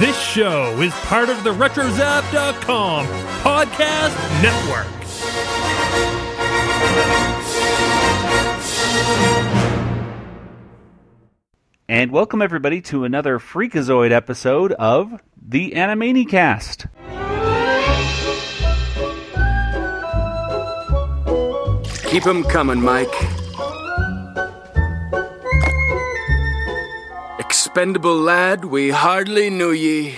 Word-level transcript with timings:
This 0.00 0.18
show 0.18 0.80
is 0.80 0.94
part 1.00 1.28
of 1.28 1.44
the 1.44 1.50
RetroZap.com 1.50 3.06
podcast 3.42 4.16
network. 4.40 4.86
And 11.86 12.10
welcome 12.12 12.40
everybody 12.40 12.80
to 12.80 13.04
another 13.04 13.38
Freakazoid 13.38 14.10
episode 14.10 14.72
of 14.72 15.20
the 15.36 15.72
Animanicast. 15.72 16.88
Keep 22.06 22.26
'em 22.26 22.42
coming, 22.44 22.80
Mike. 22.80 23.14
Expendable 27.70 28.16
lad, 28.16 28.64
we 28.64 28.90
hardly 28.90 29.48
knew 29.48 29.70
ye. 29.70 30.16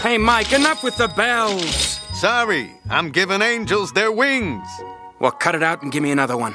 hey, 0.00 0.16
Mike, 0.16 0.52
enough 0.52 0.84
with 0.84 0.96
the 0.96 1.08
bells. 1.16 1.98
Sorry, 2.14 2.70
I'm 2.88 3.10
giving 3.10 3.42
angels 3.42 3.90
their 3.92 4.12
wings. 4.12 4.64
Well, 5.18 5.32
cut 5.32 5.56
it 5.56 5.62
out 5.64 5.82
and 5.82 5.90
give 5.90 6.04
me 6.04 6.12
another 6.12 6.36
one. 6.36 6.54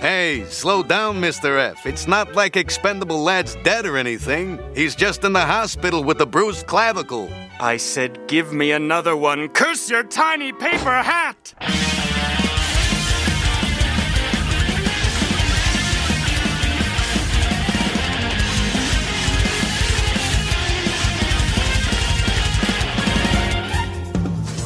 Hey, 0.00 0.44
slow 0.46 0.82
down, 0.82 1.20
Mr. 1.20 1.60
F. 1.60 1.86
It's 1.86 2.08
not 2.08 2.34
like 2.34 2.56
Expendable 2.56 3.22
Lad's 3.22 3.54
dead 3.62 3.86
or 3.86 3.96
anything. 3.96 4.58
He's 4.74 4.96
just 4.96 5.22
in 5.22 5.32
the 5.32 5.46
hospital 5.46 6.02
with 6.02 6.20
a 6.20 6.26
bruised 6.26 6.66
clavicle. 6.66 7.30
I 7.60 7.76
said, 7.76 8.26
give 8.26 8.52
me 8.52 8.72
another 8.72 9.16
one. 9.16 9.48
Curse 9.48 9.88
your 9.90 10.02
tiny 10.02 10.52
paper 10.52 11.02
hat! 11.04 11.54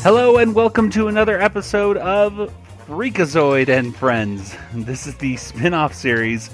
Hello 0.03 0.37
and 0.37 0.55
welcome 0.55 0.91
to 0.91 1.09
another 1.09 1.41
episode 1.41 1.97
of 1.97 2.55
Freakazoid 2.87 3.69
and 3.69 3.95
Friends. 3.95 4.57
This 4.73 5.09
is 5.09 5.17
the 5.17 5.37
spin-off 5.37 5.93
series 5.93 6.51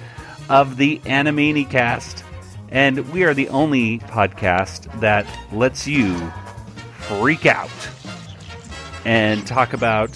of 0.48 0.78
the 0.78 0.98
Animanicast, 1.00 2.22
and 2.70 3.06
we 3.12 3.22
are 3.22 3.34
the 3.34 3.48
only 3.50 3.98
podcast 3.98 4.98
that 5.00 5.26
lets 5.52 5.86
you 5.86 6.16
freak 7.00 7.44
out 7.44 7.70
and 9.04 9.46
talk 9.46 9.74
about 9.74 10.10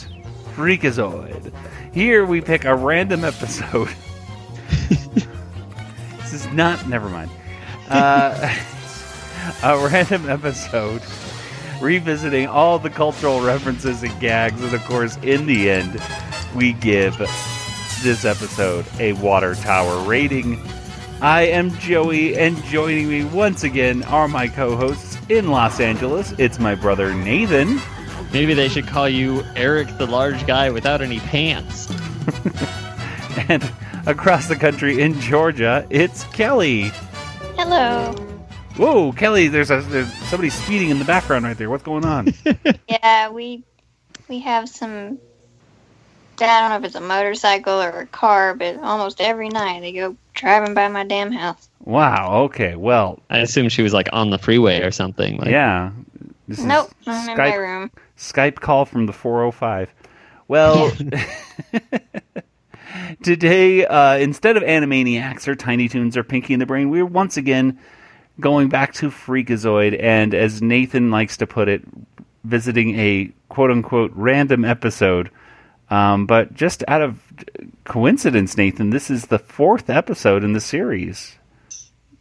Freakazoid. 0.55 1.53
Here 1.93 2.25
we 2.25 2.41
pick 2.41 2.65
a 2.65 2.75
random 2.75 3.27
episode. 3.27 3.89
this 4.89 6.33
is 6.33 6.47
not. 6.53 6.89
Never 6.89 7.11
mind. 7.11 7.31
Uh, 7.89 8.57
a 9.63 9.79
random 9.87 10.31
episode 10.31 11.03
revisiting 11.81 12.47
all 12.47 12.79
the 12.79 12.91
cultural 12.91 13.41
references 13.41 14.03
and 14.03 14.21
gags, 14.21 14.63
and 14.63 14.73
of 14.75 14.85
course, 14.85 15.17
in 15.23 15.47
the 15.47 15.71
end, 15.71 16.01
we 16.55 16.73
give 16.75 17.17
this 18.03 18.25
episode 18.25 18.87
a 18.99 19.13
water 19.15 19.55
tower 19.55 20.03
rating. 20.09 20.61
I 21.21 21.43
am 21.43 21.71
Joey, 21.79 22.39
and 22.39 22.63
joining 22.65 23.09
me 23.09 23.25
once 23.25 23.65
again 23.65 24.05
are 24.05 24.29
my 24.29 24.49
co-hosts 24.49 25.19
in 25.29 25.51
Los 25.51 25.81
Angeles. 25.81 26.33
It's 26.39 26.59
my 26.59 26.75
brother 26.75 27.13
Nathan, 27.13 27.81
Maybe 28.33 28.53
they 28.53 28.69
should 28.69 28.87
call 28.87 29.09
you 29.09 29.43
Eric 29.57 29.97
the 29.97 30.07
large 30.07 30.47
guy 30.47 30.71
without 30.71 31.01
any 31.01 31.19
pants. 31.21 31.91
and 33.49 33.71
across 34.07 34.49
the 34.49 34.57
country 34.57 35.01
in 35.01 35.19
Georgia, 35.21 35.87
it's 35.89 36.25
Kelly. 36.25 36.91
Hello. 37.57 38.28
Whoa, 38.79 39.13
Kelly! 39.13 39.49
There's 39.49 39.71
a 39.71 39.81
there's 39.83 40.13
somebody 40.29 40.51
speeding 40.51 40.91
in 40.91 40.99
the 40.99 41.05
background 41.05 41.45
right 41.45 41.57
there. 41.59 41.69
What's 41.69 41.83
going 41.83 42.05
on? 42.05 42.33
Yeah, 42.89 43.31
we 43.31 43.65
we 44.29 44.39
have 44.41 44.69
some. 44.69 45.19
I 46.41 46.61
don't 46.61 46.71
know 46.71 46.77
if 46.77 46.85
it's 46.85 46.95
a 46.95 47.01
motorcycle 47.01 47.83
or 47.83 47.91
a 48.01 48.07
car, 48.07 48.55
but 48.55 48.77
almost 48.77 49.21
every 49.21 49.49
night 49.49 49.81
they 49.81 49.93
go 49.93 50.17
driving 50.35 50.73
by 50.75 50.87
my 50.89 51.05
damn 51.05 51.33
house. 51.33 51.69
wow. 51.81 52.43
Okay. 52.45 52.77
Well, 52.77 53.21
I 53.29 53.39
assume 53.39 53.69
she 53.69 53.83
was 53.83 53.93
like 53.93 54.09
on 54.13 54.31
the 54.31 54.39
freeway 54.39 54.83
or 54.83 54.93
something. 54.93 55.39
Like, 55.39 55.51
yeah. 55.51 55.91
This 56.47 56.61
is 56.61 56.65
Nope, 56.65 56.91
I'm 57.09 57.29
in 57.31 57.37
my 57.37 57.51
Skype- 57.51 57.59
room. 57.59 57.91
Skype 58.17 58.55
call 58.57 58.85
from 58.85 59.07
the 59.07 59.13
405. 59.13 59.93
Well, 60.47 60.93
today, 63.23 63.87
uh, 63.87 64.17
instead 64.19 64.57
of 64.57 64.63
Animaniacs 64.63 65.49
or 65.49 65.55
Tiny 65.55 65.89
Toons 65.89 66.17
or 66.17 66.25
Pinky 66.25 66.55
in 66.55 66.61
the 66.61 66.67
Brain, 66.67 66.91
we're 66.91 67.05
once 67.05 67.37
again 67.37 67.79
going 68.41 68.69
back 68.69 68.93
to 68.95 69.11
Freakazoid, 69.11 70.01
and 70.03 70.35
as 70.35 70.63
Nathan 70.63 71.11
likes 71.11 71.37
to 71.39 71.47
put 71.47 71.69
it, 71.69 71.83
visiting 72.45 72.99
a 72.99 73.31
quote 73.49 73.71
unquote 73.71 74.13
random 74.15 74.65
episode. 74.65 75.31
Um, 75.91 76.27
but 76.27 76.53
just 76.53 76.85
out 76.87 77.01
of 77.01 77.21
coincidence, 77.85 78.57
Nathan, 78.57 78.91
this 78.91 79.11
is 79.11 79.27
the 79.27 79.39
fourth 79.39 79.89
episode 79.89 80.45
in 80.45 80.53
the 80.53 80.61
series. 80.61 81.37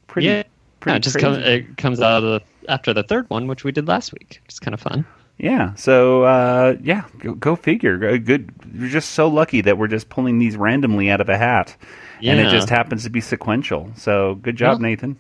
Pretty, 0.07 0.27
yeah. 0.27 0.43
pretty 0.79 0.93
Yeah, 0.93 0.97
it 0.97 1.03
just 1.03 1.19
comes 1.19 1.37
it 1.37 1.77
comes 1.77 1.99
out 1.99 2.23
of 2.23 2.41
the 2.41 2.71
after 2.71 2.93
the 2.93 3.03
third 3.03 3.29
one, 3.29 3.47
which 3.47 3.63
we 3.63 3.71
did 3.71 3.87
last 3.87 4.13
week. 4.13 4.41
It's 4.45 4.59
kind 4.59 4.73
of 4.73 4.79
fun. 4.79 5.05
Yeah. 5.37 5.75
So 5.75 6.23
uh, 6.23 6.77
yeah, 6.81 7.03
go, 7.19 7.33
go 7.33 7.55
figure. 7.55 7.97
Go- 7.97 8.17
Good. 8.17 8.51
You're 8.73 8.89
just 8.89 9.11
so 9.11 9.27
lucky 9.27 9.61
that 9.61 9.77
we're 9.77 9.87
just 9.87 10.09
pulling 10.09 10.39
these 10.39 10.55
randomly 10.57 11.09
out 11.09 11.21
of 11.21 11.29
a 11.29 11.37
hat, 11.37 11.75
and 12.23 12.39
it 12.39 12.49
just 12.49 12.69
happens 12.69 13.03
to 13.03 13.09
be 13.09 13.21
sequential. 13.21 13.91
So 13.95 14.35
good 14.35 14.55
job, 14.55 14.73
Well, 14.73 14.79
Nathan. 14.79 15.19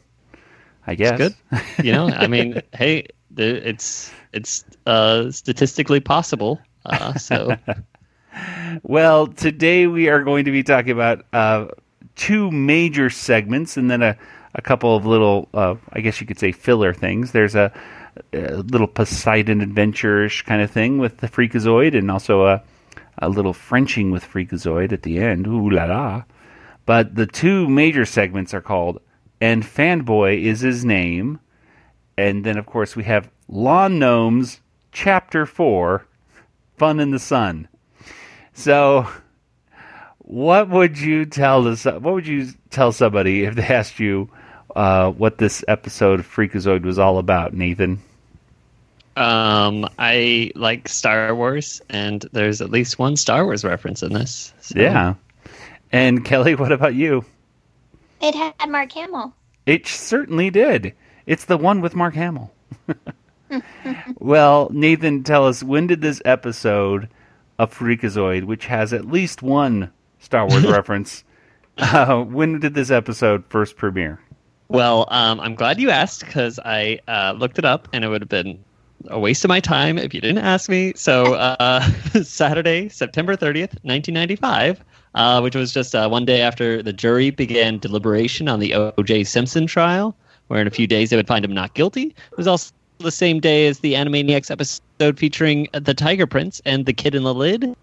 I 0.87 0.95
guess. 0.95 1.17
Good. 1.17 1.35
You 1.83 1.91
know, 1.91 2.09
I 2.09 2.25
mean, 2.27 2.61
hey, 2.73 3.07
it's 3.37 4.11
it's 4.33 4.65
uh, 4.87 5.29
statistically 5.29 5.99
possible. 5.99 6.59
Uh, 6.85 7.13
so 7.15 7.55
Well, 8.83 9.27
today 9.27 9.87
we 9.87 10.09
are 10.09 10.23
going 10.23 10.45
to 10.45 10.51
be 10.51 10.63
talking 10.63 10.91
about 10.91 11.25
uh, 11.33 11.67
two 12.15 12.51
major 12.51 13.09
segments, 13.09 13.77
and 13.77 13.89
then 13.89 14.01
a, 14.01 14.17
a 14.53 14.61
couple 14.61 14.95
of 14.95 15.05
little, 15.05 15.49
uh, 15.53 15.75
I 15.93 16.01
guess 16.01 16.19
you 16.21 16.27
could 16.27 16.39
say, 16.39 16.51
filler 16.51 16.93
things. 16.93 17.31
There's 17.31 17.55
a, 17.55 17.71
a 18.33 18.57
little 18.57 18.87
Poseidon 18.87 19.61
adventure-ish 19.61 20.43
kind 20.43 20.61
of 20.61 20.71
thing 20.71 20.97
with 20.97 21.17
the 21.17 21.27
Freakazoid, 21.27 21.97
and 21.97 22.11
also 22.11 22.45
a, 22.45 22.63
a 23.19 23.29
little 23.29 23.53
Frenching 23.53 24.11
with 24.11 24.23
Freakazoid 24.23 24.91
at 24.91 25.03
the 25.03 25.19
end. 25.19 25.47
Ooh 25.47 25.69
la 25.69 25.85
la! 25.85 26.23
But 26.85 27.15
the 27.15 27.25
two 27.25 27.67
major 27.67 28.05
segments 28.05 28.53
are 28.53 28.61
called 28.61 29.01
"And 29.41 29.63
Fanboy 29.63 30.41
is 30.41 30.61
His 30.61 30.83
Name," 30.85 31.39
and 32.17 32.43
then 32.43 32.57
of 32.57 32.65
course 32.65 32.95
we 32.95 33.03
have 33.05 33.29
Lawn 33.47 33.99
Gnomes 33.99 34.59
Chapter 34.91 35.45
Four, 35.45 36.05
"Fun 36.77 36.99
in 36.99 37.11
the 37.11 37.19
Sun." 37.19 37.67
So, 38.53 39.07
what 40.19 40.69
would 40.69 40.97
you 40.97 41.25
tell 41.25 41.63
this? 41.63 41.85
What 41.85 42.01
would 42.01 42.27
you 42.27 42.47
tell 42.71 42.91
somebody 42.91 43.43
if 43.43 43.55
they 43.55 43.63
asked 43.67 43.99
you 43.99 44.29
uh, 44.75 45.11
what 45.11 45.37
this 45.37 45.63
episode 45.67 46.19
of 46.19 46.27
Freakazoid 46.27 46.83
was 46.83 46.97
all 46.99 47.17
about, 47.17 47.53
Nathan? 47.53 47.99
um, 49.15 49.89
I 49.97 50.51
like 50.53 50.87
Star 50.87 51.33
Wars, 51.33 51.81
and 51.89 52.23
there's 52.33 52.61
at 52.61 52.69
least 52.69 52.99
one 52.99 53.15
Star 53.15 53.45
Wars 53.45 53.63
reference 53.63 54.03
in 54.03 54.13
this. 54.13 54.53
So- 54.61 54.79
Yeah. 54.79 55.15
And 55.91 56.23
Kelly, 56.23 56.53
what 56.53 56.71
about 56.71 56.93
you? 56.93 57.25
It 58.21 58.35
had 58.35 58.69
Mark 58.69 58.91
Hamill. 58.93 59.33
It 59.65 59.87
certainly 59.87 60.49
did. 60.49 60.93
It's 61.25 61.45
the 61.45 61.57
one 61.57 61.81
with 61.81 61.95
Mark 61.95 62.15
Hamill. 62.15 62.51
well, 64.17 64.69
Nathan, 64.71 65.23
tell 65.23 65.45
us 65.45 65.61
when 65.63 65.87
did 65.87 66.01
this 66.01 66.21
episode 66.25 67.09
of 67.59 67.73
Freakazoid, 67.73 68.45
which 68.45 68.65
has 68.65 68.93
at 68.93 69.05
least 69.05 69.41
one 69.41 69.91
Star 70.19 70.47
Wars 70.47 70.65
reference, 70.67 71.23
uh, 71.77 72.23
when 72.23 72.59
did 72.59 72.73
this 72.73 72.91
episode 72.91 73.43
first 73.49 73.77
premiere? 73.77 74.19
Well, 74.69 75.07
um, 75.09 75.39
I'm 75.39 75.55
glad 75.55 75.79
you 75.79 75.89
asked 75.89 76.25
because 76.25 76.59
I 76.63 76.99
uh, 77.07 77.33
looked 77.37 77.57
it 77.57 77.65
up, 77.65 77.87
and 77.93 78.03
it 78.03 78.09
would 78.09 78.21
have 78.21 78.29
been 78.29 78.63
a 79.07 79.19
waste 79.19 79.45
of 79.45 79.49
my 79.49 79.59
time 79.59 79.97
if 79.97 80.13
you 80.13 80.19
didn't 80.19 80.43
ask 80.43 80.69
me. 80.69 80.93
So, 80.95 81.35
uh, 81.35 81.81
Saturday, 82.23 82.89
September 82.89 83.35
30th, 83.35 83.75
1995, 83.83 84.83
uh, 85.17 85.41
which 85.41 85.55
was 85.55 85.73
just 85.73 85.95
uh, 85.95 86.07
one 86.07 86.25
day 86.25 86.41
after 86.41 86.83
the 86.83 86.93
jury 86.93 87.31
began 87.31 87.79
deliberation 87.79 88.47
on 88.47 88.59
the 88.59 88.73
O.J. 88.75 89.23
Simpson 89.23 89.65
trial, 89.65 90.15
where 90.47 90.61
in 90.61 90.67
a 90.67 90.71
few 90.71 90.85
days 90.85 91.09
they 91.09 91.15
would 91.15 91.27
find 91.27 91.43
him 91.43 91.51
not 91.51 91.73
guilty. 91.73 92.15
It 92.31 92.37
was 92.37 92.47
also 92.47 92.71
the 92.99 93.11
same 93.11 93.39
day 93.39 93.67
as 93.67 93.79
the 93.79 93.93
Animaniacs 93.93 94.51
episode 94.51 95.17
featuring 95.17 95.67
the 95.73 95.95
Tiger 95.95 96.27
Prince 96.27 96.61
and 96.65 96.85
the 96.85 96.93
Kid 96.93 97.15
in 97.15 97.23
the 97.23 97.33
Lid. 97.33 97.75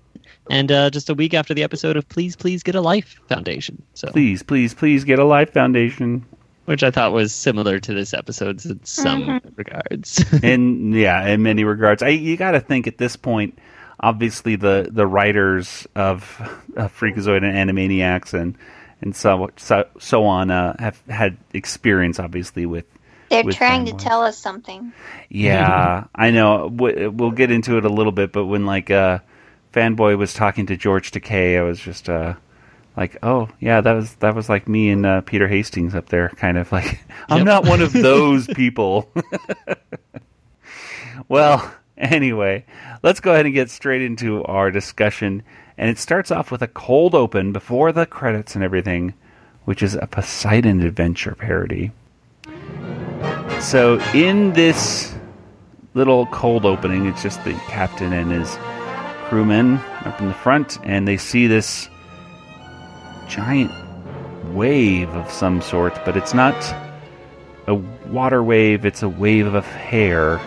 And 0.48 0.70
uh, 0.70 0.90
just 0.90 1.10
a 1.10 1.14
week 1.14 1.34
after 1.34 1.54
the 1.54 1.64
episode 1.64 1.96
of 1.96 2.08
Please, 2.08 2.36
Please 2.36 2.62
Get 2.62 2.76
a 2.76 2.80
Life 2.80 3.18
Foundation. 3.28 3.82
So, 3.94 4.08
Please, 4.12 4.42
please, 4.42 4.72
please 4.72 5.02
get 5.02 5.18
a 5.18 5.24
Life 5.24 5.52
Foundation. 5.52 6.24
which 6.66 6.84
I 6.84 6.90
thought 6.92 7.12
was 7.12 7.34
similar 7.34 7.80
to 7.80 7.94
this 7.94 8.14
episode's 8.14 8.64
in 8.64 8.84
some 8.84 9.40
regards. 9.56 10.24
in 10.42 10.92
yeah, 10.92 11.26
in 11.26 11.42
many 11.42 11.64
regards. 11.64 12.02
I 12.02 12.10
you 12.10 12.36
got 12.36 12.52
to 12.52 12.60
think 12.60 12.86
at 12.86 12.98
this 12.98 13.16
point. 13.16 13.58
Obviously, 14.04 14.56
the 14.56 14.88
the 14.92 15.06
writers 15.06 15.88
of, 15.96 16.24
of 16.76 16.96
Freakazoid 16.98 17.44
and 17.44 17.70
Animaniacs 17.70 18.34
and 18.34 18.56
and 19.02 19.16
so 19.16 19.50
so, 19.56 19.86
so 20.00 20.24
on 20.26 20.50
uh, 20.50 20.76
have 20.80 21.02
had 21.08 21.38
experience, 21.54 22.20
obviously, 22.20 22.66
with. 22.66 22.86
They're 23.30 23.44
with 23.44 23.58
trying 23.58 23.86
to 23.86 23.92
fanboys. 23.92 23.94
tell 23.94 24.22
us 24.22 24.38
something. 24.38 24.94
Yeah, 25.30 26.04
I 26.14 26.30
know. 26.30 26.68
We'll 26.72 27.32
get 27.32 27.50
into 27.50 27.78
it 27.78 27.84
a 27.84 27.88
little 27.90 28.12
bit, 28.12 28.32
but 28.32 28.46
when 28.46 28.66
like 28.66 28.90
uh, 28.90 29.20
fanboy 29.72 30.18
was 30.18 30.34
talking 30.34 30.66
to 30.66 30.76
George 30.76 31.10
Takei, 31.12 31.58
I 31.58 31.62
was 31.62 31.80
just 31.80 32.08
uh, 32.08 32.34
like, 32.96 33.16
oh 33.22 33.48
yeah, 33.60 33.80
that 33.80 33.92
was 33.94 34.14
that 34.16 34.34
was 34.34 34.48
like 34.48 34.68
me 34.68 34.90
and 34.90 35.06
uh, 35.06 35.20
Peter 35.22 35.48
Hastings 35.48 35.94
up 35.94 36.08
there, 36.10 36.30
kind 36.30 36.58
of 36.58 36.72
like 36.72 37.00
I'm 37.30 37.44
Yep. 37.44 37.44
not 37.44 37.64
one 37.66 37.82
of 37.82 37.92
those 38.00 38.48
people. 38.48 39.12
well, 41.28 41.72
anyway, 41.98 42.64
let's 43.02 43.20
go 43.20 43.32
ahead 43.32 43.46
and 43.46 43.54
get 43.54 43.70
straight 43.70 44.02
into 44.02 44.42
our 44.44 44.70
discussion, 44.70 45.42
and 45.78 45.88
it 45.88 45.98
starts 45.98 46.30
off 46.30 46.50
with 46.50 46.62
a 46.62 46.68
cold 46.68 47.14
open 47.14 47.52
before 47.52 47.92
the 47.92 48.06
credits 48.06 48.54
and 48.54 48.64
everything, 48.64 49.14
which 49.64 49.82
is 49.82 49.94
a 49.94 50.06
Poseidon 50.06 50.82
Adventure 50.82 51.34
parody. 51.36 51.92
So 53.60 54.00
in 54.12 54.52
this 54.54 55.14
little 55.94 56.26
cold 56.26 56.66
opening, 56.66 57.06
it's 57.06 57.22
just 57.22 57.42
the 57.44 57.54
captain 57.68 58.12
and 58.12 58.32
his 58.32 58.58
crewmen 59.28 59.76
up 60.04 60.20
in 60.20 60.26
the 60.28 60.34
front, 60.34 60.78
and 60.82 61.06
they 61.06 61.16
see 61.16 61.46
this 61.46 61.88
giant 63.28 63.72
wave 64.52 65.08
of 65.10 65.30
some 65.30 65.62
sort, 65.62 65.98
but 66.04 66.16
it's 66.16 66.34
not 66.34 66.54
a 67.68 67.74
water 67.74 68.42
wave, 68.42 68.84
it's 68.84 69.02
a 69.02 69.08
wave 69.08 69.54
of 69.54 69.64
hair 69.64 70.40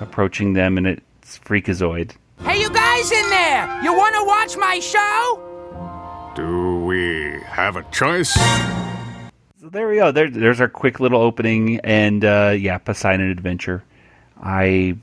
approaching 0.00 0.52
them, 0.52 0.78
and 0.78 0.86
it's 0.86 1.38
Freakazoid. 1.38 2.12
Hey, 2.40 2.60
you 2.60 2.70
guys 2.70 3.10
in 3.10 3.30
there! 3.30 3.82
You 3.82 3.92
want 3.92 4.14
to 4.14 4.24
watch 4.24 4.56
my 4.56 4.78
show? 4.80 6.32
Do 6.34 6.84
we 6.84 7.40
have 7.46 7.76
a 7.76 7.82
choice? 7.90 8.32
So 9.60 9.68
there 9.68 9.88
we 9.88 9.96
go. 9.96 10.12
There, 10.12 10.30
there's 10.30 10.60
our 10.60 10.68
quick 10.68 11.00
little 11.00 11.20
opening, 11.20 11.80
and 11.80 12.24
uh, 12.24 12.54
yeah, 12.56 12.78
Poseidon 12.78 13.30
Adventure. 13.30 13.82
I 14.40 14.96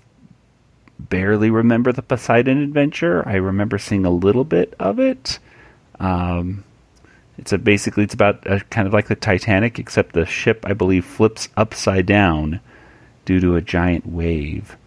barely 0.98 1.50
remember 1.50 1.92
the 1.92 2.02
Poseidon 2.02 2.62
Adventure. 2.62 3.28
I 3.28 3.36
remember 3.36 3.78
seeing 3.78 4.06
a 4.06 4.10
little 4.10 4.46
bit 4.46 4.74
of 4.80 5.00
it. 5.00 5.40
Um, 6.00 6.64
it's 7.38 7.52
a 7.52 7.58
basically 7.58 8.04
it's 8.04 8.14
about 8.14 8.48
uh 8.48 8.60
kind 8.70 8.88
of 8.88 8.94
like 8.94 9.08
the 9.08 9.16
Titanic, 9.16 9.78
except 9.78 10.14
the 10.14 10.26
ship 10.26 10.66
I 10.66 10.74
believe 10.74 11.06
flips 11.06 11.50
upside 11.58 12.06
down 12.06 12.62
due 13.26 13.40
to 13.42 13.56
a 13.56 13.62
giant 13.62 14.06
wave. 14.06 14.78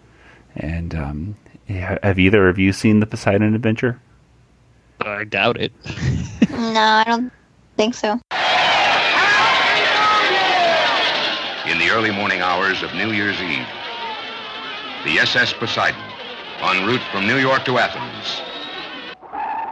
And 0.59 0.95
um, 0.95 1.37
have 1.69 2.19
either 2.19 2.49
of 2.49 2.59
you 2.59 2.73
seen 2.73 3.01
the 3.01 3.07
Poseidon 3.07 3.55
Adventure? 3.55 4.01
I 5.01 5.25
doubt 5.25 5.57
it. 5.61 5.73
No, 6.51 6.81
I 6.81 7.05
don't 7.07 7.31
think 7.77 7.95
so. 7.95 8.15
In 11.71 11.79
the 11.79 11.89
early 11.93 12.11
morning 12.11 12.41
hours 12.41 12.83
of 12.83 12.93
New 12.95 13.13
Year's 13.13 13.41
Eve, 13.41 13.67
the 15.05 15.19
SS 15.21 15.53
Poseidon, 15.53 16.01
en 16.63 16.85
route 16.87 17.03
from 17.13 17.27
New 17.29 17.37
York 17.37 17.65
to 17.67 17.79
Athens, 17.79 18.41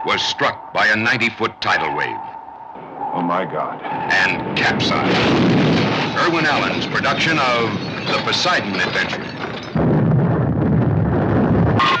was 0.05 0.21
struck 0.21 0.71
by 0.71 0.85
a 0.87 0.95
90 0.95 1.29
foot 1.31 1.59
tidal 1.59 1.93
wave 1.97 2.15
Oh 3.13 3.21
my 3.21 3.43
god. 3.43 3.81
and 4.13 4.57
capsized. 4.57 5.17
Irwin 6.29 6.45
Allen's 6.45 6.85
production 6.85 7.37
of 7.39 7.73
The 8.07 8.21
Poseidon 8.23 8.75
Adventure. 8.79 9.25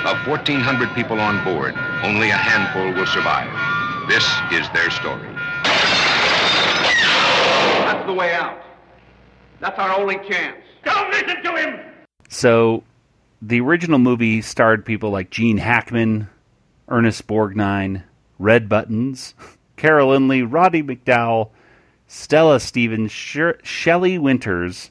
Of 0.07 0.25
1,400 0.25 0.95
people 0.95 1.19
on 1.19 1.43
board, 1.43 1.75
only 2.01 2.29
a 2.29 2.37
handful 2.37 2.93
will 2.93 3.05
survive. 3.05 3.51
This 4.07 4.23
is 4.53 4.69
their 4.69 4.89
story. 4.89 5.27
That's 7.83 8.05
the 8.05 8.13
way 8.13 8.33
out. 8.33 8.57
That's 9.59 9.77
our 9.77 9.99
only 9.99 10.15
chance. 10.19 10.55
Don't 10.85 11.11
listen 11.11 11.43
to 11.43 11.57
him! 11.57 11.79
So, 12.29 12.85
the 13.41 13.59
original 13.59 13.99
movie 13.99 14.41
starred 14.41 14.85
people 14.85 15.09
like 15.09 15.29
Gene 15.29 15.57
Hackman, 15.57 16.29
Ernest 16.87 17.27
Borgnine, 17.27 18.03
Red 18.39 18.69
Buttons, 18.69 19.35
Carol 19.75 20.11
Lynley, 20.11 20.47
Roddy 20.49 20.83
McDowall, 20.83 21.49
Stella 22.07 22.61
Stevens, 22.61 23.11
Sher- 23.11 23.59
Shelley 23.61 24.17
Winters, 24.17 24.89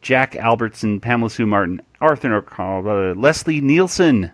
Jack 0.00 0.36
Albertson, 0.36 1.00
Pamela 1.00 1.28
Sue 1.28 1.44
Martin, 1.44 1.82
Arthur 2.00 2.34
O'Connell, 2.36 3.14
Leslie 3.14 3.60
Nielsen 3.60 4.30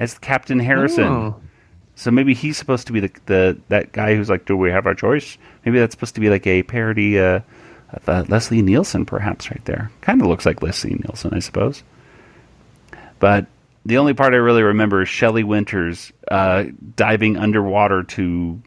as 0.00 0.18
Captain 0.18 0.58
Harrison. 0.58 1.04
Oh. 1.04 1.40
So 1.94 2.10
maybe 2.10 2.32
he's 2.32 2.56
supposed 2.56 2.86
to 2.86 2.92
be 2.92 3.00
the, 3.00 3.12
the 3.26 3.60
that 3.68 3.92
guy 3.92 4.16
who's 4.16 4.30
like, 4.30 4.46
"Do 4.46 4.56
we 4.56 4.70
have 4.70 4.86
our 4.86 4.94
choice?" 4.94 5.36
Maybe 5.64 5.78
that's 5.78 5.92
supposed 5.92 6.14
to 6.14 6.20
be 6.20 6.30
like 6.30 6.46
a 6.46 6.62
parody 6.62 7.20
uh, 7.20 7.40
of 7.92 8.08
uh, 8.08 8.24
Leslie 8.26 8.62
Nielsen, 8.62 9.04
perhaps 9.04 9.50
right 9.50 9.64
there. 9.66 9.90
Kind 10.00 10.20
of 10.22 10.26
looks 10.26 10.46
like 10.46 10.62
Leslie 10.62 10.98
Nielsen, 11.04 11.34
I 11.34 11.40
suppose. 11.40 11.84
But 13.18 13.46
the 13.84 13.98
only 13.98 14.14
part 14.14 14.32
I 14.32 14.38
really 14.38 14.62
remember 14.62 15.02
is 15.02 15.08
Shelley 15.08 15.44
Winters 15.44 16.10
uh, 16.30 16.64
diving 16.96 17.36
underwater 17.36 18.02
to 18.02 18.62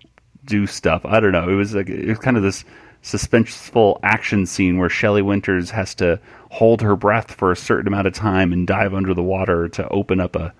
do 0.45 0.68
stuff. 0.68 1.03
I 1.06 1.19
don't 1.19 1.31
know. 1.31 1.50
It 1.50 1.56
was 1.56 1.74
like 1.74 1.89
it 1.89 2.07
was 2.07 2.19
kind 2.19 2.38
of 2.38 2.44
this 2.44 2.63
suspenseful 3.01 4.00
action 4.03 4.45
scene 4.45 4.77
where 4.77 4.89
Shelley 4.89 5.24
Winters 5.24 5.71
has 5.71 5.95
to 5.95 6.19
hold 6.51 6.81
her 6.81 6.95
breath 6.95 7.31
for 7.31 7.51
a 7.51 7.56
certain 7.56 7.88
amount 7.88 8.07
of 8.07 8.13
time 8.13 8.53
and 8.53 8.68
dive 8.68 8.94
under 8.94 9.13
the 9.13 9.24
water 9.24 9.68
to 9.69 9.88
open 9.89 10.19
up 10.19 10.36
a 10.36 10.53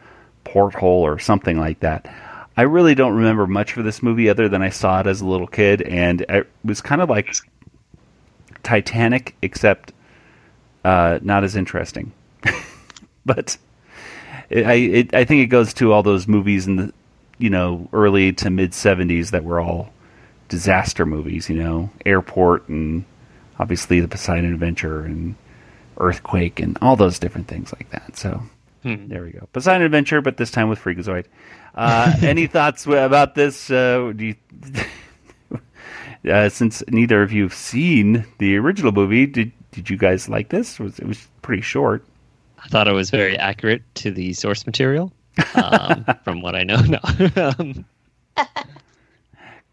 porthole 0.44 1.02
or 1.02 1.20
something 1.20 1.60
like 1.60 1.80
that. 1.82 2.14
I 2.56 2.64
really 2.64 2.94
don't 2.96 3.16
remember 3.16 3.48
much 3.48 3.78
of 3.78 3.84
this 3.84 4.04
movie 4.04 4.30
other 4.30 4.48
than 4.48 4.62
I 4.62 4.70
saw 4.70 5.00
it 5.00 5.08
as 5.08 5.22
a 5.22 5.26
little 5.26 5.48
kid, 5.48 5.82
and 5.82 6.22
it 6.22 6.48
was 6.64 6.82
kind 6.82 7.02
of 7.02 7.10
like 7.10 7.34
Titanic, 8.62 9.36
except 9.42 9.92
uh, 10.86 11.20
not 11.22 11.44
as 11.44 11.56
interesting. 11.56 12.12
but 13.26 13.58
it, 14.50 14.66
I 14.66 14.74
it, 14.74 15.14
I 15.16 15.26
think 15.26 15.42
it 15.42 15.48
goes 15.48 15.74
to 15.76 15.92
all 15.92 16.04
those 16.04 16.28
movies 16.28 16.68
in 16.68 16.76
the 16.76 16.94
you 17.40 17.50
know 17.50 17.90
early 17.92 18.34
to 18.34 18.50
mid 18.52 18.72
'70s 18.72 19.32
that 19.32 19.44
were 19.44 19.60
all 19.60 19.92
disaster 20.48 21.06
movies. 21.06 21.50
You 21.50 21.56
know, 21.56 21.90
Airport 22.06 22.70
and 22.70 23.06
obviously 23.60 24.00
the 24.00 24.08
Poseidon 24.08 24.54
Adventure 24.54 25.02
and 25.02 25.36
Earthquake 25.98 26.60
and 26.60 26.78
all 26.82 26.96
those 26.96 27.18
different 27.18 27.48
things 27.48 27.74
like 27.74 27.90
that. 27.90 28.16
So 28.16 28.44
there 28.84 29.24
we 29.24 29.32
go, 29.32 29.48
Poseidon 29.54 29.84
Adventure, 29.84 30.22
but 30.22 30.38
this 30.38 30.52
time 30.52 30.70
with 30.70 30.80
Freakazoid. 30.80 31.26
Uh, 31.76 32.14
any 32.22 32.48
thoughts 32.48 32.86
about 32.86 33.36
this? 33.36 33.70
Uh, 33.70 34.12
do 34.16 34.26
you? 34.28 34.36
Uh, 36.30 36.48
since 36.48 36.82
neither 36.88 37.22
of 37.22 37.34
you 37.34 37.44
have 37.44 37.54
seen 37.54 38.26
the 38.38 38.56
original 38.56 38.94
movie, 38.94 39.26
did 39.26 39.52
did 39.72 39.90
you 39.90 39.98
guys 39.98 40.30
like 40.30 40.48
this? 40.50 40.80
It 40.80 40.84
was 40.84 41.00
it 41.00 41.06
was 41.06 41.28
pretty 41.42 41.62
short. 41.62 42.06
I 42.64 42.68
thought 42.70 42.88
it 42.88 42.94
was 42.94 43.10
very 43.10 43.38
accurate 43.38 43.84
to 43.96 44.12
the 44.12 44.32
source 44.34 44.66
material. 44.66 45.12
Um, 45.54 46.06
from 46.24 46.42
what 46.42 46.56
I 46.56 46.64
know, 46.64 46.78
no. 46.82 47.00
um, 47.36 47.86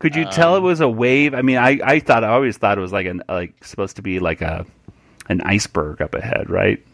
Could 0.00 0.16
you 0.16 0.25
tell 0.25 0.56
it 0.56 0.61
was 0.61 0.80
a 0.80 0.88
wave? 0.88 1.34
I 1.34 1.42
mean, 1.42 1.58
I, 1.58 1.78
I 1.84 2.00
thought 2.00 2.25
I 2.25 2.28
always 2.28 2.56
thought 2.56 2.78
it 2.78 2.80
was 2.80 2.92
like 2.92 3.06
an 3.06 3.23
like 3.28 3.62
supposed 3.64 3.96
to 3.96 4.02
be 4.02 4.18
like 4.18 4.40
a 4.40 4.66
an 5.28 5.40
iceberg 5.42 6.00
up 6.02 6.14
ahead, 6.14 6.50
right? 6.50 6.84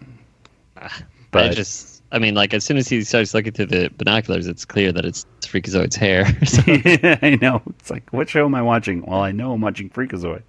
I 0.77 0.91
But 1.31 1.51
just, 1.51 1.96
I 2.17 2.19
mean, 2.19 2.35
like 2.35 2.55
as 2.55 2.65
soon 2.65 2.79
as 2.79 2.89
he 2.89 3.05
starts 3.05 3.35
looking 3.35 3.53
through 3.53 3.67
the 3.67 3.91
binoculars, 3.99 4.47
it's 4.47 4.65
clear 4.65 4.91
that 4.91 5.05
it's 5.05 5.27
Freakazoid's 5.43 5.97
hair. 5.97 6.25
So, 6.47 6.63
I 6.67 7.39
know 7.43 7.61
it's 7.79 7.91
like 7.91 8.11
what 8.11 8.31
show 8.31 8.47
am 8.47 8.55
I 8.55 8.63
watching? 8.63 9.05
Well, 9.05 9.21
I 9.21 9.33
know 9.33 9.53
I'm 9.53 9.61
watching 9.61 9.91
Freakazoid. 9.91 10.43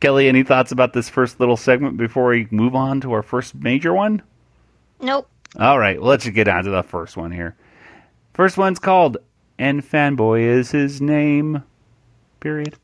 Kelly, 0.00 0.28
any 0.28 0.42
thoughts 0.42 0.70
about 0.70 0.92
this 0.92 1.08
first 1.08 1.40
little 1.40 1.56
segment 1.56 1.96
before 1.96 2.28
we 2.28 2.46
move 2.50 2.74
on 2.74 3.00
to 3.00 3.12
our 3.12 3.22
first 3.22 3.54
major 3.54 3.94
one? 3.94 4.20
Nope. 5.00 5.30
All 5.58 5.78
right, 5.78 5.98
well, 5.98 6.10
let's 6.10 6.24
just 6.24 6.34
get 6.34 6.46
on 6.46 6.64
to 6.64 6.70
the 6.70 6.82
first 6.82 7.16
one 7.16 7.32
here. 7.32 7.56
First 8.34 8.58
one's 8.58 8.78
called 8.78 9.16
"And 9.58 9.82
Fanboy 9.82 10.42
is 10.42 10.72
his 10.72 11.00
name." 11.00 11.62
Period. 12.40 12.76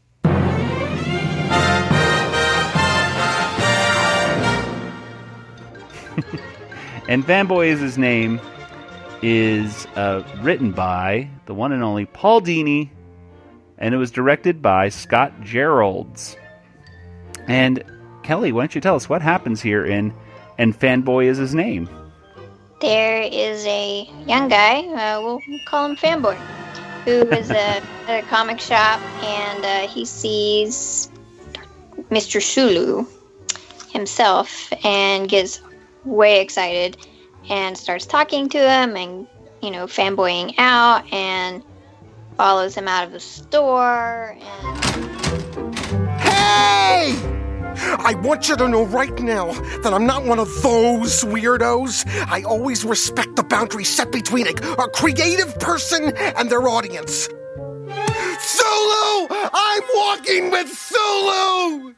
And 7.09 7.27
Fanboy 7.27 7.67
is 7.69 7.81
his 7.81 7.99
name 7.99 8.41
is 9.23 9.87
uh, 9.97 10.23
written 10.41 10.73
by 10.73 11.29
the 11.47 11.55
one 11.55 11.73
and 11.73 11.83
only 11.83 12.07
Paul 12.07 12.41
Dini, 12.41 12.91
and 13.79 13.95
it 13.95 13.99
was 13.99 14.11
directed 14.11 14.63
by 14.63 14.89
Scott 14.89 15.43
Jeralds. 15.43 16.37
And 17.47 17.83
Kelly, 18.23 18.53
why 18.53 18.63
don't 18.63 18.75
you 18.75 18.81
tell 18.81 18.97
us 18.97 19.09
what 19.09 19.23
happens 19.23 19.61
here 19.61 19.85
in 19.85 20.13
"And 20.59 20.79
Fanboy 20.79 21.27
is 21.27 21.39
his 21.39 21.55
name"? 21.55 21.89
There 22.81 23.23
is 23.23 23.65
a 23.67 24.09
young 24.27 24.49
guy, 24.49 24.81
uh, 24.81 25.21
we'll 25.23 25.41
call 25.67 25.87
him 25.87 25.97
Fanboy, 25.97 26.37
who 27.05 27.23
is 27.31 27.51
at 27.51 27.83
a 28.09 28.23
comic 28.23 28.61
shop 28.61 29.01
and 29.23 29.65
uh, 29.65 29.89
he 29.89 30.05
sees 30.05 31.11
Mr. 32.11 32.43
Sulu 32.43 33.07
himself 33.93 34.73
and 34.85 35.29
gets 35.29 35.61
way 36.05 36.41
excited 36.41 36.97
and 37.49 37.77
starts 37.77 38.07
talking 38.07 38.49
to 38.51 38.59
him 38.59 38.97
and, 38.97 39.27
you 39.61 39.71
know, 39.71 39.87
fanboying 39.87 40.55
out. 40.59 41.11
And 41.13 41.63
follows 42.37 42.75
him 42.75 42.89
out 42.89 43.05
of 43.05 43.13
the 43.13 43.21
store 43.21 44.37
and 44.41 44.85
Hey! 46.21 47.15
I 47.99 48.15
want 48.23 48.49
you 48.49 48.57
to 48.57 48.69
know 48.69 48.85
right 48.85 49.17
now 49.21 49.53
that 49.83 49.93
I'm 49.93 50.07
not 50.07 50.25
one 50.25 50.39
of 50.39 50.49
those 50.63 51.25
weirdos. 51.25 52.07
I 52.27 52.43
always 52.43 52.85
respect 52.85 53.37
the 53.37 53.43
boundary 53.43 53.85
set 53.85 54.13
between 54.13 54.47
a, 54.47 54.51
a 54.51 54.89
creative 54.89 55.59
person 55.59 56.17
and 56.17 56.51
their 56.51 56.69
audience. 56.69 57.29
Sulu! 58.41 59.27
I'm 59.31 59.83
walking 59.95 60.51
with 60.51 60.69
Sulu! 60.69 61.95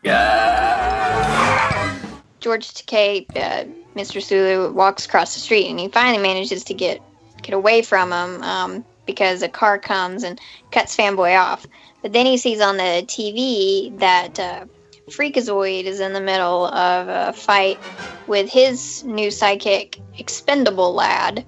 George 2.41 2.75
Takei, 2.75 3.27
uh, 3.37 3.65
Mr. 3.95 4.23
Sulu, 4.23 4.73
walks 4.73 5.07
across 5.07 5.35
the 5.35 5.41
street 5.41 5.69
and 5.69 5.79
he 5.79 5.89
finally 5.89 6.23
manages 6.23 6.65
to 6.65 6.75
get 6.75 7.01
get 7.43 7.55
away 7.55 7.83
from 7.83 8.13
him 8.13 8.43
um, 8.43 8.85
because 9.07 9.43
a 9.43 9.49
car 9.49 9.79
comes 9.79 10.25
and 10.25 10.41
cuts 10.71 10.97
Fanboy 10.97 11.39
off. 11.39 11.67
But 12.03 12.13
then 12.13 12.27
he 12.27 12.37
sees 12.37 12.61
on 12.61 12.77
the 12.77 13.05
TV 13.07 13.99
that 13.99 14.39
uh, 14.39 14.65
Freakazoid 15.09 15.85
is 15.85 16.01
in 16.01 16.13
the 16.13 16.21
middle 16.21 16.67
of 16.67 17.09
a 17.09 17.33
fight 17.33 17.79
with 18.27 18.49
his 18.49 19.05
new 19.05 19.29
sidekick, 19.29 20.01
Expendable 20.19 20.95
Lad, 20.95 21.45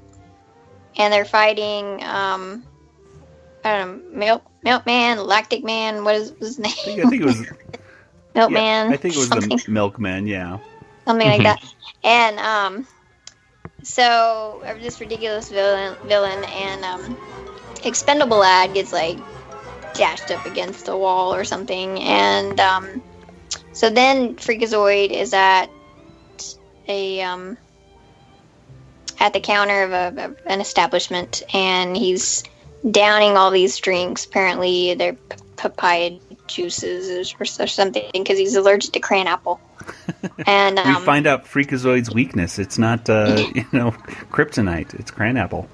and 0.97 1.13
they're 1.13 1.25
fighting. 1.25 2.03
Um, 2.05 2.65
I 3.65 3.79
don't 3.79 4.13
know, 4.13 4.17
Milk 4.17 4.51
Milkman, 4.63 5.27
Lactic 5.27 5.65
Man. 5.65 6.05
What 6.05 6.15
is 6.15 6.33
his 6.39 6.59
name? 6.59 6.73
I 6.73 6.85
think, 6.85 7.05
I 7.05 7.09
think 7.09 7.23
it 7.23 7.27
was. 7.27 7.41
Milkman. 8.35 8.63
yeah, 8.63 8.89
I 8.91 8.97
think 8.97 9.15
it 9.15 9.19
was 9.19 9.29
something 9.29 9.57
the 9.57 9.71
milkman. 9.71 10.27
Yeah. 10.27 10.59
something 11.07 11.27
like 11.27 11.43
that. 11.43 11.75
And 12.07 12.39
um, 12.39 12.87
so 13.83 14.63
this 14.81 15.01
ridiculous 15.01 15.49
villain, 15.49 15.97
villain, 16.05 16.45
and 16.45 16.85
um, 16.85 17.19
expendable 17.85 18.39
lad 18.39 18.75
gets 18.75 18.93
like 18.93 19.19
dashed 19.95 20.31
up 20.31 20.47
against 20.47 20.87
a 20.89 20.97
wall 20.97 21.35
or 21.35 21.43
something, 21.43 22.01
and 22.01 22.61
um, 22.61 23.03
so 23.73 23.91
then 23.91 24.37
Freakazoid 24.37 25.11
is 25.11 25.35
at 25.35 25.67
a 26.87 27.23
um, 27.23 27.59
at 29.19 29.33
the 29.33 29.41
counter 29.41 29.83
of, 29.83 29.93
a, 29.93 30.35
an 30.47 30.61
establishment, 30.61 31.43
and 31.53 31.97
he's 31.97 32.45
downing 32.89 33.37
all 33.37 33.51
these 33.51 33.77
drinks. 33.79 34.25
Apparently, 34.27 34.95
they're 34.95 35.17
papaya 35.57 36.21
juices 36.47 37.35
or, 37.35 37.43
or 37.43 37.67
something 37.67 38.09
because 38.13 38.39
he's 38.39 38.55
allergic 38.55 38.93
to 38.93 39.01
cran 39.01 39.27
apple. 39.27 39.61
And 40.47 40.79
um, 40.79 40.89
we 40.89 41.01
find 41.01 41.27
out 41.27 41.45
Freakazoid's 41.45 42.13
weakness. 42.13 42.59
It's 42.59 42.79
not, 42.79 43.09
uh, 43.09 43.47
you 43.55 43.67
know, 43.73 43.93
kryptonite. 44.31 44.95
It's 44.95 45.11
cranapple. 45.11 45.67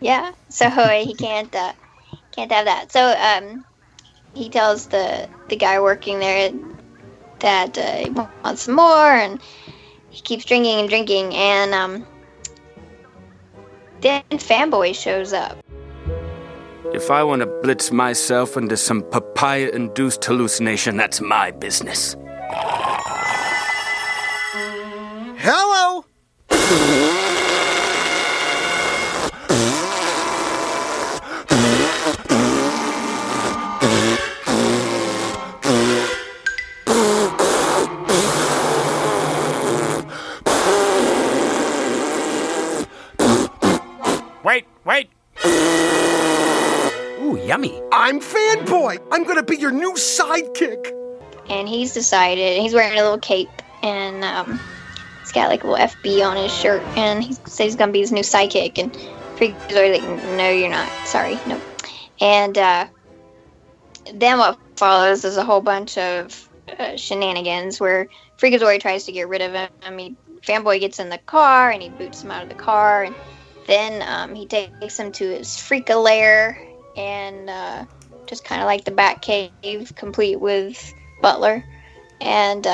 Yeah, 0.00 0.32
so 0.48 0.68
he 1.04 1.14
can't 1.14 1.54
uh, 1.54 1.72
can't 2.32 2.50
have 2.52 2.66
that. 2.66 2.92
So 2.92 3.00
um, 3.00 3.64
he 4.34 4.48
tells 4.48 4.86
the 4.86 5.28
the 5.48 5.56
guy 5.56 5.80
working 5.80 6.18
there 6.18 6.52
that 7.40 7.76
uh, 7.78 7.96
he 7.96 8.10
wants 8.10 8.62
some 8.62 8.76
more, 8.76 9.12
and 9.12 9.40
he 10.10 10.22
keeps 10.22 10.44
drinking 10.44 10.80
and 10.80 10.88
drinking, 10.88 11.34
and 11.34 11.74
um, 11.74 12.06
then 14.00 14.22
Fanboy 14.30 14.94
shows 14.94 15.32
up. 15.32 15.58
If 16.92 17.10
I 17.10 17.22
want 17.22 17.40
to 17.40 17.46
blitz 17.62 17.90
myself 17.90 18.56
into 18.56 18.76
some 18.76 19.02
papaya 19.02 19.70
induced 19.70 20.24
hallucination, 20.24 20.96
that's 20.96 21.20
my 21.20 21.50
business. 21.50 22.16
Hello! 25.44 26.04
Wait, 44.44 44.64
wait. 44.84 45.10
Ooh, 47.20 47.36
yummy. 47.44 47.82
I'm 47.90 48.20
Fanboy! 48.20 49.00
I'm 49.10 49.24
gonna 49.24 49.42
be 49.42 49.56
your 49.56 49.72
new 49.72 49.94
sidekick! 49.94 51.02
and 51.48 51.68
he's 51.68 51.92
decided 51.92 52.60
he's 52.60 52.74
wearing 52.74 52.98
a 52.98 53.02
little 53.02 53.18
cape 53.18 53.50
and 53.82 54.24
um, 54.24 54.60
got 55.32 55.48
like 55.48 55.64
a 55.64 55.66
little 55.66 55.86
FB 55.86 56.26
on 56.26 56.36
his 56.36 56.52
shirt 56.52 56.82
and 56.96 57.22
he 57.22 57.32
says 57.32 57.58
he's 57.58 57.76
gonna 57.76 57.92
be 57.92 58.00
his 58.00 58.12
new 58.12 58.22
sidekick 58.22 58.78
and 58.78 58.92
Freakazoid 59.36 60.00
like 60.00 60.36
no 60.36 60.50
you're 60.50 60.70
not. 60.70 60.88
Sorry. 61.06 61.38
No. 61.46 61.60
And 62.20 62.56
uh, 62.56 62.86
then 64.14 64.38
what 64.38 64.58
follows 64.76 65.24
is 65.24 65.36
a 65.36 65.44
whole 65.44 65.60
bunch 65.60 65.98
of 65.98 66.48
uh, 66.78 66.96
shenanigans 66.96 67.80
where 67.80 68.08
Freakazoid 68.38 68.80
tries 68.80 69.04
to 69.04 69.12
get 69.12 69.28
rid 69.28 69.42
of 69.42 69.52
him. 69.52 69.70
I 69.82 69.90
mean, 69.90 70.16
Fanboy 70.42 70.80
gets 70.80 70.98
in 70.98 71.08
the 71.08 71.18
car 71.18 71.70
and 71.70 71.82
he 71.82 71.88
boots 71.88 72.22
him 72.22 72.30
out 72.30 72.42
of 72.42 72.48
the 72.48 72.54
car 72.54 73.04
and 73.04 73.14
then 73.66 74.02
um, 74.06 74.34
he 74.34 74.46
takes 74.46 74.98
him 74.98 75.12
to 75.12 75.28
his 75.28 75.48
Freaka 75.48 76.02
lair 76.02 76.58
and 76.96 77.48
uh, 77.48 77.84
just 78.26 78.44
kind 78.44 78.60
of 78.60 78.66
like 78.66 78.84
the 78.84 78.90
Batcave, 78.90 79.94
complete 79.94 80.40
with 80.40 80.94
Butler, 81.20 81.64
and 82.20 82.66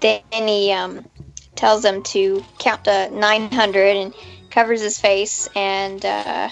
then 0.00 0.22
he 0.30 0.72
um, 0.72 1.04
tells 1.56 1.82
them 1.82 2.02
to 2.02 2.44
count 2.58 2.84
to 2.84 3.10
900 3.10 3.96
and 3.96 4.14
covers 4.50 4.80
his 4.80 4.98
face, 4.98 5.48
and 5.54 6.04
uh, 6.04 6.50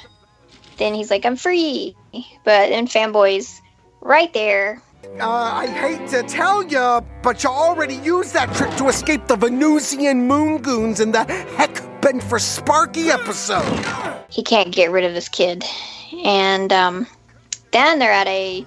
then 0.76 0.94
he's 0.94 1.10
like, 1.10 1.24
"I'm 1.24 1.36
free," 1.36 1.96
but 2.44 2.68
then 2.70 2.86
Fanboy's 2.86 3.60
right 4.00 4.32
there. 4.32 4.82
Uh, 5.20 5.28
I 5.28 5.66
hate 5.66 6.08
to 6.10 6.22
tell 6.22 6.62
ya, 6.64 7.00
but 7.22 7.42
you 7.42 7.50
already 7.50 7.94
used 7.96 8.34
that 8.34 8.54
trick 8.54 8.74
to 8.76 8.88
escape 8.88 9.26
the 9.26 9.36
Venusian 9.36 10.28
Moongoons 10.28 11.00
in 11.00 11.12
the 11.12 11.24
Heck 11.56 12.00
Bent 12.00 12.22
for 12.22 12.38
Sparky 12.38 13.10
episode. 13.10 13.84
He 14.28 14.42
can't 14.42 14.72
get 14.72 14.90
rid 14.90 15.04
of 15.04 15.14
this 15.14 15.28
kid, 15.28 15.64
and 16.24 16.72
um, 16.72 17.06
then 17.72 17.98
they're 17.98 18.12
at 18.12 18.26
a, 18.28 18.66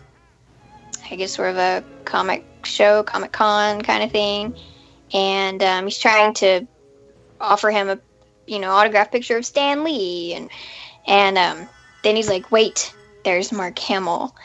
I 1.09 1.15
guess, 1.15 1.31
sort 1.31 1.49
of 1.49 1.57
a 1.57 1.83
comic 2.05 2.45
show, 2.65 3.03
Comic 3.03 3.31
Con 3.31 3.81
kind 3.81 4.03
of 4.03 4.11
thing, 4.11 4.55
and 5.13 5.61
um, 5.63 5.85
he's 5.85 5.99
trying 5.99 6.33
to 6.35 6.67
offer 7.39 7.71
him 7.71 7.89
a, 7.89 7.99
you 8.45 8.59
know, 8.59 8.71
autograph 8.71 9.11
picture 9.11 9.37
of 9.37 9.45
Stan 9.45 9.83
Lee, 9.83 10.33
and 10.33 10.49
and 11.07 11.37
um, 11.37 11.69
then 12.03 12.15
he's 12.15 12.29
like, 12.29 12.51
wait, 12.51 12.93
there's 13.23 13.51
Mark 13.51 13.77
Hamill, 13.79 14.35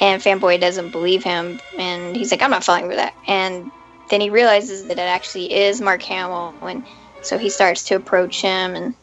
and 0.00 0.22
Fanboy 0.22 0.60
doesn't 0.60 0.90
believe 0.90 1.24
him, 1.24 1.60
and 1.78 2.16
he's 2.16 2.30
like, 2.30 2.42
I'm 2.42 2.50
not 2.50 2.64
falling 2.64 2.88
for 2.88 2.96
that, 2.96 3.14
and 3.26 3.70
then 4.10 4.20
he 4.20 4.30
realizes 4.30 4.84
that 4.86 4.98
it 4.98 5.00
actually 5.00 5.52
is 5.52 5.80
Mark 5.80 6.02
Hamill, 6.02 6.54
and 6.62 6.84
so 7.22 7.38
he 7.38 7.50
starts 7.50 7.84
to 7.84 7.96
approach 7.96 8.40
him 8.40 8.74
and 8.74 8.94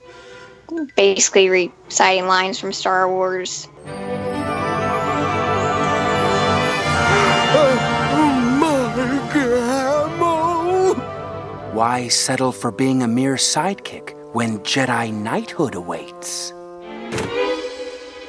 basically 0.95 1.49
reciting 1.49 2.27
lines 2.27 2.59
from 2.59 2.71
Star 2.71 3.09
Wars. 3.09 3.67
Why 11.73 12.07
settle 12.07 12.51
for 12.51 12.71
being 12.71 13.01
a 13.01 13.07
mere 13.07 13.33
sidekick 13.33 14.13
when 14.31 14.59
Jedi 14.59 15.11
knighthood 15.11 15.73
awaits? 15.73 16.53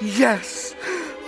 Yes, 0.01 0.75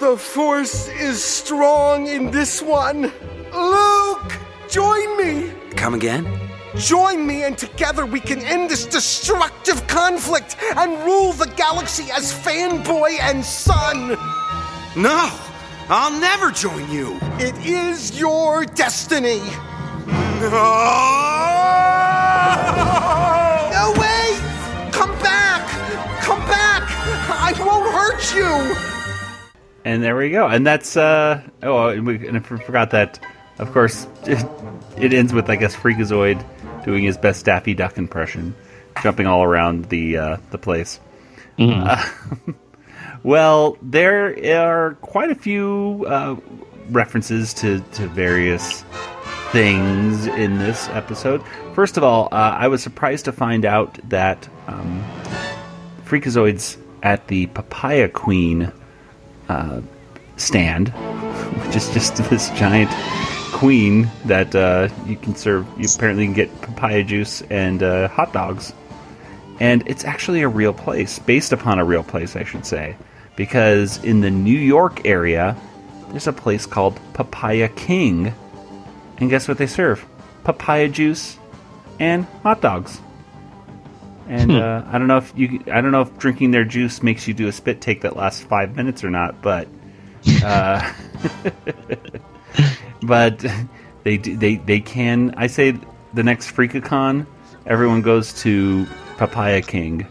the 0.00 0.16
Force 0.16 0.88
is 0.88 1.22
strong 1.22 2.06
in 2.06 2.30
this 2.30 2.62
one. 2.62 3.12
Luke, 3.52 4.32
join 4.70 5.18
me! 5.18 5.52
Come 5.76 5.92
again? 5.92 6.40
Join 6.76 7.26
me, 7.26 7.44
and 7.44 7.58
together 7.58 8.06
we 8.06 8.20
can 8.20 8.40
end 8.40 8.70
this 8.70 8.86
destructive 8.86 9.86
conflict 9.86 10.56
and 10.74 10.92
rule 11.04 11.34
the 11.34 11.52
galaxy 11.54 12.10
as 12.10 12.32
fanboy 12.32 13.20
and 13.20 13.44
son. 13.44 14.16
No, 14.96 15.30
I'll 15.90 16.18
never 16.18 16.50
join 16.50 16.90
you. 16.90 17.18
It 17.38 17.54
is 17.66 18.18
your 18.18 18.64
destiny. 18.64 19.42
No, 23.72 23.92
wait! 23.96 24.38
Come 24.92 25.12
back! 25.20 25.66
Come 26.22 26.40
back! 26.40 26.82
I 27.30 27.54
won't 27.58 27.90
hurt 27.92 28.34
you! 28.34 28.76
And 29.86 30.02
there 30.02 30.16
we 30.16 30.30
go. 30.30 30.46
And 30.46 30.66
that's 30.66 30.96
uh 30.96 31.40
oh, 31.62 31.88
and 31.88 32.06
we 32.06 32.26
and 32.26 32.36
I 32.36 32.40
forgot 32.40 32.90
that. 32.90 33.18
Of 33.58 33.72
course, 33.72 34.06
it, 34.24 34.44
it 34.98 35.12
ends 35.14 35.32
with 35.32 35.48
I 35.48 35.56
guess 35.56 35.74
Freakazoid 35.74 36.44
doing 36.84 37.04
his 37.04 37.16
best 37.16 37.44
Daffy 37.46 37.72
Duck 37.72 37.96
impression, 37.96 38.54
jumping 39.02 39.26
all 39.26 39.42
around 39.42 39.86
the 39.86 40.18
uh, 40.18 40.36
the 40.50 40.58
place. 40.58 41.00
Uh, 41.58 42.04
well, 43.22 43.78
there 43.80 44.36
are 44.60 44.94
quite 44.96 45.30
a 45.30 45.34
few 45.34 46.04
uh, 46.06 46.36
references 46.90 47.54
to 47.54 47.80
to 47.92 48.06
various 48.08 48.84
things 49.52 50.26
in 50.26 50.58
this 50.58 50.88
episode. 50.88 51.42
First 51.74 51.96
of 51.96 52.04
all, 52.04 52.28
uh, 52.32 52.56
I 52.58 52.68
was 52.68 52.82
surprised 52.82 53.26
to 53.26 53.32
find 53.32 53.64
out 53.64 53.98
that 54.08 54.48
um, 54.66 55.04
Freakazoid's 56.04 56.78
at 57.02 57.28
the 57.28 57.46
Papaya 57.46 58.08
Queen 58.08 58.72
uh, 59.48 59.80
stand, 60.36 60.88
which 61.64 61.76
is 61.76 61.88
just 61.90 62.16
this 62.30 62.50
giant 62.50 62.90
queen 63.52 64.10
that 64.26 64.54
uh, 64.54 64.88
you 65.06 65.16
can 65.16 65.34
serve. 65.34 65.66
You 65.78 65.88
apparently 65.94 66.26
can 66.26 66.34
get 66.34 66.60
papaya 66.60 67.02
juice 67.02 67.42
and 67.42 67.82
uh, 67.82 68.08
hot 68.08 68.32
dogs, 68.32 68.74
and 69.60 69.86
it's 69.86 70.04
actually 70.04 70.42
a 70.42 70.48
real 70.48 70.74
place, 70.74 71.18
based 71.18 71.52
upon 71.52 71.78
a 71.78 71.84
real 71.84 72.02
place, 72.02 72.36
I 72.36 72.44
should 72.44 72.66
say, 72.66 72.96
because 73.36 74.02
in 74.04 74.20
the 74.20 74.30
New 74.30 74.58
York 74.58 75.06
area, 75.06 75.56
there's 76.10 76.26
a 76.26 76.32
place 76.32 76.66
called 76.66 77.00
Papaya 77.14 77.68
King, 77.70 78.34
and 79.18 79.30
guess 79.30 79.48
what 79.48 79.58
they 79.58 79.66
serve? 79.66 80.04
Papaya 80.44 80.88
juice 80.88 81.38
and 81.98 82.24
hot 82.42 82.60
dogs. 82.60 83.00
And 84.28 84.50
Hmm. 84.52 84.56
uh, 84.58 84.82
I 84.90 84.98
don't 84.98 85.06
know 85.06 85.18
if 85.18 85.32
you, 85.36 85.62
I 85.72 85.80
don't 85.80 85.92
know 85.92 86.02
if 86.02 86.18
drinking 86.18 86.50
their 86.50 86.64
juice 86.64 87.02
makes 87.02 87.28
you 87.28 87.34
do 87.34 87.46
a 87.48 87.52
spit 87.52 87.80
take 87.80 88.00
that 88.02 88.16
lasts 88.16 88.42
five 88.42 88.74
minutes 88.76 89.04
or 89.04 89.10
not, 89.10 89.40
but, 89.40 89.68
uh, 90.42 90.92
but 93.02 93.44
they 94.04 94.16
they 94.16 94.56
they 94.56 94.80
can. 94.80 95.32
I 95.36 95.46
say 95.46 95.78
the 96.14 96.22
next 96.22 96.50
FreakaCon, 96.54 97.26
everyone 97.66 98.02
goes 98.02 98.32
to 98.42 98.86
Papaya 99.16 99.62
King, 99.62 100.06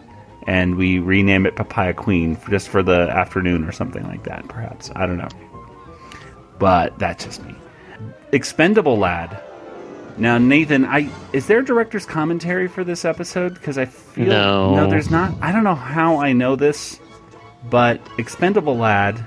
and 0.48 0.76
we 0.76 1.00
rename 1.00 1.46
it 1.46 1.56
Papaya 1.56 1.94
Queen 1.94 2.36
for, 2.38 2.52
just 2.52 2.70
for 2.70 2.82
the 2.84 3.10
afternoon 3.10 3.66
or 3.66 3.72
something 3.74 4.04
like 4.04 4.24
that. 4.24 4.48
Perhaps 4.48 4.92
I 4.96 5.06
don't 5.06 5.18
know, 5.18 5.28
but 6.60 6.98
that's 7.00 7.26
just 7.26 7.44
me. 7.44 7.54
Expendable 8.36 8.98
Lad. 8.98 9.40
Now, 10.18 10.38
Nathan, 10.38 10.84
I 10.84 11.10
is 11.32 11.48
there 11.48 11.60
a 11.60 11.66
director's 11.66 12.06
commentary 12.06 12.68
for 12.68 12.84
this 12.84 13.06
episode? 13.06 13.54
Because 13.54 13.78
I 13.78 13.86
feel 13.86 14.28
No. 14.28 14.76
no, 14.76 14.90
there's 14.90 15.10
not. 15.10 15.34
I 15.42 15.54
don't 15.54 15.64
know 15.64 15.74
how 15.74 16.18
I 16.18 16.34
know 16.34 16.58
this, 16.58 17.00
but 17.70 18.02
Expendable 18.18 18.78
Lad. 18.78 19.26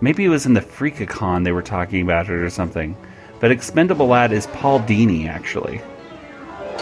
Maybe 0.00 0.24
it 0.24 0.28
was 0.28 0.46
in 0.46 0.54
the 0.54 0.60
Freakacon 0.60 1.42
they 1.42 1.50
were 1.50 1.60
talking 1.62 2.02
about 2.02 2.26
it 2.26 2.32
or 2.34 2.50
something. 2.50 2.96
But 3.40 3.50
Expendable 3.50 4.06
Lad 4.06 4.30
is 4.32 4.46
Paul 4.48 4.78
Dini 4.78 5.28
actually, 5.28 5.80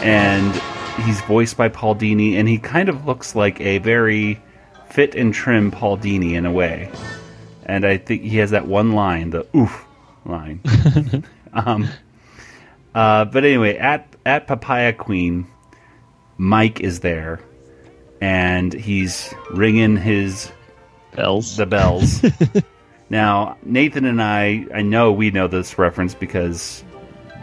and 0.03 0.53
he's 1.03 1.19
voiced 1.21 1.57
by 1.57 1.67
Paul 1.67 1.95
Dini, 1.95 2.35
and 2.35 2.47
he 2.47 2.59
kind 2.59 2.89
of 2.89 3.07
looks 3.07 3.35
like 3.35 3.59
a 3.59 3.79
very 3.79 4.39
fit 4.91 5.15
and 5.15 5.33
trim 5.33 5.71
Paul 5.71 5.97
Dini 5.97 6.33
in 6.33 6.45
a 6.45 6.51
way. 6.51 6.91
And 7.65 7.85
I 7.85 7.97
think 7.97 8.21
he 8.21 8.37
has 8.37 8.51
that 8.51 8.67
one 8.67 8.91
line, 8.91 9.31
the 9.31 9.47
"oof" 9.55 9.83
line. 10.25 10.61
um, 11.53 11.87
uh, 12.95 13.25
but 13.25 13.43
anyway, 13.43 13.77
at 13.77 14.15
at 14.25 14.47
Papaya 14.47 14.93
Queen, 14.93 15.47
Mike 16.37 16.79
is 16.79 16.99
there, 17.01 17.39
and 18.21 18.73
he's 18.73 19.33
ringing 19.51 19.97
his 19.97 20.51
bells. 21.15 21.57
The 21.57 21.65
bells. 21.65 22.23
now, 23.09 23.57
Nathan 23.63 24.05
and 24.05 24.21
I, 24.21 24.65
I 24.73 24.81
know 24.81 25.11
we 25.11 25.31
know 25.31 25.47
this 25.47 25.77
reference 25.77 26.13
because 26.13 26.83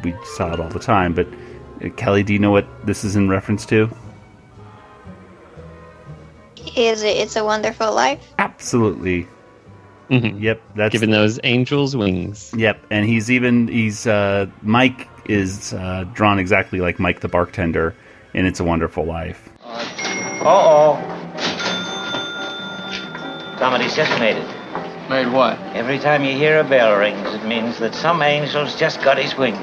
we 0.03 0.15
saw 0.37 0.55
it 0.55 0.61
all 0.61 0.69
the 0.69 0.79
time. 0.79 1.15
But 1.15 1.29
uh, 1.85 1.91
Kelly, 1.97 2.23
do 2.23 2.33
you 2.33 2.39
know 2.39 2.51
what 2.51 2.67
this 2.87 3.05
is 3.05 3.17
in 3.17 3.29
reference 3.29 3.67
to? 3.67 3.91
Is 6.77 7.03
it? 7.03 7.17
It's 7.17 7.37
a 7.37 7.45
Wonderful 7.45 7.93
Life. 7.93 8.33
Absolutely. 8.39 9.27
Yep, 10.11 10.61
that's 10.75 10.93
Giving 10.93 11.11
those 11.11 11.39
angels 11.45 11.97
wings. 11.97 12.53
Yep, 12.57 12.85
and 12.91 13.07
he's 13.07 13.31
even 13.31 13.69
he's 13.69 14.09
uh, 14.09 14.47
Mike 14.63 15.09
is 15.27 15.73
uh, 15.73 16.05
drawn 16.13 16.41
exactly 16.41 16.81
like 16.81 16.99
Mike 16.99 17.21
the 17.21 17.29
bartender 17.29 17.95
in 18.35 18.45
It's 18.45 18.59
a 18.59 18.65
Wonderful 18.65 19.05
Life. 19.05 19.49
Uh 19.63 20.45
oh. 20.45 21.17
Somebody's 23.59 23.95
just 23.95 24.11
made 24.19 24.37
it. 24.37 25.09
Made 25.09 25.33
what? 25.33 25.59
Every 25.77 25.99
time 25.99 26.25
you 26.25 26.33
hear 26.33 26.59
a 26.59 26.65
bell 26.65 26.97
rings, 26.97 27.35
it 27.35 27.45
means 27.45 27.79
that 27.79 27.95
some 27.95 28.21
angel's 28.21 28.75
just 28.77 29.03
got 29.03 29.17
his 29.19 29.37
wings. 29.37 29.59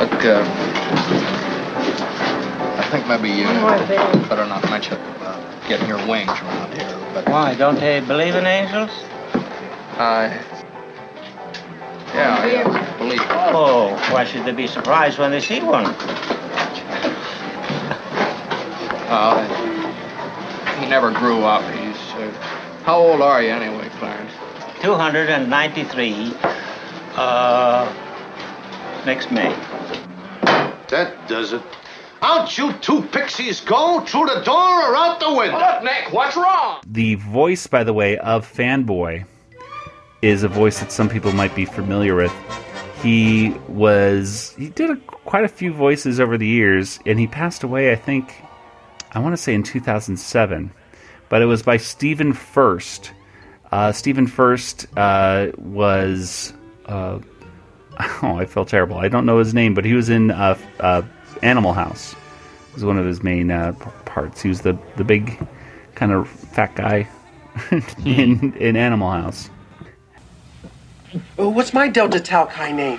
Look, 0.00 0.24
uh, 0.24 0.44
I 0.44 0.73
think 2.94 3.08
maybe 3.08 3.28
you 3.28 3.44
better 4.28 4.46
not 4.46 4.62
mention 4.70 4.94
uh, 4.94 5.66
getting 5.66 5.88
your 5.88 5.98
wings 6.06 6.30
around 6.30 6.72
here. 6.74 6.96
But 7.12 7.28
Why, 7.28 7.54
don't 7.56 7.74
they 7.74 7.98
believe 7.98 8.36
in 8.36 8.46
angels? 8.46 8.90
I, 9.98 10.40
yeah, 12.14 12.38
I 12.40 12.62
uh, 12.62 12.98
believe. 12.98 13.20
Oh, 13.52 13.88
why 14.12 14.24
should 14.24 14.44
they 14.44 14.52
be 14.52 14.68
surprised 14.68 15.18
when 15.18 15.32
they 15.32 15.40
see 15.40 15.60
one? 15.60 15.86
Uh, 19.06 19.44
he 20.80 20.86
never 20.86 21.10
grew 21.10 21.44
up. 21.44 21.62
He's. 21.74 21.96
Uh, 22.14 22.30
how 22.84 22.98
old 22.98 23.20
are 23.20 23.42
you 23.42 23.50
anyway, 23.50 23.88
Clarence? 23.98 24.32
293, 24.80 26.32
uh, 27.16 27.92
next 29.04 29.30
May. 29.30 29.54
That 30.88 31.14
does 31.28 31.52
it. 31.52 31.62
Out 32.22 32.56
you 32.56 32.72
two 32.74 33.02
pixies 33.02 33.60
go, 33.60 34.00
through 34.00 34.26
the 34.26 34.40
door 34.44 34.54
or 34.56 34.96
out 34.96 35.20
the 35.20 35.32
window. 35.32 35.58
Look, 35.58 35.82
Nick, 35.82 36.12
what's 36.12 36.36
wrong? 36.36 36.80
The 36.86 37.16
voice, 37.16 37.66
by 37.66 37.84
the 37.84 37.92
way, 37.92 38.18
of 38.18 38.50
Fanboy 38.50 39.26
is 40.22 40.42
a 40.42 40.48
voice 40.48 40.80
that 40.80 40.90
some 40.90 41.08
people 41.08 41.32
might 41.32 41.54
be 41.54 41.64
familiar 41.64 42.14
with. 42.14 42.32
He 43.02 43.50
was 43.68 44.54
he 44.56 44.70
did 44.70 44.90
a, 44.90 44.96
quite 44.96 45.44
a 45.44 45.48
few 45.48 45.72
voices 45.72 46.18
over 46.18 46.38
the 46.38 46.46
years, 46.46 46.98
and 47.04 47.18
he 47.18 47.26
passed 47.26 47.62
away. 47.62 47.92
I 47.92 47.96
think 47.96 48.34
I 49.12 49.18
want 49.18 49.34
to 49.34 49.42
say 49.42 49.52
in 49.54 49.62
2007, 49.62 50.72
but 51.28 51.42
it 51.42 51.46
was 51.46 51.62
by 51.62 51.76
Stephen 51.76 52.32
Furst. 52.32 53.12
Uh, 53.70 53.92
Stephen 53.92 54.26
Furst 54.26 54.86
uh, 54.96 55.48
was 55.58 56.54
uh, 56.86 57.18
oh, 58.22 58.36
I 58.38 58.46
feel 58.46 58.64
terrible. 58.64 58.96
I 58.96 59.08
don't 59.08 59.26
know 59.26 59.38
his 59.38 59.54
name, 59.54 59.74
but 59.74 59.84
he 59.84 59.94
was 59.94 60.08
in 60.08 60.30
uh, 60.30 60.58
uh, 60.80 61.02
Animal 61.44 61.74
House. 61.74 62.14
It 62.14 62.74
was 62.74 62.84
one 62.84 62.98
of 62.98 63.06
his 63.06 63.22
main 63.22 63.50
uh, 63.50 63.72
parts. 64.04 64.42
He 64.42 64.48
was 64.48 64.62
the 64.62 64.76
the 64.96 65.04
big 65.04 65.38
kind 65.94 66.10
of 66.10 66.28
fat 66.28 66.74
guy 66.74 67.06
in 68.04 68.54
in 68.54 68.76
Animal 68.76 69.10
House. 69.10 69.50
Oh, 71.38 71.48
what's 71.48 71.72
my 71.72 71.88
Delta 71.88 72.18
Tau 72.18 72.46
Chi 72.46 72.72
name? 72.72 72.98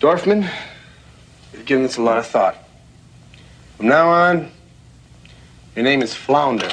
Dorfman, 0.00 0.48
you've 1.52 1.66
given 1.66 1.82
this 1.82 1.98
a 1.98 2.02
lot 2.02 2.18
of 2.18 2.26
thought. 2.26 2.56
From 3.76 3.88
now 3.88 4.08
on, 4.08 4.50
your 5.74 5.84
name 5.84 6.02
is 6.02 6.14
Flounder. 6.14 6.70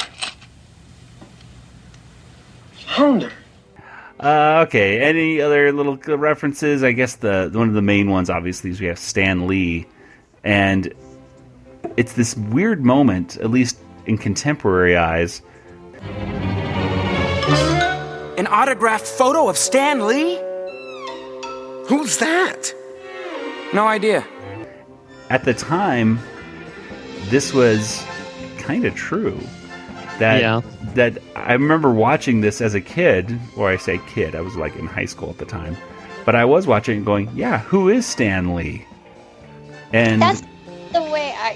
Flounder? 2.73 3.31
Uh, 4.21 4.63
okay. 4.67 5.01
Any 5.01 5.41
other 5.41 5.71
little 5.71 5.97
references? 6.15 6.84
I 6.84 6.91
guess 6.91 7.15
the 7.15 7.49
one 7.53 7.67
of 7.67 7.73
the 7.73 7.81
main 7.81 8.10
ones, 8.10 8.29
obviously, 8.29 8.69
is 8.69 8.79
we 8.79 8.86
have 8.88 8.99
Stan 8.99 9.47
Lee, 9.47 9.88
and 10.43 10.93
it's 11.97 12.13
this 12.13 12.38
weird 12.38 12.86
moment, 12.86 13.38
at 13.38 13.49
least 13.49 13.79
in 14.05 14.17
contemporary 14.17 14.95
eyes. 14.95 15.41
An 18.38 18.47
autographed 18.47 19.07
photo 19.07 19.49
of 19.49 19.57
Stan 19.57 20.07
Lee? 20.07 20.39
Who's 21.88 22.17
that? 22.17 22.73
No 23.73 23.88
idea. 23.88 24.25
At 25.29 25.45
the 25.45 25.53
time, 25.53 26.19
this 27.29 27.53
was 27.53 28.05
kind 28.57 28.86
of 28.86 28.95
true. 28.95 29.39
That 30.21 30.39
Yeah. 30.41 30.62
that 30.93 31.17
I 31.36 31.53
remember 31.53 31.89
watching 31.91 32.41
this 32.41 32.62
as 32.62 32.75
a 32.75 32.81
kid, 32.81 33.39
or 33.57 33.69
I 33.69 33.77
say 33.77 33.99
kid, 34.07 34.36
I 34.36 34.41
was 34.41 34.55
like 34.55 34.75
in 34.75 34.86
high 34.86 35.05
school 35.05 35.31
at 35.31 35.39
the 35.39 35.45
time, 35.45 35.75
but 36.25 36.36
I 36.36 36.45
was 36.45 36.67
watching 36.67 36.99
it 36.99 37.05
going, 37.05 37.29
yeah, 37.36 37.57
who 37.60 37.89
is 37.89 38.05
Stan 38.05 38.53
Lee? 38.55 38.86
And 39.91 40.21
That's 40.21 40.41
the 40.93 41.01
way 41.01 41.34
I. 41.36 41.55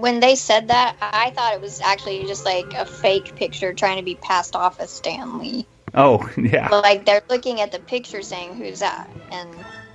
When 0.00 0.20
they 0.20 0.34
said 0.36 0.68
that, 0.68 0.96
I 1.00 1.30
thought 1.30 1.54
it 1.54 1.60
was 1.60 1.80
actually 1.80 2.24
just 2.24 2.44
like 2.44 2.72
a 2.74 2.84
fake 2.86 3.34
picture 3.36 3.72
trying 3.72 3.96
to 3.98 4.02
be 4.02 4.14
passed 4.16 4.54
off 4.56 4.80
as 4.80 4.90
Stan 4.90 5.38
Lee. 5.38 5.66
oh 5.94 6.28
yeah, 6.38 6.68
Like 6.68 7.04
they're 7.06 7.22
looking 7.28 7.60
at 7.60 7.72
the 7.72 7.78
picture 7.78 8.22
saying, 8.22 8.54
"Who's 8.54 8.80
that?" 8.80 9.08
And 9.30 9.48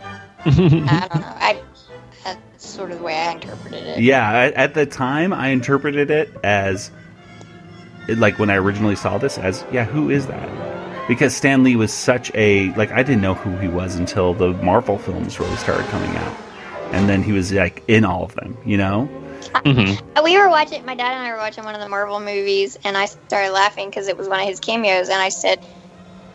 I 0.45 1.07
don't 1.07 1.21
know. 1.21 1.35
I 1.49 1.61
that's 2.23 2.39
sort 2.69 2.91
of 2.91 2.99
the 2.99 3.03
way 3.03 3.15
I 3.15 3.31
interpreted 3.31 3.83
it. 3.87 3.99
Yeah, 4.01 4.31
at, 4.31 4.53
at 4.53 4.73
the 4.75 4.85
time 4.85 5.33
I 5.33 5.49
interpreted 5.49 6.09
it 6.11 6.31
as 6.43 6.91
it- 8.07 8.17
like 8.19 8.39
when 8.39 8.49
I 8.49 8.55
originally 8.55 8.95
saw 8.95 9.17
this 9.17 9.37
as 9.37 9.63
yeah, 9.71 9.85
who 9.85 10.09
is 10.09 10.27
that? 10.27 10.49
Because 11.07 11.35
Stan 11.35 11.63
Lee 11.63 11.75
was 11.75 11.91
such 11.91 12.31
a 12.35 12.71
like 12.75 12.91
I 12.91 13.03
didn't 13.03 13.21
know 13.21 13.33
who 13.33 13.57
he 13.57 13.67
was 13.67 13.95
until 13.95 14.33
the 14.33 14.49
Marvel 14.53 14.97
films 14.97 15.39
really 15.39 15.55
started 15.57 15.85
coming 15.87 16.15
out. 16.17 16.33
And 16.93 17.07
then 17.09 17.23
he 17.23 17.31
was 17.31 17.51
like 17.51 17.83
in 17.87 18.03
all 18.05 18.23
of 18.23 18.35
them, 18.35 18.57
you 18.65 18.77
know? 18.77 19.09
Uh, 20.15 20.21
We 20.23 20.37
were 20.37 20.49
watching. 20.49 20.85
My 20.85 20.95
dad 20.95 21.13
and 21.13 21.23
I 21.23 21.31
were 21.31 21.37
watching 21.37 21.63
one 21.63 21.73
of 21.73 21.81
the 21.81 21.89
Marvel 21.89 22.19
movies, 22.19 22.77
and 22.83 22.97
I 22.97 23.05
started 23.05 23.51
laughing 23.51 23.89
because 23.89 24.07
it 24.07 24.17
was 24.17 24.27
one 24.29 24.39
of 24.39 24.47
his 24.47 24.59
cameos. 24.59 25.09
And 25.09 25.21
I 25.21 25.29
said, 25.29 25.59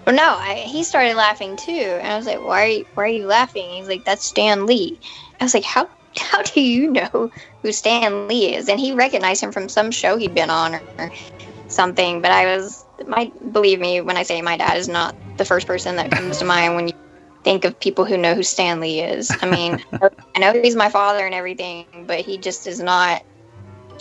"Well, 0.06 0.16
no." 0.16 0.22
I, 0.24 0.64
he 0.66 0.82
started 0.82 1.14
laughing 1.16 1.56
too, 1.56 1.72
and 1.72 2.12
I 2.12 2.16
was 2.16 2.26
like, 2.26 2.40
"Why? 2.42 2.62
Are 2.64 2.68
you, 2.68 2.84
why 2.94 3.04
are 3.04 3.08
you 3.08 3.26
laughing?" 3.26 3.70
He's 3.70 3.88
like, 3.88 4.04
"That's 4.04 4.24
Stan 4.24 4.66
Lee." 4.66 4.98
I 5.40 5.44
was 5.44 5.54
like, 5.54 5.64
"How 5.64 5.88
how 6.18 6.42
do 6.42 6.60
you 6.60 6.90
know 6.90 7.30
who 7.62 7.72
Stan 7.72 8.28
Lee 8.28 8.54
is? 8.54 8.68
And 8.68 8.80
he 8.80 8.92
recognized 8.92 9.42
him 9.42 9.52
from 9.52 9.68
some 9.68 9.90
show 9.90 10.16
he'd 10.16 10.34
been 10.34 10.50
on 10.50 10.74
or, 10.74 10.82
or 10.98 11.10
something. 11.76 12.20
But 12.20 12.32
I 12.32 12.56
was, 12.56 12.84
my 13.06 13.30
believe 13.52 13.78
me 13.78 14.00
when 14.00 14.16
I 14.16 14.24
say 14.24 14.42
my 14.42 14.56
dad 14.56 14.76
is 14.76 14.88
not 14.88 15.14
the 15.36 15.44
first 15.44 15.66
person 15.66 15.96
that 15.96 16.10
comes 16.10 16.38
to 16.38 16.44
mind 16.44 16.74
when 16.74 16.88
you 16.88 16.94
think 17.44 17.64
of 17.64 17.78
people 17.78 18.04
who 18.04 18.16
know 18.16 18.34
who 18.34 18.42
Stan 18.42 18.80
Lee 18.80 19.00
is. 19.00 19.30
I 19.40 19.48
mean, 19.48 19.84
I 20.34 20.38
know 20.38 20.52
he's 20.52 20.74
my 20.74 20.88
father 20.88 21.24
and 21.24 21.34
everything, 21.34 21.86
but 22.06 22.20
he 22.20 22.38
just 22.38 22.66
is 22.66 22.80
not. 22.80 23.22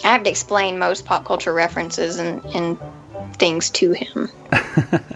I 0.03 0.07
have 0.07 0.23
to 0.23 0.29
explain 0.29 0.79
most 0.79 1.05
pop 1.05 1.25
culture 1.25 1.53
references 1.53 2.17
and, 2.17 2.43
and 2.53 2.77
things 3.38 3.69
to 3.71 3.91
him. 3.91 4.29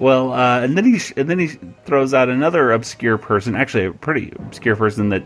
Well, 0.00 0.32
uh, 0.32 0.62
and 0.62 0.78
then 0.78 0.84
he 0.86 0.98
sh- 0.98 1.12
and 1.18 1.28
then 1.28 1.38
he 1.38 1.48
throws 1.84 2.14
out 2.14 2.30
another 2.30 2.72
obscure 2.72 3.18
person, 3.18 3.54
actually 3.54 3.84
a 3.84 3.92
pretty 3.92 4.32
obscure 4.34 4.74
person 4.74 5.10
that, 5.10 5.22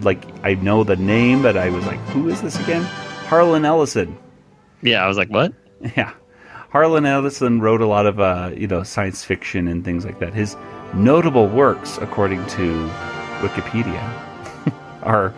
like, 0.00 0.20
I 0.42 0.54
know 0.54 0.82
the 0.82 0.96
name, 0.96 1.42
but 1.42 1.56
I 1.56 1.70
was 1.70 1.86
like, 1.86 2.00
who 2.08 2.28
is 2.28 2.42
this 2.42 2.58
again? 2.58 2.82
Harlan 3.28 3.64
Ellison. 3.64 4.18
Yeah, 4.82 5.04
I 5.04 5.08
was 5.08 5.16
like, 5.16 5.30
what? 5.30 5.52
Yeah, 5.96 6.12
Harlan 6.68 7.06
Ellison 7.06 7.62
wrote 7.62 7.80
a 7.80 7.86
lot 7.86 8.04
of 8.04 8.20
uh, 8.20 8.50
you 8.54 8.66
know 8.66 8.82
science 8.82 9.24
fiction 9.24 9.66
and 9.66 9.82
things 9.82 10.04
like 10.04 10.18
that. 10.18 10.34
His 10.34 10.56
notable 10.94 11.46
works, 11.46 11.98
according 11.98 12.46
to 12.48 12.86
Wikipedia, 13.40 14.02
are 15.02 15.34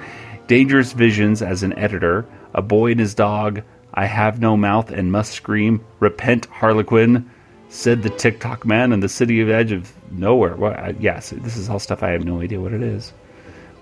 Dangerous 0.48 0.92
Visions 0.92 1.40
as 1.40 1.62
an 1.62 1.72
editor, 1.78 2.26
A 2.54 2.62
Boy 2.62 2.90
and 2.90 3.00
His 3.00 3.14
Dog, 3.14 3.62
I 3.94 4.06
Have 4.06 4.40
No 4.40 4.56
Mouth 4.56 4.90
and 4.90 5.12
Must 5.12 5.32
Scream, 5.32 5.84
Repent 6.00 6.46
Harlequin, 6.46 7.30
said 7.68 8.02
the 8.02 8.10
Ticktockman 8.10 8.92
and 8.92 9.02
the 9.02 9.08
city 9.08 9.40
of 9.40 9.48
edge 9.48 9.72
of 9.72 9.92
nowhere. 10.12 10.56
Well, 10.56 10.72
I, 10.72 10.94
yes, 10.98 11.30
this 11.30 11.56
is 11.56 11.70
all 11.70 11.78
stuff 11.78 12.02
I 12.02 12.10
have 12.10 12.24
no 12.24 12.40
idea 12.40 12.60
what 12.60 12.72
it 12.72 12.82
is, 12.82 13.12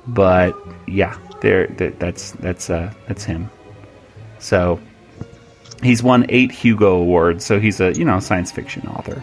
but 0.07 0.55
yeah, 0.87 1.19
there, 1.41 1.67
that's 1.69 2.33
that's 2.33 2.71
uh, 2.71 2.93
that's 3.09 3.25
him. 3.25 3.51
So 4.39 4.79
he's 5.83 6.03
won 6.03 6.27
eight 6.29 6.53
Hugo 6.53 6.95
awards, 6.95 7.45
so 7.45 7.61
he's 7.61 7.81
a 7.81 7.93
you 7.95 8.05
know 8.05 8.21
science 8.21 8.51
fiction 8.51 8.87
author, 8.89 9.23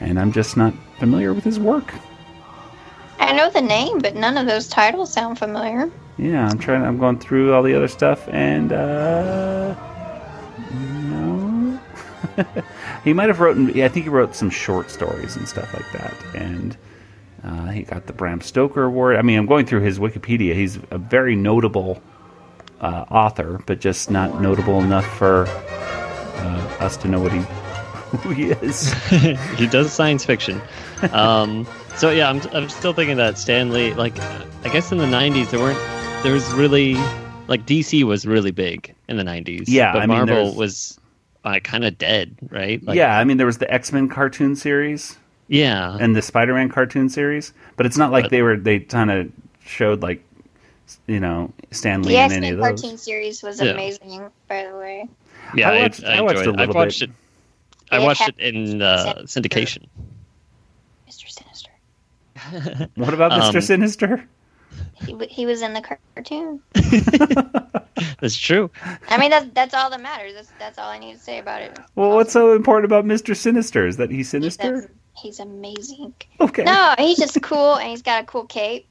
and 0.00 0.18
I'm 0.18 0.32
just 0.32 0.56
not 0.56 0.74
familiar 0.98 1.32
with 1.32 1.44
his 1.44 1.58
work. 1.58 1.92
I 3.18 3.32
know 3.32 3.50
the 3.50 3.62
name, 3.62 3.98
but 3.98 4.14
none 4.14 4.36
of 4.36 4.46
those 4.46 4.68
titles 4.68 5.12
sound 5.12 5.38
familiar. 5.38 5.90
Yeah, 6.18 6.48
I'm 6.48 6.58
trying. 6.58 6.82
I'm 6.82 6.98
going 6.98 7.18
through 7.18 7.54
all 7.54 7.62
the 7.62 7.74
other 7.74 7.88
stuff, 7.88 8.28
and 8.28 8.72
uh, 8.72 9.74
no. 10.72 11.80
he 13.04 13.12
might 13.12 13.28
have 13.28 13.40
written. 13.40 13.70
Yeah, 13.74 13.86
I 13.86 13.88
think 13.88 14.04
he 14.04 14.10
wrote 14.10 14.34
some 14.34 14.50
short 14.50 14.90
stories 14.90 15.36
and 15.36 15.48
stuff 15.48 15.72
like 15.74 15.90
that, 15.92 16.14
and 16.34 16.76
uh, 17.44 17.68
he 17.68 17.82
got 17.82 18.06
the 18.06 18.12
Bram 18.12 18.40
Stoker 18.40 18.84
Award. 18.84 19.16
I 19.16 19.22
mean, 19.22 19.38
I'm 19.38 19.46
going 19.46 19.66
through 19.66 19.80
his 19.80 19.98
Wikipedia. 19.98 20.54
He's 20.54 20.78
a 20.90 20.98
very 20.98 21.36
notable 21.36 22.02
uh, 22.80 23.04
author, 23.10 23.60
but 23.66 23.80
just 23.80 24.10
not 24.10 24.40
notable 24.40 24.80
enough 24.82 25.06
for 25.16 25.46
uh, 25.46 26.76
us 26.80 26.96
to 26.98 27.08
know 27.08 27.20
what 27.20 27.32
he 27.32 27.38
who 28.18 28.30
he 28.30 28.50
is. 28.50 28.92
he 29.56 29.66
does 29.66 29.92
science 29.92 30.24
fiction. 30.24 30.60
Um, 31.12 31.66
so 31.96 32.10
yeah, 32.10 32.30
I'm, 32.30 32.40
I'm 32.52 32.68
still 32.68 32.92
thinking 32.92 33.16
that 33.16 33.38
Stan 33.38 33.70
Lee, 33.70 33.94
like, 33.94 34.18
I 34.20 34.68
guess 34.72 34.92
in 34.92 34.98
the 34.98 35.06
'90s 35.06 35.50
there 35.50 35.60
weren't 35.60 35.78
there 36.22 36.32
was 36.32 36.50
really 36.54 36.94
like 37.48 37.66
DC 37.66 38.02
was 38.04 38.26
really 38.26 38.50
big 38.50 38.94
in 39.08 39.16
the 39.16 39.24
'90s. 39.24 39.64
Yeah, 39.66 39.92
but 39.92 40.02
I 40.02 40.06
mean, 40.06 40.18
Marvel 40.18 40.54
was 40.54 40.98
uh, 41.44 41.60
kind 41.60 41.84
of 41.84 41.96
dead, 41.96 42.36
right? 42.50 42.82
Like, 42.84 42.96
yeah, 42.96 43.18
I 43.18 43.24
mean, 43.24 43.36
there 43.36 43.46
was 43.46 43.58
the 43.58 43.72
X 43.72 43.92
Men 43.92 44.08
cartoon 44.08 44.56
series. 44.56 45.16
Yeah, 45.48 45.96
and 46.00 46.16
the 46.16 46.22
Spider 46.22 46.54
Man 46.54 46.68
cartoon 46.68 47.08
series, 47.08 47.52
but 47.76 47.86
it's 47.86 47.96
not 47.96 48.10
like 48.10 48.24
But- 48.24 48.30
they 48.32 48.42
were. 48.42 48.56
They 48.56 48.80
kind 48.80 49.10
of 49.10 49.30
showed 49.64 50.02
like, 50.02 50.22
you 51.06 51.20
know, 51.20 51.52
Stan 51.70 52.02
Lee 52.02 52.14
The 52.14 52.18
in 52.18 52.24
X 52.24 52.34
any 52.34 52.48
of 52.50 52.58
Men 52.58 52.70
those. 52.70 52.80
cartoon 52.82 52.98
series 52.98 53.42
was 53.42 53.60
Yeah. 53.60 53.70
amazing, 53.72 54.30
by 54.48 54.66
the 54.70 54.76
way. 54.76 55.08
yeah. 55.54 55.70
I 55.70 55.74
I, 55.78 55.82
watched- 55.82 56.04
I, 56.04 56.16
I 56.16 56.20
watched 56.22 56.38
enjoyed 56.38 56.46
a 56.46 56.48
it. 56.50 56.56
little 56.56 56.70
I've 56.70 56.74
watched 56.74 57.00
bit. 57.00 57.10
it. 57.10 57.14
I 57.92 57.98
watched 58.00 58.28
it 58.28 58.38
in 58.38 58.82
uh, 58.82 59.14
syndication. 59.24 59.86
Mr. 61.08 61.28
Sinister. 61.30 61.70
what 62.96 63.14
about 63.14 63.36
Mister 63.38 63.58
Um, 63.58 63.62
Sinister? 63.62 64.28
He, 65.06 65.16
he 65.28 65.46
was 65.46 65.62
in 65.62 65.72
the 65.72 65.80
cartoon. 66.14 66.60
That's 68.20 68.36
true. 68.36 68.70
I 69.08 69.16
mean, 69.18 69.30
that's 69.30 69.46
that's 69.54 69.74
all 69.74 69.88
that 69.90 70.00
matters. 70.02 70.34
That's 70.34 70.50
that's 70.58 70.78
all 70.78 70.88
I 70.88 70.98
need 70.98 71.14
to 71.14 71.18
say 71.20 71.38
about 71.38 71.62
it. 71.62 71.78
Well, 71.94 72.10
what's 72.10 72.32
so 72.32 72.54
important 72.54 72.84
about 72.86 73.04
Mister 73.06 73.34
Sinister? 73.34 73.86
Is 73.86 73.96
that 73.98 74.10
he's 74.10 74.28
sinister? 74.28 74.80
That's, 74.82 74.92
he's 75.16 75.40
amazing. 75.40 76.12
Okay. 76.40 76.64
No, 76.64 76.94
he's 76.98 77.18
just 77.18 77.40
cool, 77.42 77.76
and 77.76 77.88
he's 77.88 78.02
got 78.02 78.22
a 78.22 78.26
cool 78.26 78.44
cape. 78.44 78.86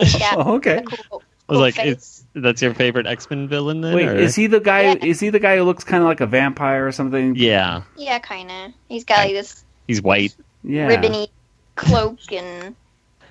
He's 0.00 0.16
got 0.18 0.38
Oh, 0.46 0.54
okay. 0.54 0.78
a 0.78 0.82
cool, 0.82 1.22
I 1.50 1.52
was 1.52 1.56
cool 1.56 1.60
like, 1.62 1.74
face. 1.74 1.96
is, 1.96 2.24
that's 2.34 2.62
your 2.62 2.74
favorite 2.74 3.06
X 3.06 3.28
Men 3.28 3.48
villain 3.48 3.80
then? 3.80 3.94
Wait, 3.94 4.08
or- 4.08 4.16
is 4.16 4.34
he 4.34 4.46
the 4.46 4.60
guy? 4.60 4.94
Is 4.96 5.20
he 5.20 5.30
the 5.30 5.40
guy 5.40 5.56
who 5.56 5.64
looks 5.64 5.84
kind 5.84 6.02
of 6.02 6.08
like 6.08 6.20
a 6.20 6.26
vampire 6.26 6.86
or 6.86 6.92
something? 6.92 7.34
Yeah, 7.36 7.82
Yeah, 7.96 8.18
kind 8.20 8.50
of. 8.50 8.72
He's 8.88 9.04
got 9.04 9.18
like 9.18 9.32
this 9.32 9.64
he's 9.86 10.00
white. 10.00 10.34
Yeah. 10.62 10.86
ribbony 10.86 11.28
cloak, 11.76 12.18
and 12.32 12.74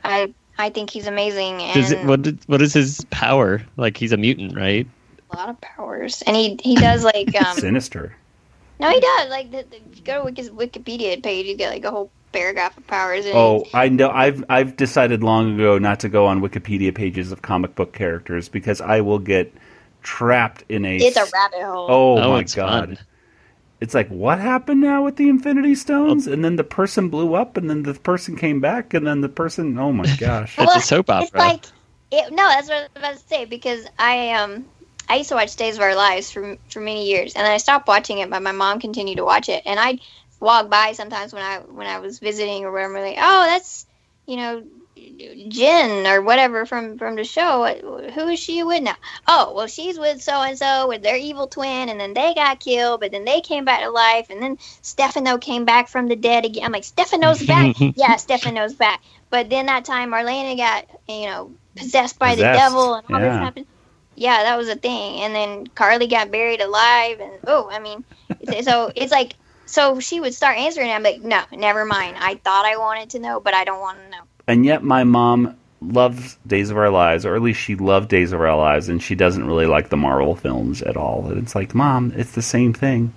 I 0.03 0.33
I 0.57 0.69
think 0.69 0.89
he's 0.89 1.07
amazing 1.07 1.61
and 1.61 1.73
Does 1.73 1.91
it, 1.91 2.05
what 2.05 2.21
did, 2.23 2.39
what 2.47 2.61
is 2.61 2.73
his 2.73 3.05
power? 3.09 3.61
Like 3.77 3.95
he's 3.97 4.11
a 4.11 4.17
mutant, 4.17 4.55
right? 4.57 4.85
a 5.31 5.35
lot 5.37 5.49
of 5.49 5.61
powers. 5.61 6.21
And 6.25 6.35
he 6.35 6.59
he 6.61 6.75
does 6.75 7.03
like 7.03 7.33
um 7.41 7.57
Sinister. 7.57 8.15
no, 8.79 8.89
he 8.89 8.99
does 8.99 9.29
like 9.29 9.51
the, 9.51 9.63
the, 9.69 9.77
if 9.91 9.97
you 9.97 10.03
go 10.03 10.29
to 10.29 10.41
Wikipedia 10.51 11.21
page, 11.23 11.45
you 11.45 11.55
get 11.55 11.69
like 11.71 11.85
a 11.85 11.91
whole 11.91 12.11
paragraph 12.31 12.77
of 12.77 12.87
powers. 12.87 13.25
And 13.25 13.35
Oh, 13.35 13.69
I 13.73 13.89
know. 13.89 14.09
I've 14.09 14.43
I've 14.49 14.75
decided 14.75 15.23
long 15.23 15.53
ago 15.55 15.77
not 15.77 15.99
to 16.01 16.09
go 16.09 16.25
on 16.25 16.41
Wikipedia 16.41 16.93
pages 16.93 17.31
of 17.31 17.41
comic 17.41 17.75
book 17.75 17.93
characters 17.93 18.49
because 18.49 18.81
I 18.81 19.01
will 19.01 19.19
get 19.19 19.53
trapped 20.01 20.63
in 20.69 20.85
a. 20.85 20.97
it's 20.99 21.17
a 21.17 21.25
rabbit 21.33 21.61
hole. 21.63 21.99
Oh, 22.15 22.21
Oh, 22.21 22.31
my 22.31 22.43
it's 22.43 22.55
god! 22.55 22.89
fun. 22.89 22.99
It's 23.81 23.93
like 23.95 24.09
what 24.09 24.39
happened 24.39 24.81
now 24.81 25.03
with 25.05 25.17
the 25.17 25.29
Infinity 25.29 25.75
Stones, 25.75 26.27
and 26.27 26.43
then 26.45 26.55
the 26.57 26.63
person 26.65 27.09
blew 27.09 27.35
up, 27.35 27.57
and 27.57 27.69
then 27.69 27.83
the 27.83 27.93
person 27.95 28.35
came 28.37 28.61
back, 28.61 28.93
and 28.93 29.07
then 29.07 29.21
the 29.21 29.29
person. 29.29 29.77
Oh 29.79 29.93
my 29.93 30.07
gosh! 30.17 30.59
It's 30.59 30.75
a 30.75 30.81
soap 30.81 31.09
opera. 31.09 31.25
It's 31.25 31.31
opera. 31.35 31.39
like 31.39 31.65
it, 32.11 32.31
no, 32.31 32.47
that's 32.47 32.69
what 32.69 32.77
I 32.77 32.81
was 32.81 32.89
about 32.95 33.13
to 33.13 33.27
say 33.27 33.45
because 33.45 33.85
I 33.97 34.31
um 34.33 34.65
I 35.07 35.17
used 35.17 35.29
to 35.29 35.35
watch 35.35 35.55
Days 35.55 35.75
of 35.75 35.81
Our 35.81 35.95
Lives 35.95 36.31
for 36.31 36.57
for 36.69 36.79
many 36.79 37.07
years, 37.07 37.33
and 37.35 37.45
then 37.45 37.51
I 37.53 37.57
stopped 37.57 37.87
watching 37.87 38.19
it, 38.19 38.29
but 38.29 38.41
my 38.43 38.51
mom 38.51 38.79
continued 38.79 39.17
to 39.17 39.25
watch 39.25 39.49
it, 39.49 39.63
and 39.65 39.79
I'd 39.79 39.99
walk 40.39 40.69
by 40.69 40.93
sometimes 40.93 41.33
when 41.33 41.43
I 41.43 41.59
when 41.59 41.87
I 41.87 41.99
was 41.99 42.19
visiting 42.19 42.65
or 42.65 42.71
whatever, 42.71 43.01
like 43.01 43.17
oh 43.19 43.45
that's 43.45 43.85
you 44.25 44.37
know 44.37 44.63
Jen 45.47 46.07
or 46.07 46.21
whatever 46.21 46.65
from 46.65 46.97
from 46.97 47.15
the 47.15 47.23
show. 47.23 47.65
Who 48.13 48.27
is 48.27 48.39
she 48.39 48.63
with 48.63 48.83
now? 48.83 48.95
Oh 49.27 49.53
well, 49.55 49.67
she's 49.67 49.97
with 49.97 50.21
so 50.21 50.41
and 50.41 50.57
so 50.57 50.87
with 50.87 51.01
their 51.01 51.15
evil 51.15 51.47
twin, 51.47 51.89
and 51.89 51.99
then 51.99 52.13
they 52.13 52.33
got 52.33 52.59
killed, 52.59 52.99
but 52.99 53.11
then 53.11 53.25
they 53.25 53.41
came 53.41 53.65
back 53.65 53.81
to 53.81 53.89
life, 53.89 54.29
and 54.29 54.41
then 54.41 54.57
Stefano 54.81 55.37
came 55.37 55.65
back 55.65 55.87
from 55.87 56.07
the 56.07 56.15
dead 56.15 56.45
again. 56.45 56.65
I'm 56.65 56.71
like 56.71 56.83
Stefano's 56.83 57.45
back, 57.45 57.75
yeah, 57.95 58.15
Stefano's 58.17 58.73
back. 58.73 59.01
But 59.29 59.49
then 59.49 59.67
that 59.67 59.85
time 59.85 60.11
Marlena 60.11 60.57
got 60.57 60.85
you 61.07 61.27
know 61.27 61.51
possessed 61.75 62.19
by 62.19 62.35
the 62.35 62.43
devil, 62.43 62.95
and 62.95 63.05
all 63.09 63.19
this 63.19 63.33
happened. 63.33 63.65
Yeah, 64.15 64.43
that 64.43 64.57
was 64.57 64.67
a 64.67 64.75
thing. 64.75 65.21
And 65.21 65.33
then 65.33 65.67
Carly 65.67 66.07
got 66.07 66.31
buried 66.31 66.61
alive, 66.61 67.19
and 67.19 67.33
oh, 67.47 67.69
I 67.71 67.79
mean, 67.79 68.03
so 68.63 68.91
it's 68.95 69.11
like. 69.11 69.35
So 69.69 69.99
she 69.99 70.19
would 70.19 70.33
start 70.33 70.57
answering. 70.57 70.87
And 70.89 70.95
I'm 70.95 71.03
like, 71.13 71.21
no, 71.23 71.43
never 71.57 71.85
mind. 71.85 72.17
I 72.19 72.35
thought 72.35 72.65
I 72.65 72.77
wanted 72.77 73.11
to 73.11 73.19
know, 73.19 73.39
but 73.39 73.53
I 73.53 73.63
don't 73.63 73.79
want 73.79 73.99
to 74.03 74.09
know. 74.09 74.23
and 74.47 74.65
yet 74.65 74.83
my 74.83 75.03
mom 75.03 75.55
loves 75.81 76.37
Days 76.45 76.71
of 76.71 76.77
Our 76.77 76.89
Lives, 76.89 77.25
or 77.25 77.35
at 77.35 77.41
least 77.41 77.59
she 77.61 77.75
loved 77.75 78.09
Days 78.09 78.33
of 78.33 78.41
Our 78.41 78.55
Lives, 78.57 78.89
and 78.89 79.01
she 79.01 79.15
doesn't 79.15 79.45
really 79.45 79.65
like 79.67 79.89
the 79.89 79.95
Marvel 79.97 80.35
films 80.35 80.81
at 80.81 80.97
all. 80.97 81.27
And 81.27 81.37
it's 81.37 81.55
like, 81.55 81.73
mom, 81.75 82.11
it's 82.15 82.31
the 82.31 82.41
same 82.41 82.73
thing. 82.73 83.13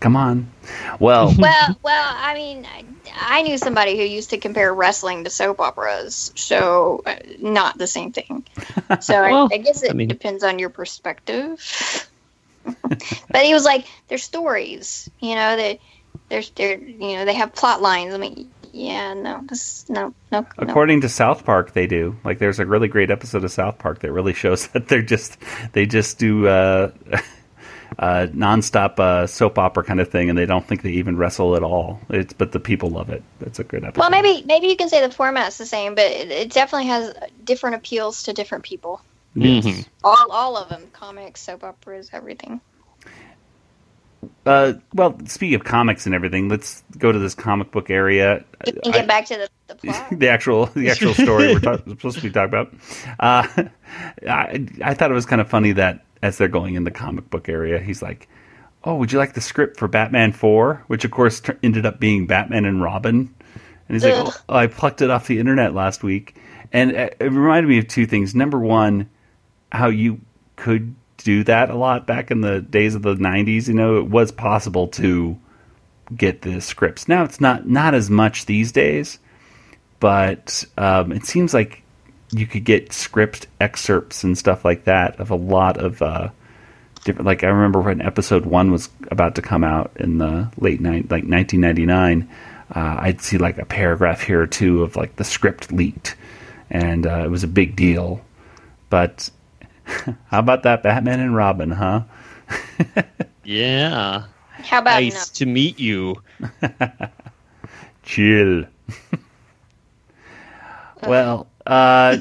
Come 0.00 0.16
on. 0.16 0.50
Well, 0.98 1.32
well, 1.38 1.78
well, 1.82 2.14
I 2.18 2.34
mean, 2.34 2.66
I, 2.66 2.84
I 3.14 3.42
knew 3.42 3.56
somebody 3.56 3.96
who 3.96 4.02
used 4.02 4.30
to 4.30 4.38
compare 4.38 4.74
wrestling 4.74 5.22
to 5.24 5.30
soap 5.30 5.60
operas, 5.60 6.32
so 6.34 7.02
uh, 7.06 7.14
not 7.38 7.78
the 7.78 7.86
same 7.86 8.10
thing. 8.12 8.44
So 9.00 9.22
Well, 9.22 9.48
I, 9.52 9.54
I 9.54 9.58
guess 9.58 9.82
it 9.84 9.90
I 9.90 9.94
mean- 9.94 10.08
depends 10.08 10.42
on 10.42 10.58
your 10.58 10.70
perspective. 10.70 12.08
but 12.82 13.42
he 13.44 13.54
was 13.54 13.64
like, 13.64 13.86
"They're 14.08 14.18
stories, 14.18 15.08
you 15.20 15.34
know. 15.34 15.56
That 15.56 15.78
there's, 16.32 16.50
they're, 16.50 16.78
you 16.78 17.16
know, 17.16 17.24
they 17.24 17.34
have 17.34 17.54
plot 17.54 17.82
lines." 17.82 18.14
I 18.14 18.18
mean, 18.18 18.50
yeah, 18.72 19.14
no, 19.14 19.42
this, 19.46 19.88
no, 19.88 20.14
no, 20.30 20.40
no. 20.40 20.46
according 20.56 21.02
to 21.02 21.08
South 21.08 21.44
Park, 21.44 21.72
they 21.74 21.86
do. 21.86 22.16
Like, 22.24 22.38
there's 22.38 22.58
a 22.58 22.66
really 22.66 22.88
great 22.88 23.10
episode 23.10 23.44
of 23.44 23.52
South 23.52 23.78
Park 23.78 24.00
that 24.00 24.12
really 24.12 24.32
shows 24.44 24.68
that 24.68 24.88
they're 24.88 25.02
just 25.02 25.36
they 25.72 25.86
just 25.86 26.18
do 26.18 26.46
uh, 26.48 26.90
uh, 27.98 28.26
nonstop 28.32 28.98
uh, 28.98 29.26
soap 29.26 29.58
opera 29.58 29.84
kind 29.84 30.00
of 30.00 30.10
thing, 30.10 30.30
and 30.30 30.38
they 30.38 30.46
don't 30.46 30.66
think 30.66 30.82
they 30.82 30.92
even 30.92 31.16
wrestle 31.16 31.54
at 31.54 31.62
all. 31.62 32.00
It's 32.08 32.32
but 32.32 32.52
the 32.52 32.60
people 32.60 32.90
love 32.90 33.10
it. 33.10 33.22
It's 33.40 33.58
a 33.58 33.64
good 33.64 33.84
episode. 33.84 34.00
Well, 34.00 34.10
maybe 34.10 34.44
maybe 34.46 34.68
you 34.68 34.76
can 34.76 34.88
say 34.88 35.06
the 35.06 35.12
format's 35.12 35.58
the 35.58 35.66
same, 35.66 35.94
but 35.94 36.06
it, 36.06 36.30
it 36.30 36.52
definitely 36.52 36.88
has 36.88 37.14
different 37.44 37.76
appeals 37.76 38.24
to 38.24 38.32
different 38.32 38.64
people. 38.64 39.02
Yes. 39.34 39.64
Mhm. 39.64 39.86
All 40.04 40.30
all 40.30 40.56
of 40.56 40.68
them, 40.68 40.88
comics, 40.92 41.42
soap 41.42 41.64
operas, 41.64 42.10
everything. 42.12 42.60
Uh, 44.46 44.74
well, 44.94 45.18
speaking 45.26 45.54
of 45.54 45.64
comics 45.64 46.06
and 46.06 46.14
everything, 46.14 46.48
let's 46.48 46.82
go 46.98 47.10
to 47.10 47.18
this 47.18 47.34
comic 47.34 47.70
book 47.70 47.90
area. 47.90 48.44
You 48.66 48.72
can 48.72 48.92
get 48.92 49.08
back 49.08 49.26
to 49.26 49.36
the, 49.36 49.48
the 49.68 49.74
plot. 49.76 50.06
the 50.18 50.28
actual 50.28 50.66
the 50.66 50.90
actual 50.90 51.14
story 51.14 51.52
we're 51.52 51.60
talk, 51.60 51.84
supposed 51.88 52.18
to 52.18 52.22
be 52.22 52.30
talking 52.30 52.48
about. 52.48 52.74
Uh, 53.18 53.68
I 54.28 54.66
I 54.82 54.94
thought 54.94 55.10
it 55.10 55.14
was 55.14 55.26
kind 55.26 55.40
of 55.40 55.48
funny 55.48 55.72
that 55.72 56.04
as 56.22 56.38
they're 56.38 56.48
going 56.48 56.74
in 56.74 56.84
the 56.84 56.90
comic 56.90 57.30
book 57.30 57.48
area, 57.48 57.80
he's 57.80 58.02
like, 58.02 58.28
"Oh, 58.84 58.96
would 58.96 59.12
you 59.12 59.18
like 59.18 59.34
the 59.34 59.40
script 59.40 59.78
for 59.78 59.88
Batman 59.88 60.32
4? 60.32 60.84
Which 60.86 61.04
of 61.04 61.10
course 61.10 61.40
t- 61.40 61.52
ended 61.62 61.84
up 61.84 61.98
being 61.98 62.26
Batman 62.26 62.64
and 62.64 62.82
Robin. 62.82 63.34
And 63.88 63.96
he's 63.96 64.04
Ugh. 64.04 64.26
like, 64.26 64.34
oh, 64.48 64.56
"I 64.56 64.66
plucked 64.68 65.02
it 65.02 65.10
off 65.10 65.26
the 65.26 65.40
internet 65.40 65.74
last 65.74 66.04
week," 66.04 66.36
and 66.72 66.92
it 66.92 67.16
it 67.18 67.32
reminded 67.32 67.68
me 67.68 67.78
of 67.78 67.88
two 67.88 68.06
things. 68.06 68.34
Number 68.34 68.58
one, 68.58 69.10
how 69.72 69.88
you 69.88 70.20
could 70.56 70.94
do 71.18 71.44
that 71.44 71.70
a 71.70 71.76
lot 71.76 72.06
back 72.06 72.30
in 72.30 72.40
the 72.40 72.60
days 72.60 72.94
of 72.94 73.02
the 73.02 73.14
90s 73.14 73.68
you 73.68 73.74
know 73.74 73.98
it 73.98 74.08
was 74.08 74.32
possible 74.32 74.88
to 74.88 75.38
get 76.14 76.42
the 76.42 76.60
scripts. 76.60 77.08
Now 77.08 77.24
it's 77.24 77.40
not 77.40 77.68
not 77.68 77.94
as 77.94 78.10
much 78.10 78.46
these 78.46 78.72
days 78.72 79.18
but 80.00 80.64
um, 80.76 81.12
it 81.12 81.24
seems 81.24 81.54
like 81.54 81.82
you 82.32 82.46
could 82.46 82.64
get 82.64 82.92
script 82.92 83.46
excerpts 83.60 84.24
and 84.24 84.36
stuff 84.36 84.64
like 84.64 84.84
that 84.84 85.20
of 85.20 85.30
a 85.30 85.36
lot 85.36 85.78
of 85.78 86.02
uh, 86.02 86.28
different 87.04 87.26
like 87.26 87.44
i 87.44 87.48
remember 87.48 87.80
when 87.80 88.00
episode 88.00 88.46
one 88.46 88.70
was 88.72 88.88
about 89.10 89.34
to 89.36 89.42
come 89.42 89.64
out 89.64 89.92
in 89.96 90.18
the 90.18 90.50
late 90.56 90.80
night 90.80 91.10
like 91.10 91.24
1999 91.24 92.28
uh, 92.74 92.96
i'd 93.02 93.20
see 93.20 93.38
like 93.38 93.58
a 93.58 93.64
paragraph 93.64 94.22
here 94.22 94.40
or 94.40 94.46
two 94.46 94.82
of 94.82 94.96
like 94.96 95.16
the 95.16 95.24
script 95.24 95.72
leaked 95.72 96.16
and 96.72 97.06
uh, 97.06 97.22
it 97.24 97.30
was 97.30 97.44
a 97.44 97.48
big 97.48 97.76
deal. 97.76 98.24
But 98.90 99.30
how 100.26 100.38
about 100.38 100.62
that 100.64 100.82
Batman 100.82 101.20
and 101.20 101.34
Robin, 101.34 101.70
huh? 101.70 102.02
Yeah. 103.44 104.24
How 104.62 104.78
about 104.78 105.02
nice 105.02 105.28
to 105.30 105.46
meet 105.46 105.80
you. 105.80 106.22
Chill. 108.04 108.64
well, 111.06 111.48
uh, 111.66 112.18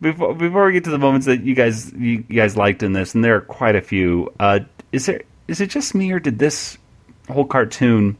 before 0.00 0.34
before 0.34 0.66
we 0.66 0.72
get 0.72 0.84
to 0.84 0.90
the 0.90 0.98
moments 0.98 1.26
that 1.26 1.42
you 1.42 1.54
guys 1.54 1.92
you, 1.92 2.24
you 2.28 2.36
guys 2.36 2.56
liked 2.56 2.82
in 2.82 2.92
this, 2.92 3.14
and 3.14 3.24
there 3.24 3.36
are 3.36 3.40
quite 3.40 3.76
a 3.76 3.80
few. 3.80 4.32
Uh, 4.38 4.60
is 4.92 5.06
there 5.06 5.22
is 5.48 5.60
it 5.60 5.68
just 5.70 5.94
me, 5.94 6.12
or 6.12 6.20
did 6.20 6.38
this 6.38 6.76
whole 7.28 7.44
cartoon 7.44 8.16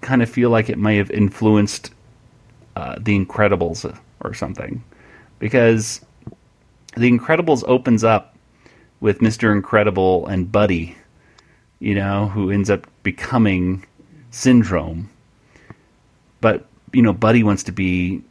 kind 0.00 0.22
of 0.22 0.30
feel 0.30 0.50
like 0.50 0.68
it 0.68 0.78
may 0.78 0.96
have 0.96 1.10
influenced 1.10 1.92
uh, 2.76 2.96
the 3.00 3.18
Incredibles 3.18 3.98
or 4.20 4.34
something? 4.34 4.82
Because 5.38 6.00
the 6.96 7.10
Incredibles 7.10 7.64
opens 7.66 8.04
up 8.04 8.36
with 9.00 9.22
Mister 9.22 9.52
Incredible 9.52 10.26
and 10.26 10.50
Buddy, 10.50 10.96
you 11.78 11.94
know, 11.94 12.28
who 12.28 12.50
ends 12.50 12.70
up 12.70 12.86
becoming 13.02 13.84
Syndrome. 14.30 15.10
But 16.40 16.66
you 16.92 17.02
know, 17.02 17.12
Buddy 17.12 17.42
wants 17.42 17.62
to 17.64 17.72
be 17.72 18.22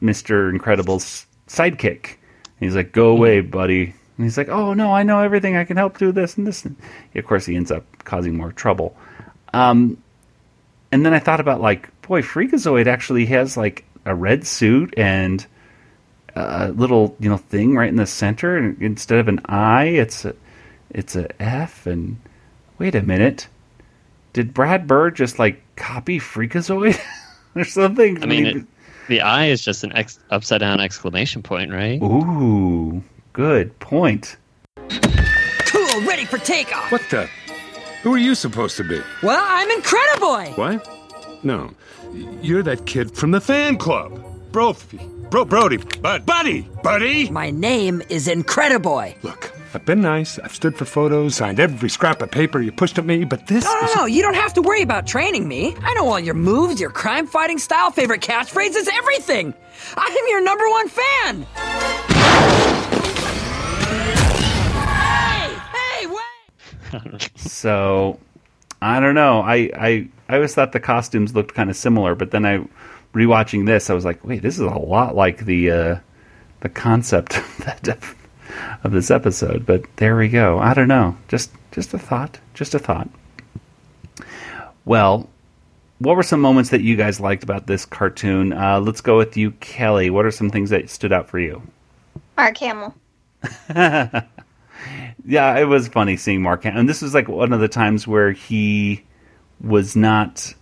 Mister 0.00 0.50
Incredible's 0.50 1.26
sidekick. 1.48 2.16
And 2.58 2.60
he's 2.60 2.74
like, 2.74 2.92
"Go 2.92 3.10
away, 3.10 3.40
Buddy." 3.40 3.94
And 4.16 4.24
he's 4.24 4.38
like, 4.38 4.48
"Oh 4.48 4.74
no, 4.74 4.92
I 4.92 5.02
know 5.02 5.20
everything. 5.20 5.56
I 5.56 5.64
can 5.64 5.76
help 5.76 5.98
do 5.98 6.12
this 6.12 6.36
and 6.36 6.46
this." 6.46 6.64
And 6.64 6.76
of 7.14 7.26
course, 7.26 7.46
he 7.46 7.56
ends 7.56 7.70
up 7.70 7.84
causing 8.04 8.36
more 8.36 8.52
trouble. 8.52 8.96
Um, 9.52 10.02
and 10.90 11.04
then 11.04 11.14
I 11.14 11.18
thought 11.18 11.40
about 11.40 11.60
like, 11.60 11.90
boy, 12.02 12.22
Freakazoid 12.22 12.86
actually 12.86 13.26
has 13.26 13.56
like 13.56 13.84
a 14.04 14.14
red 14.14 14.46
suit 14.46 14.94
and 14.96 15.44
a 16.36 16.68
little 16.68 17.16
you 17.18 17.28
know 17.28 17.38
thing 17.38 17.74
right 17.74 17.88
in 17.88 17.96
the 17.96 18.06
center, 18.06 18.56
and 18.56 18.80
instead 18.80 19.18
of 19.18 19.28
an 19.28 19.40
I, 19.46 19.84
it's 19.84 20.24
a 20.24 20.34
it's 20.90 21.16
a 21.16 21.28
F. 21.42 21.86
And 21.86 22.18
wait 22.78 22.94
a 22.94 23.02
minute, 23.02 23.48
did 24.32 24.54
Brad 24.54 24.86
Bird 24.86 25.16
just 25.16 25.38
like 25.38 25.60
copy 25.76 26.20
Freakazoid 26.20 27.00
or 27.56 27.64
something? 27.64 28.22
I 28.22 28.26
mean, 28.26 28.46
it, 28.46 28.66
the 29.08 29.20
eye 29.22 29.46
is 29.46 29.64
just 29.64 29.82
an 29.84 29.92
ex- 29.96 30.18
upside 30.30 30.60
down 30.60 30.80
exclamation 30.80 31.42
point, 31.42 31.72
right? 31.72 32.00
Ooh, 32.02 33.02
good 33.32 33.78
point. 33.80 34.36
Cool, 35.66 36.00
ready 36.02 36.24
for 36.24 36.38
takeoff. 36.38 36.92
What 36.92 37.02
the? 37.10 37.28
Who 38.02 38.14
are 38.14 38.18
you 38.18 38.34
supposed 38.34 38.76
to 38.76 38.84
be? 38.84 39.00
Well, 39.22 39.42
I'm 39.44 39.68
Incrediboy. 39.80 40.56
What? 40.56 41.44
No. 41.44 41.72
You're 42.40 42.62
that 42.62 42.86
kid 42.86 43.10
from 43.16 43.32
the 43.32 43.40
fan 43.40 43.78
club. 43.78 44.22
Brophy. 44.52 45.00
Bro, 45.30 45.46
Brody. 45.46 45.78
Bud. 46.00 46.24
Buddy. 46.24 46.62
Buddy. 46.82 47.30
My 47.30 47.50
name 47.50 48.02
is 48.08 48.28
Incrediboy. 48.28 49.22
Look, 49.22 49.52
I've 49.74 49.84
been 49.84 50.00
nice. 50.00 50.38
I've 50.38 50.54
stood 50.54 50.76
for 50.76 50.84
photos, 50.84 51.34
signed 51.34 51.58
every 51.60 51.90
scrap 51.90 52.22
of 52.22 52.30
paper 52.30 52.60
you 52.60 52.70
pushed 52.72 52.96
at 52.98 53.04
me, 53.04 53.24
but 53.24 53.46
this 53.46 53.64
No, 53.64 53.74
no, 53.80 53.86
is. 53.86 53.96
no, 53.96 54.04
you 54.06 54.22
don't 54.22 54.34
have 54.34 54.54
to 54.54 54.62
worry 54.62 54.82
about 54.82 55.06
training 55.06 55.46
me. 55.48 55.74
I 55.82 55.94
know 55.94 56.06
all 56.08 56.20
your 56.20 56.34
moves, 56.34 56.80
your 56.80 56.90
crime 56.90 57.26
fighting 57.26 57.58
style, 57.58 57.90
favorite 57.90 58.20
catchphrases, 58.22 58.88
everything. 58.92 59.52
I 59.96 60.06
am 60.06 60.28
your 60.30 60.42
number 60.44 60.68
one 60.70 60.88
fan. 60.88 61.46
Hey, 64.86 65.56
hey, 66.00 66.06
wait. 66.06 67.30
So 67.36 68.18
I 68.80 69.00
don't 69.00 69.14
know. 69.14 69.40
I, 69.40 69.70
I 69.76 70.08
I 70.28 70.34
always 70.36 70.54
thought 70.54 70.72
the 70.72 70.80
costumes 70.80 71.34
looked 71.34 71.54
kind 71.54 71.68
of 71.70 71.76
similar, 71.76 72.14
but 72.14 72.30
then 72.30 72.46
I 72.46 72.64
rewatching 73.16 73.64
this, 73.66 73.88
I 73.88 73.94
was 73.94 74.04
like, 74.04 74.24
wait, 74.24 74.42
this 74.42 74.54
is 74.54 74.60
a 74.60 74.78
lot 74.78 75.16
like 75.16 75.46
the 75.46 75.70
uh, 75.70 75.96
the 76.60 76.68
concept 76.68 77.38
of, 77.38 77.56
that, 77.64 77.88
of 78.84 78.92
this 78.92 79.10
episode. 79.10 79.64
But 79.64 79.84
there 79.96 80.16
we 80.16 80.28
go. 80.28 80.58
I 80.58 80.74
don't 80.74 80.88
know. 80.88 81.16
Just 81.28 81.50
just 81.72 81.94
a 81.94 81.98
thought. 81.98 82.38
Just 82.54 82.74
a 82.74 82.78
thought. 82.78 83.08
Well, 84.84 85.28
what 85.98 86.16
were 86.16 86.22
some 86.22 86.40
moments 86.40 86.70
that 86.70 86.82
you 86.82 86.96
guys 86.96 87.18
liked 87.18 87.42
about 87.42 87.66
this 87.66 87.84
cartoon? 87.84 88.52
Uh, 88.52 88.80
let's 88.80 89.00
go 89.00 89.16
with 89.16 89.36
you, 89.36 89.52
Kelly. 89.52 90.10
What 90.10 90.26
are 90.26 90.30
some 90.30 90.50
things 90.50 90.70
that 90.70 90.88
stood 90.90 91.12
out 91.12 91.28
for 91.28 91.38
you? 91.38 91.62
Mark 92.36 92.56
Hamill. 92.58 92.94
yeah, 93.74 94.26
it 95.26 95.66
was 95.66 95.88
funny 95.88 96.16
seeing 96.16 96.42
Mark 96.42 96.64
Hamill. 96.64 96.80
And 96.80 96.88
this 96.88 97.02
was 97.02 97.14
like 97.14 97.28
one 97.28 97.52
of 97.52 97.60
the 97.60 97.68
times 97.68 98.06
where 98.06 98.32
he 98.32 99.02
was 99.60 99.96
not 99.96 100.54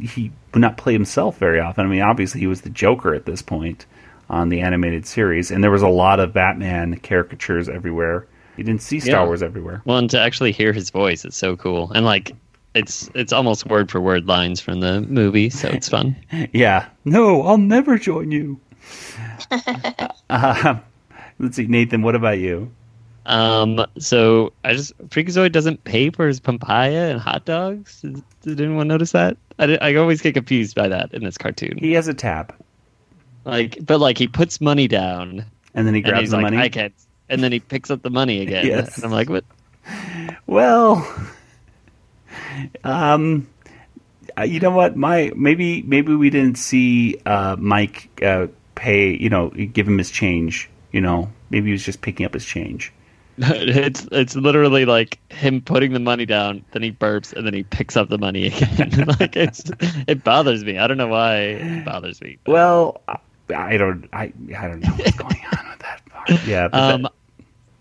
he 0.00 0.30
would 0.52 0.60
not 0.60 0.76
play 0.76 0.92
himself 0.92 1.38
very 1.38 1.60
often. 1.60 1.84
I 1.86 1.88
mean, 1.88 2.02
obviously 2.02 2.40
he 2.40 2.46
was 2.46 2.62
the 2.62 2.70
Joker 2.70 3.14
at 3.14 3.26
this 3.26 3.42
point 3.42 3.86
on 4.28 4.48
the 4.48 4.60
animated 4.60 5.06
series, 5.06 5.50
and 5.50 5.62
there 5.62 5.70
was 5.70 5.82
a 5.82 5.88
lot 5.88 6.18
of 6.20 6.32
Batman 6.32 6.98
caricatures 7.00 7.68
everywhere. 7.68 8.26
You 8.56 8.64
didn't 8.64 8.82
see 8.82 9.00
Star 9.00 9.20
Yeah. 9.20 9.26
Wars 9.26 9.42
everywhere. 9.42 9.82
Well, 9.84 9.98
and 9.98 10.10
to 10.10 10.18
actually 10.20 10.52
hear 10.52 10.72
his 10.72 10.90
voice, 10.90 11.24
it's 11.24 11.36
so 11.36 11.56
cool. 11.56 11.92
And 11.92 12.04
like, 12.04 12.32
it's 12.74 13.08
it's 13.14 13.32
almost 13.32 13.66
word 13.66 13.90
for 13.90 14.00
word 14.00 14.26
lines 14.26 14.60
from 14.60 14.80
the 14.80 15.00
movie, 15.02 15.48
so 15.50 15.68
it's 15.68 15.88
fun. 15.88 16.16
Yeah. 16.52 16.86
No, 17.04 17.42
I'll 17.42 17.58
never 17.58 17.98
join 17.98 18.30
you. 18.30 18.60
uh, 20.30 20.78
let's 21.38 21.56
see, 21.56 21.66
Nathan. 21.66 22.02
What 22.02 22.14
about 22.14 22.38
you? 22.38 22.70
Um, 23.26 23.84
so 23.98 24.52
I 24.64 24.74
just 24.74 24.96
Freakazoid 25.08 25.50
doesn't 25.52 25.82
pay 25.84 26.10
for 26.10 26.28
his 26.28 26.38
papaya 26.40 27.10
and 27.10 27.20
hot 27.20 27.44
dogs. 27.44 28.00
Did, 28.00 28.22
did 28.42 28.60
anyone 28.60 28.86
notice 28.88 29.12
that? 29.12 29.36
I, 29.58 29.66
did- 29.66 29.82
I 29.82 29.94
always 29.96 30.22
get 30.22 30.34
confused 30.34 30.76
by 30.76 30.88
that 30.88 31.12
in 31.12 31.24
this 31.24 31.36
cartoon. 31.36 31.76
He 31.78 31.92
has 31.94 32.06
a 32.08 32.14
tab, 32.14 32.54
Like, 33.44 33.78
but 33.84 33.98
like 33.98 34.16
he 34.16 34.28
puts 34.28 34.60
money 34.60 34.86
down, 34.86 35.44
and 35.74 35.86
then 35.86 35.94
he 35.94 36.02
grabs 36.02 36.30
the 36.30 36.36
like, 36.36 36.42
money. 36.44 36.58
I 36.58 36.68
can't, 36.68 36.94
and 37.28 37.42
then 37.42 37.50
he 37.50 37.58
picks 37.60 37.90
up 37.90 38.02
the 38.02 38.10
money 38.10 38.40
again. 38.42 38.66
Yes. 38.66 38.96
And 38.96 39.04
I'm 39.04 39.10
like, 39.12 39.28
what? 39.28 39.44
Well, 40.46 41.06
um, 42.84 43.48
uh, 44.38 44.42
you 44.42 44.60
know 44.60 44.70
what? 44.70 44.96
My 44.96 45.32
maybe 45.34 45.82
maybe 45.82 46.14
we 46.14 46.30
didn't 46.30 46.58
see 46.58 47.18
uh, 47.26 47.56
Mike 47.58 48.08
uh, 48.22 48.46
pay. 48.76 49.16
You 49.16 49.30
know, 49.30 49.50
give 49.50 49.88
him 49.88 49.98
his 49.98 50.10
change. 50.10 50.70
You 50.92 51.00
know, 51.00 51.30
maybe 51.50 51.66
he 51.66 51.72
was 51.72 51.84
just 51.84 52.02
picking 52.02 52.24
up 52.24 52.34
his 52.34 52.44
change. 52.44 52.92
it's 53.38 54.06
it's 54.12 54.34
literally 54.34 54.84
like 54.84 55.18
him 55.30 55.60
putting 55.60 55.92
the 55.92 56.00
money 56.00 56.24
down, 56.26 56.64
then 56.72 56.82
he 56.82 56.92
burps, 56.92 57.32
and 57.32 57.46
then 57.46 57.52
he 57.54 57.62
picks 57.64 57.96
up 57.96 58.08
the 58.08 58.18
money 58.18 58.46
again. 58.60 59.06
like 59.20 59.36
it's 59.36 59.70
it 60.06 60.24
bothers 60.24 60.64
me. 60.64 60.78
I 60.78 60.86
don't 60.86 60.96
know 60.96 61.08
why 61.08 61.36
it 61.38 61.84
bothers 61.84 62.20
me. 62.20 62.38
Well, 62.46 63.00
I, 63.08 63.18
I 63.54 63.76
don't. 63.76 64.08
I 64.12 64.32
I 64.56 64.68
don't 64.68 64.80
know 64.80 64.90
what's 64.92 65.16
going 65.16 65.40
on 65.56 65.68
with 65.68 65.78
that 65.80 66.02
part. 66.08 66.46
Yeah. 66.46 66.68
But 66.68 66.94
Um, 66.94 67.08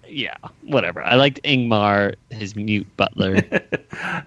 yeah, 0.07 0.35
whatever. 0.61 1.03
I 1.03 1.15
liked 1.15 1.41
Ingmar, 1.43 2.15
his 2.29 2.55
mute 2.55 2.87
butler. 2.95 3.41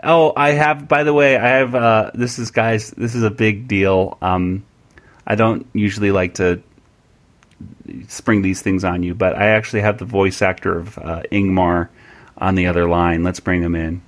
Oh, 0.03 0.33
I 0.37 0.51
have. 0.51 0.88
By 0.88 1.05
the 1.05 1.12
way, 1.14 1.37
I 1.37 1.49
have. 1.59 1.75
Uh, 1.75 2.11
this 2.14 2.38
is 2.38 2.51
guys. 2.51 2.91
This 2.91 3.14
is 3.14 3.23
a 3.23 3.31
big 3.31 3.69
deal. 3.69 4.19
Um, 4.23 4.64
I 5.27 5.35
don't 5.35 5.67
usually 5.75 6.11
like 6.11 6.35
to 6.35 6.62
spring 8.09 8.42
these 8.42 8.62
things 8.62 8.85
on 8.85 9.03
you, 9.03 9.14
but 9.14 9.35
I 9.37 9.49
actually 9.49 9.81
have 9.83 9.99
the 9.99 10.05
voice 10.05 10.42
actor 10.42 10.79
of 10.79 10.97
uh, 10.99 11.23
Ingmar 11.33 11.88
on 12.37 12.55
the 12.55 12.66
other 12.66 12.88
line. 12.88 13.23
Let's 13.25 13.40
bring 13.40 13.62
him 13.62 13.75
in. 13.75 14.03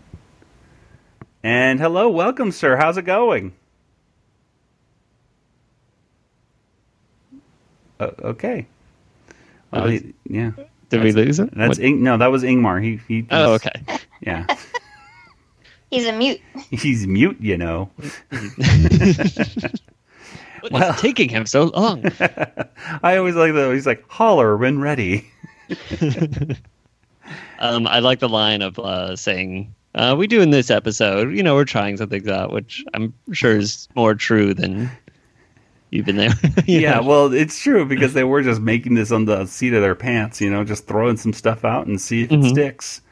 And 1.43 1.81
hello, 1.81 2.09
welcome, 2.09 2.53
sir. 2.53 2.77
How's 2.77 2.97
it 2.99 3.03
going? 3.07 3.53
Uh, 7.99 8.11
okay. 8.23 8.67
Well, 9.71 9.85
Uh, 9.85 9.89
he- 9.89 10.15
yeah. 10.29 10.53
Did 10.89 11.03
we 11.05 11.13
lose 11.13 11.39
him? 11.39 11.51
That's 11.55 11.79
What- 11.79 11.87
Ing- 11.87 12.03
no, 12.03 12.17
that 12.17 12.33
was 12.33 12.43
Ingmar. 12.43 12.83
He, 12.83 13.01
he 13.07 13.27
Oh, 13.31 13.53
he's- 13.59 13.67
okay. 13.67 13.99
Yeah, 14.21 14.45
He's 15.91 16.07
a 16.07 16.13
mute. 16.13 16.41
he's 16.71 17.07
mute. 17.07 17.39
You 17.41 17.57
know. 17.57 17.91
What's 20.69 21.01
taking 21.01 21.29
him 21.29 21.47
so 21.47 21.65
long? 21.65 22.05
I 23.03 23.17
always 23.17 23.35
like 23.35 23.55
that. 23.55 23.73
He's 23.73 23.87
like 23.87 24.05
holler 24.09 24.57
when 24.57 24.81
ready. 24.81 25.27
Um, 27.61 27.87
I 27.87 27.99
like 28.01 28.21
the 28.21 28.29
line 28.29 28.63
of 28.63 28.79
uh, 28.79 29.15
saying, 29.17 29.73
uh, 29.95 30.17
"We 30.19 30.27
do 30.27 30.41
in 30.41 30.51
this 30.51 30.71
episode. 30.71 31.33
You 31.37 31.43
know, 31.43 31.55
we're 31.55 31.65
trying 31.67 31.97
some 31.99 32.09
things 32.09 32.27
out, 32.27 32.53
which 32.53 32.83
I'm 32.95 33.13
sure 33.33 33.57
is 33.59 33.87
more 33.95 34.15
true 34.15 34.55
than 34.55 34.91
you've 35.91 36.07
been 36.07 36.17
there." 36.17 36.31
You 36.67 36.81
yeah, 36.81 36.95
know? 36.95 37.03
well, 37.03 37.33
it's 37.33 37.61
true 37.61 37.85
because 37.85 38.15
they 38.15 38.25
were 38.25 38.43
just 38.43 38.61
making 38.63 38.95
this 38.95 39.13
on 39.13 39.27
the 39.27 39.45
seat 39.47 39.75
of 39.75 39.83
their 39.83 39.95
pants, 39.95 40.41
you 40.41 40.51
know, 40.51 40.65
just 40.65 40.87
throwing 40.87 41.19
some 41.19 41.33
stuff 41.35 41.65
out 41.65 41.87
and 41.87 42.01
see 42.01 42.23
if 42.23 42.33
it 42.33 42.41
Mhm. 42.41 42.49
sticks. 42.49 43.03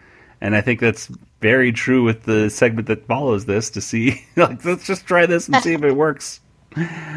And 0.40 0.56
I 0.56 0.62
think 0.62 0.80
that's 0.80 1.08
very 1.40 1.70
true 1.70 2.02
with 2.02 2.22
the 2.24 2.48
segment 2.48 2.88
that 2.88 3.06
follows 3.06 3.44
this 3.44 3.68
to 3.70 3.80
see, 3.80 4.24
like, 4.36 4.64
let's 4.64 4.86
just 4.86 5.06
try 5.06 5.26
this 5.26 5.46
and 5.48 5.62
see 5.62 5.74
if 5.74 5.82
it 5.84 5.92
works. 5.94 6.40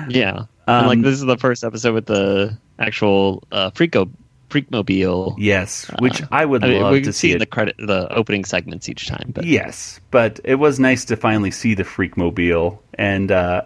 Yeah. 0.10 0.46
and 0.68 0.88
like 0.88 0.98
Um, 0.98 1.02
this 1.02 1.16
is 1.16 1.22
the 1.22 1.38
first 1.38 1.64
episode 1.64 1.94
with 1.94 2.06
the 2.06 2.58
actual 2.80 3.44
uh, 3.52 3.72
Freako 3.72 4.10
Freakmobile. 4.50 5.36
Yes, 5.38 5.90
which 6.00 6.22
I 6.32 6.46
would 6.46 6.62
mean, 6.62 6.82
love 6.82 7.02
to 7.04 7.14
see 7.14 7.32
in 7.32 7.38
it. 7.38 7.40
the 7.40 7.46
credit, 7.46 7.76
the 7.78 8.14
opening 8.14 8.44
segments 8.46 8.90
each 8.90 9.08
time. 9.08 9.32
But 9.34 9.46
Yes, 9.46 10.00
but 10.12 10.40
it 10.44 10.56
was 10.56 10.80
nice 10.80 11.06
to 11.06 11.16
finally 11.16 11.52
see 11.52 11.74
the 11.74 11.84
Freakmobile, 11.84 12.78
and 12.96 13.32
uh, 13.32 13.64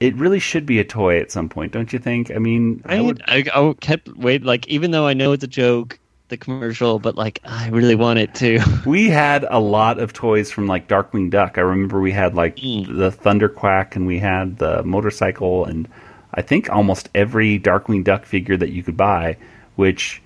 it 0.00 0.14
really 0.16 0.40
should 0.40 0.66
be 0.66 0.78
a 0.78 0.84
toy 0.84 1.20
at 1.20 1.30
some 1.30 1.48
point, 1.48 1.72
don't 1.72 1.92
you 1.92 1.98
think? 1.98 2.30
I 2.30 2.38
mean, 2.38 2.82
I 2.86 2.96
I, 2.96 3.00
would. 3.00 3.22
I, 3.26 3.44
I 3.54 3.74
kept 3.80 4.08
wait 4.16 4.42
like 4.42 4.66
even 4.66 4.90
though 4.90 5.06
I 5.06 5.14
know 5.14 5.32
it's 5.32 5.44
a 5.44 5.48
joke, 5.48 5.98
the 6.28 6.36
commercial, 6.36 6.98
but 6.98 7.14
like 7.16 7.40
I 7.44 7.68
really 7.68 7.94
want 7.94 8.18
it 8.18 8.34
to. 8.36 8.60
We 8.86 9.08
had 9.08 9.44
a 9.48 9.58
lot 9.58 9.98
of 9.98 10.12
toys 10.12 10.50
from 10.50 10.66
like 10.66 10.88
Darkwing 10.88 11.30
Duck. 11.30 11.58
I 11.58 11.62
remember 11.62 12.00
we 12.00 12.12
had 12.12 12.34
like 12.34 12.58
Hmm. 12.58 12.96
the 12.98 13.10
Thunderquack, 13.10 13.96
and 13.96 14.06
we 14.06 14.18
had 14.18 14.58
the 14.58 14.82
motorcycle, 14.82 15.64
and 15.64 15.88
I 16.34 16.42
think 16.42 16.70
almost 16.70 17.08
every 17.14 17.58
Darkwing 17.60 18.04
Duck 18.04 18.24
figure 18.26 18.56
that 18.56 18.70
you 18.70 18.82
could 18.82 18.96
buy. 18.96 19.36
Which, 19.76 20.22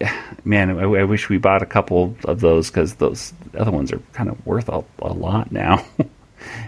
man, 0.44 0.70
I, 0.78 0.82
I 0.82 1.04
wish 1.04 1.28
we 1.28 1.38
bought 1.38 1.62
a 1.62 1.66
couple 1.66 2.16
of 2.24 2.40
those 2.40 2.70
because 2.70 2.94
those 2.94 3.32
other 3.56 3.70
ones 3.70 3.92
are 3.92 4.00
kind 4.12 4.28
of 4.28 4.44
worth 4.46 4.68
a, 4.68 4.84
a 5.00 5.12
lot 5.12 5.52
now. 5.52 5.84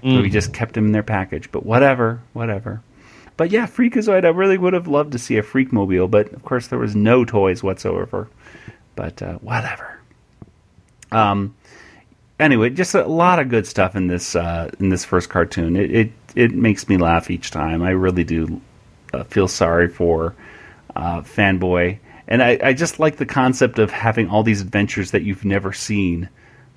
So 0.02 0.22
we 0.22 0.30
Mm. 0.30 0.32
just 0.32 0.54
kept 0.54 0.72
them 0.72 0.86
in 0.86 0.92
their 0.92 1.02
package. 1.02 1.52
But 1.52 1.66
whatever, 1.66 2.20
whatever. 2.32 2.80
But 3.36 3.50
yeah, 3.50 3.66
Freakazoid. 3.66 4.24
I 4.24 4.28
really 4.28 4.56
would 4.56 4.72
have 4.72 4.88
loved 4.88 5.12
to 5.12 5.18
see 5.18 5.36
a 5.36 5.42
Freakmobile, 5.42 6.10
but 6.10 6.32
of 6.32 6.42
course 6.46 6.68
there 6.68 6.78
was 6.78 6.96
no 6.96 7.26
toys 7.26 7.62
whatsoever. 7.62 8.26
But 8.96 9.22
uh, 9.22 9.34
whatever. 9.34 10.00
Um. 11.12 11.54
Anyway, 12.38 12.68
just 12.68 12.94
a 12.94 13.06
lot 13.06 13.38
of 13.38 13.48
good 13.48 13.66
stuff 13.66 13.96
in 13.96 14.08
this 14.08 14.36
uh, 14.36 14.70
in 14.78 14.88
this 14.90 15.04
first 15.04 15.30
cartoon. 15.30 15.76
It, 15.76 15.90
it 15.90 16.12
it 16.34 16.52
makes 16.52 16.88
me 16.88 16.96
laugh 16.96 17.30
each 17.30 17.50
time. 17.50 17.82
I 17.82 17.90
really 17.90 18.24
do 18.24 18.60
uh, 19.14 19.24
feel 19.24 19.48
sorry 19.48 19.88
for 19.88 20.34
uh, 20.94 21.22
fanboy, 21.22 21.98
and 22.28 22.42
I, 22.42 22.58
I 22.62 22.72
just 22.74 22.98
like 22.98 23.16
the 23.16 23.26
concept 23.26 23.78
of 23.78 23.90
having 23.90 24.28
all 24.28 24.42
these 24.42 24.60
adventures 24.60 25.12
that 25.12 25.22
you've 25.22 25.44
never 25.44 25.72
seen. 25.72 26.28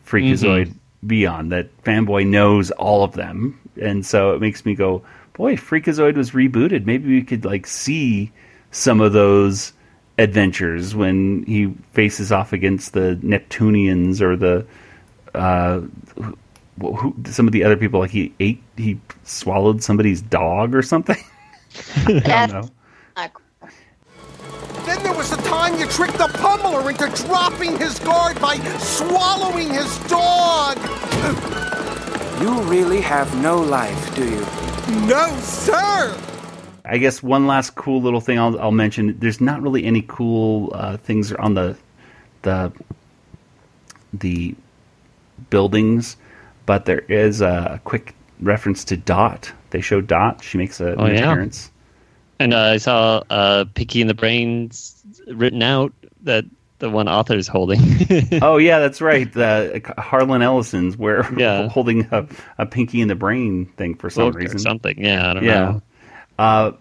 Freakazoid 0.06 0.74
be 1.06 1.26
on 1.26 1.50
that 1.50 1.84
fanboy 1.84 2.26
knows 2.26 2.72
all 2.72 3.04
of 3.04 3.14
them, 3.14 3.60
and 3.82 4.06
so 4.06 4.34
it 4.34 4.42
makes 4.42 4.66
me 4.66 4.76
go, 4.76 5.04
boy, 5.34 5.56
Freakazoid 5.56 6.16
was 6.16 6.32
rebooted. 6.32 6.86
Maybe 6.86 7.10
we 7.10 7.22
could 7.22 7.46
like 7.46 7.68
see 7.68 8.32
some 8.72 9.02
of 9.02 9.14
those 9.14 9.74
adventures 10.20 10.94
when 10.94 11.44
he 11.44 11.74
faces 11.94 12.32
off 12.32 12.54
against 12.54 12.94
the 12.94 13.18
Neptunians 13.22 14.22
or 14.22 14.36
the 14.36 14.66
uh, 15.34 15.82
who, 16.16 16.94
who, 16.94 17.16
some 17.26 17.48
of 17.48 17.54
the 17.54 17.64
other 17.64 17.78
people. 17.78 18.00
Like 18.00 18.12
he 18.12 18.34
ate, 18.40 18.62
he 18.78 19.00
swallowed 19.24 19.82
somebody's 19.82 20.22
dog 20.22 20.76
or 20.76 20.82
something. 20.82 21.18
I 22.06 22.48
don't 22.48 22.52
know. 22.52 22.70
Then 24.86 25.04
there 25.04 25.14
was 25.14 25.30
the 25.30 25.38
time 25.44 25.78
you 25.80 25.86
tricked 25.88 26.18
the 26.18 26.28
pummeler 26.28 26.90
into 26.90 27.24
dropping 27.28 27.78
his 27.78 28.00
guard 28.00 28.40
by 28.42 28.58
swallowing 28.80 29.70
his 29.70 29.98
dog. 30.08 30.78
You 32.42 32.62
really 32.64 33.02
have 33.02 33.40
no 33.42 33.60
life, 33.60 34.16
do 34.16 34.24
you? 34.24 34.40
No, 35.06 35.38
sir. 35.42 36.18
I 36.86 36.98
guess 36.98 37.22
one 37.24 37.48
last 37.48 37.76
cool 37.76 38.02
little 38.02 38.22
thing 38.22 38.40
I'll, 38.40 38.60
I'll 38.60 38.72
mention. 38.72 39.18
There's 39.20 39.42
not 39.42 39.62
really 39.62 39.84
any 39.86 40.04
cool 40.08 40.72
uh, 40.74 40.98
things 40.98 41.32
on 41.34 41.54
the 41.54 41.78
the 42.44 42.72
the 44.14 44.56
buildings, 45.50 46.18
but 46.66 46.86
there 46.86 47.00
is 47.00 47.42
a 47.42 47.80
quick 47.84 48.16
reference 48.42 48.84
to 48.86 48.98
Dot. 48.98 49.52
They 49.72 49.82
show 49.82 50.02
Dot. 50.02 50.44
She 50.44 50.58
makes 50.58 50.80
a, 50.80 50.96
Oh, 50.96 51.06
an 51.06 51.16
yeah. 51.16 51.32
appearance. 51.32 51.72
And 52.40 52.54
uh, 52.54 52.60
I 52.60 52.78
saw 52.78 53.22
uh, 53.30 53.66
Pinky 53.74 54.02
and 54.02 54.10
the 54.10 54.14
Brains 54.14 55.04
written 55.28 55.62
out 55.62 55.94
that 56.24 56.46
the 56.80 56.90
one 56.90 57.10
author 57.10 57.36
is 57.36 57.48
holding. 57.48 57.80
oh 58.42 58.56
yeah, 58.58 58.80
that's 58.80 59.02
right. 59.02 59.32
The 59.32 59.82
Harlan 59.98 60.42
Ellison's 60.42 60.96
where 60.98 61.28
Yeah. 61.38 61.68
holding 61.70 62.08
a, 62.12 62.26
a 62.58 62.66
pinky 62.66 63.02
in 63.02 63.10
the 63.10 63.16
brain 63.16 63.66
thing 63.76 63.96
for 63.96 64.10
some 64.10 64.28
Book 64.30 64.36
or 64.36 64.40
reason. 64.40 64.60
something. 64.60 64.98
Yeah, 64.98 65.30
I 65.30 65.34
don't 65.34 65.44
yeah. 65.44 65.60
know. 65.60 65.82
Uh, 66.40 66.72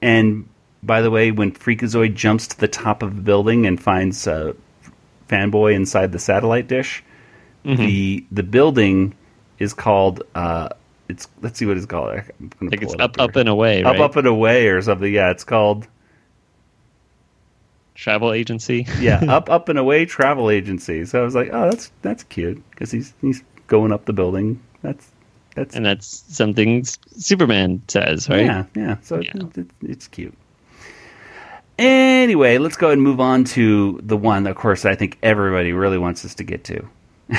and 0.00 0.48
by 0.82 1.00
the 1.02 1.10
way, 1.10 1.32
when 1.32 1.50
Freakazoid 1.52 2.14
jumps 2.14 2.46
to 2.48 2.58
the 2.60 2.68
top 2.68 3.02
of 3.02 3.16
the 3.16 3.22
building 3.22 3.66
and 3.66 3.82
finds 3.82 4.26
uh, 4.28 4.52
Fanboy 5.28 5.74
inside 5.74 6.12
the 6.12 6.18
satellite 6.20 6.68
dish, 6.68 7.02
Mhm. 7.64 7.76
the 7.78 8.24
the 8.30 8.42
building 8.44 9.12
is 9.58 9.74
called. 9.74 10.22
Uh, 10.36 10.68
it's 11.08 11.26
let's 11.42 11.58
see 11.58 11.66
what 11.66 11.76
it's 11.76 11.86
called. 11.86 12.10
I'm 12.10 12.50
I 12.62 12.68
think 12.68 12.82
it's 12.82 12.94
it 12.94 13.00
up, 13.00 13.16
here. 13.16 13.24
up 13.24 13.34
and 13.34 13.48
away, 13.48 13.82
up, 13.82 13.98
up 13.98 14.14
and 14.16 14.26
away, 14.28 14.68
or 14.68 14.80
something. 14.82 15.12
Yeah, 15.12 15.30
it's 15.32 15.42
called. 15.44 15.88
Travel 17.96 18.32
agency. 18.32 18.86
Yeah, 19.00 19.20
up, 19.26 19.48
up 19.50 19.68
and 19.68 19.78
away 19.78 20.04
travel 20.04 20.50
agency. 20.50 21.04
So 21.06 21.20
I 21.20 21.24
was 21.24 21.34
like, 21.34 21.48
oh, 21.52 21.70
that's 21.70 21.90
that's 22.02 22.22
cute 22.24 22.62
because 22.70 22.90
he's 22.92 23.14
he's 23.20 23.42
going 23.66 23.90
up 23.92 24.04
the 24.04 24.12
building. 24.12 24.60
That's 24.82 25.10
that's 25.56 25.74
and 25.74 25.84
that's 25.84 26.22
something 26.28 26.84
Superman 26.84 27.82
says, 27.88 28.28
right? 28.28 28.44
Yeah, 28.44 28.64
yeah. 28.76 28.96
So 29.02 29.16
It, 29.16 29.34
it, 29.56 29.66
it's 29.80 30.06
cute. 30.06 30.34
Anyway, 31.78 32.58
let's 32.58 32.76
go 32.76 32.88
ahead 32.88 32.98
and 32.98 33.02
move 33.02 33.20
on 33.20 33.44
to 33.44 33.98
the 34.02 34.16
one, 34.16 34.46
of 34.46 34.56
course, 34.56 34.84
I 34.84 34.94
think 34.94 35.18
everybody 35.22 35.72
really 35.72 35.98
wants 35.98 36.24
us 36.24 36.34
to 36.36 36.44
get 36.44 36.62
to. 36.64 36.88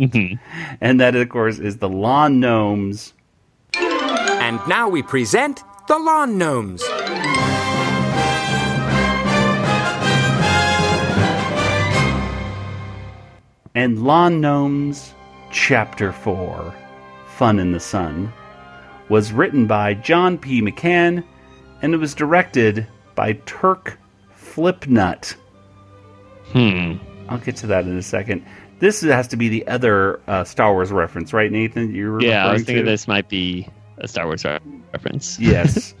Mm-hmm. 0.00 0.36
And 0.80 1.00
that, 1.00 1.16
of 1.16 1.28
course, 1.28 1.58
is 1.58 1.78
the 1.78 1.88
Lawn 1.88 2.40
Gnomes. 2.40 3.12
And 3.74 4.60
now 4.66 4.88
we 4.88 5.02
present 5.02 5.62
the 5.88 5.98
Lawn 5.98 6.38
Gnomes. 6.38 6.82
And 13.74 14.02
Lawn 14.04 14.40
Gnomes, 14.40 15.14
Chapter 15.50 16.12
4 16.12 16.74
Fun 17.40 17.58
in 17.58 17.72
the 17.72 17.80
Sun, 17.80 18.30
was 19.08 19.32
written 19.32 19.66
by 19.66 19.94
John 19.94 20.36
P. 20.36 20.60
McCann 20.60 21.24
and 21.80 21.94
it 21.94 21.96
was 21.96 22.14
directed 22.14 22.86
by 23.14 23.32
Turk 23.46 23.98
Flipnutt. 24.38 25.36
Hmm. 26.52 26.96
I'll 27.30 27.38
get 27.38 27.56
to 27.56 27.66
that 27.68 27.86
in 27.86 27.96
a 27.96 28.02
second. 28.02 28.44
This 28.78 29.00
has 29.00 29.26
to 29.28 29.38
be 29.38 29.48
the 29.48 29.66
other 29.68 30.20
uh, 30.26 30.44
Star 30.44 30.74
Wars 30.74 30.92
reference, 30.92 31.32
right, 31.32 31.50
Nathan? 31.50 31.94
You 31.94 32.12
were 32.12 32.20
Yeah, 32.22 32.46
I 32.46 32.52
was 32.52 32.64
thinking 32.64 32.84
to? 32.84 32.90
this 32.90 33.08
might 33.08 33.30
be 33.30 33.66
a 33.96 34.06
Star 34.06 34.26
Wars 34.26 34.44
reference. 34.92 35.38
Yes. 35.40 35.94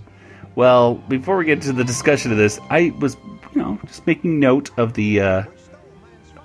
well, 0.56 0.96
before 1.08 1.38
we 1.38 1.46
get 1.46 1.62
to 1.62 1.72
the 1.72 1.84
discussion 1.84 2.32
of 2.32 2.36
this, 2.36 2.60
I 2.68 2.92
was, 3.00 3.16
you 3.54 3.62
know, 3.62 3.80
just 3.86 4.06
making 4.06 4.40
note 4.40 4.78
of 4.78 4.92
the 4.92 5.22
uh, 5.22 5.44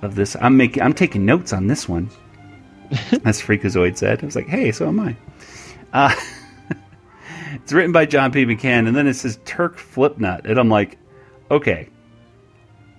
of 0.01 0.15
this. 0.15 0.37
I'm 0.39 0.55
making, 0.55 0.83
I'm 0.83 0.93
taking 0.93 1.25
notes 1.25 1.51
on 1.51 1.67
this 1.67 1.89
one. 1.89 2.09
As 3.25 3.41
Freakazoid 3.41 3.97
said, 3.97 4.21
I 4.21 4.25
was 4.25 4.35
like, 4.35 4.47
hey, 4.47 4.71
so 4.71 4.87
am 4.87 4.99
I. 4.99 5.15
Uh, 5.93 6.13
it's 7.53 7.73
written 7.73 7.91
by 7.91 8.05
John 8.05 8.31
P. 8.31 8.45
McCann, 8.45 8.87
and 8.87 8.95
then 8.95 9.07
it 9.07 9.15
says 9.15 9.39
Turk 9.45 9.77
Flipnutt, 9.77 10.45
and 10.45 10.59
I'm 10.59 10.69
like, 10.69 10.97
okay, 11.49 11.89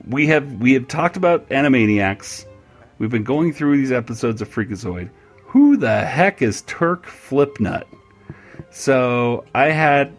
we 0.07 0.27
have 0.29 0.61
we 0.61 0.73
have 0.75 0.89
talked 0.89 1.17
about 1.17 1.49
Animaniacs. 1.51 2.47
We've 2.99 3.11
been 3.11 3.25
going 3.25 3.53
through 3.53 3.77
these 3.77 3.93
episodes 3.93 4.41
of 4.41 4.49
Freakazoid. 4.49 5.11
Who 5.45 5.77
the 5.77 6.05
heck 6.05 6.43
is 6.43 6.63
Turk 6.63 7.07
Flipnutt? 7.07 7.85
So 8.71 9.45
I 9.55 9.67
had 9.67 10.17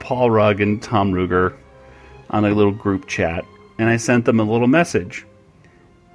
Paul 0.00 0.30
Rugg 0.30 0.60
and 0.60 0.82
Tom 0.82 1.12
Ruegger 1.12 1.56
on 2.30 2.44
a 2.44 2.50
little 2.50 2.72
group 2.72 3.06
chat, 3.06 3.44
and 3.78 3.88
I 3.88 3.96
sent 3.96 4.24
them 4.24 4.40
a 4.40 4.44
little 4.44 4.66
message. 4.66 5.26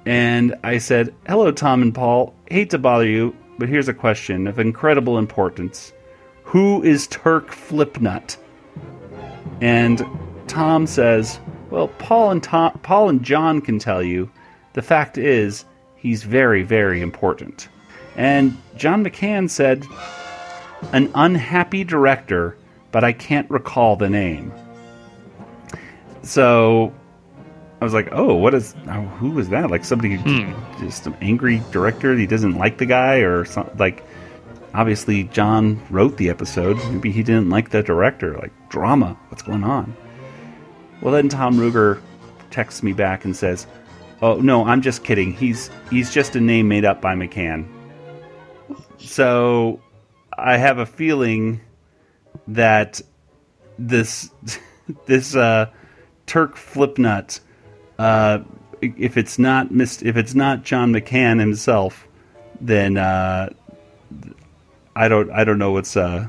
And 0.06 0.54
I 0.62 0.78
said, 0.78 1.14
Hello, 1.26 1.50
Tom 1.50 1.82
and 1.82 1.94
Paul. 1.94 2.34
Hate 2.50 2.70
to 2.70 2.78
bother 2.78 3.06
you, 3.06 3.34
but 3.58 3.68
here's 3.68 3.88
a 3.88 3.94
question 3.94 4.46
of 4.46 4.58
incredible 4.58 5.18
importance 5.18 5.92
Who 6.44 6.82
is 6.82 7.06
Turk 7.06 7.50
Flipnutt? 7.50 8.36
And 9.60 10.04
Tom 10.46 10.86
says, 10.86 11.40
Well, 11.70 11.88
Paul 11.88 12.32
and 12.32 12.42
Tom, 12.42 12.78
Paul 12.82 13.08
and 13.08 13.22
John 13.22 13.60
can 13.60 13.78
tell 13.78 14.02
you. 14.02 14.30
The 14.74 14.82
fact 14.82 15.16
is, 15.18 15.64
he's 15.96 16.24
very, 16.24 16.62
very 16.62 17.00
important. 17.00 17.68
And 18.16 18.56
John 18.76 19.04
McCann 19.04 19.48
said, 19.48 19.86
"An 20.92 21.10
unhappy 21.14 21.84
director, 21.84 22.56
but 22.92 23.02
I 23.04 23.12
can't 23.12 23.50
recall 23.50 23.96
the 23.96 24.10
name." 24.10 24.52
So 26.22 26.92
I 27.84 27.86
was 27.86 27.92
like, 27.92 28.08
"Oh, 28.12 28.34
what 28.34 28.54
is? 28.54 28.74
oh, 28.88 29.02
Who 29.18 29.32
was 29.32 29.50
that? 29.50 29.70
Like 29.70 29.84
somebody, 29.84 30.16
just 30.80 31.06
an 31.06 31.14
angry 31.20 31.60
director? 31.70 32.16
He 32.16 32.26
doesn't 32.26 32.56
like 32.56 32.78
the 32.78 32.86
guy, 32.86 33.16
or 33.16 33.44
something? 33.44 33.76
Like, 33.76 34.02
obviously, 34.72 35.24
John 35.24 35.82
wrote 35.90 36.16
the 36.16 36.30
episode. 36.30 36.78
Maybe 36.90 37.12
he 37.12 37.22
didn't 37.22 37.50
like 37.50 37.68
the 37.68 37.82
director. 37.82 38.38
Like 38.38 38.52
drama. 38.70 39.18
What's 39.28 39.42
going 39.42 39.64
on?" 39.64 39.94
Well, 41.02 41.12
then 41.12 41.28
Tom 41.28 41.58
Ruegger 41.58 42.00
texts 42.50 42.82
me 42.82 42.94
back 42.94 43.26
and 43.26 43.36
says, 43.36 43.66
"Oh 44.22 44.36
no, 44.36 44.64
I'm 44.64 44.80
just 44.80 45.04
kidding. 45.04 45.32
He's 45.34 45.68
he's 45.90 46.10
just 46.10 46.36
a 46.36 46.40
name 46.40 46.66
made 46.68 46.86
up 46.86 47.02
by 47.02 47.14
McCann." 47.14 47.68
So 48.96 49.78
I 50.38 50.56
have 50.56 50.78
a 50.78 50.86
feeling 50.86 51.60
that 52.48 53.02
this 53.78 54.30
this 55.04 55.36
uh, 55.36 55.66
Turk 56.24 56.56
Flipnutt, 56.56 57.40
uh, 57.98 58.40
if 58.80 59.16
it's 59.16 59.38
not 59.38 59.70
mis- 59.70 60.02
if 60.02 60.16
it's 60.16 60.34
not 60.34 60.62
John 60.64 60.92
McCann 60.92 61.40
himself, 61.40 62.06
then 62.60 62.96
uh, 62.96 63.50
I 64.96 65.08
don't 65.08 65.30
I 65.30 65.44
don't 65.44 65.58
know 65.58 65.72
what's 65.72 65.96
uh 65.96 66.26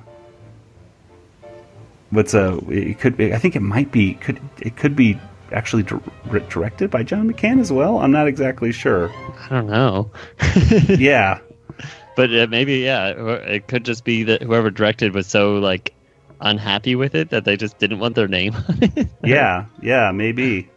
what's 2.10 2.34
uh 2.34 2.60
it 2.70 3.00
could 3.00 3.18
be 3.18 3.34
I 3.34 3.38
think 3.38 3.56
it 3.56 3.62
might 3.62 3.92
be 3.92 4.16
could 4.16 4.40
it 4.62 4.76
could 4.76 4.96
be 4.96 5.20
actually 5.52 5.84
dir- 5.84 6.02
directed 6.50 6.90
by 6.90 7.04
John 7.04 7.32
McCann 7.32 7.60
as 7.60 7.72
well. 7.72 8.00
I'm 8.00 8.12
not 8.12 8.28
exactly 8.28 8.72
sure. 8.72 9.12
I 9.46 9.50
don't 9.50 9.68
know. 9.68 10.12
yeah, 10.90 11.40
but 12.16 12.36
uh, 12.36 12.48
maybe 12.50 12.78
yeah, 12.78 13.10
it 13.10 13.68
could 13.68 13.86
just 13.86 14.04
be 14.04 14.24
that 14.24 14.42
whoever 14.42 14.72
directed 14.72 15.14
was 15.14 15.28
so 15.28 15.56
like 15.56 15.94
unhappy 16.42 16.96
with 16.96 17.16
it 17.16 17.30
that 17.30 17.46
they 17.46 17.56
just 17.56 17.78
didn't 17.78 18.00
want 18.00 18.16
their 18.16 18.28
name 18.28 18.56
on 18.56 18.80
it. 18.82 19.08
yeah, 19.24 19.66
yeah, 19.82 20.12
maybe. 20.12 20.70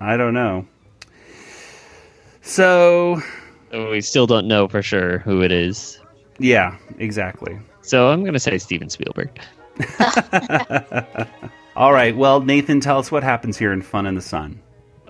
I 0.00 0.16
don't 0.16 0.34
know. 0.34 0.66
So 2.42 3.20
we 3.72 4.00
still 4.00 4.26
don't 4.26 4.46
know 4.46 4.68
for 4.68 4.82
sure 4.82 5.18
who 5.18 5.42
it 5.42 5.50
is. 5.50 6.00
Yeah, 6.38 6.76
exactly. 6.98 7.58
So 7.82 8.10
I'm 8.10 8.24
gonna 8.24 8.38
say 8.38 8.58
Steven 8.58 8.88
Spielberg. 8.90 9.30
All 11.76 11.92
right. 11.92 12.16
Well, 12.16 12.40
Nathan, 12.40 12.80
tell 12.80 12.98
us 12.98 13.12
what 13.12 13.22
happens 13.22 13.58
here 13.58 13.72
in 13.72 13.82
Fun 13.82 14.06
in 14.06 14.14
the 14.14 14.22
Sun. 14.22 14.60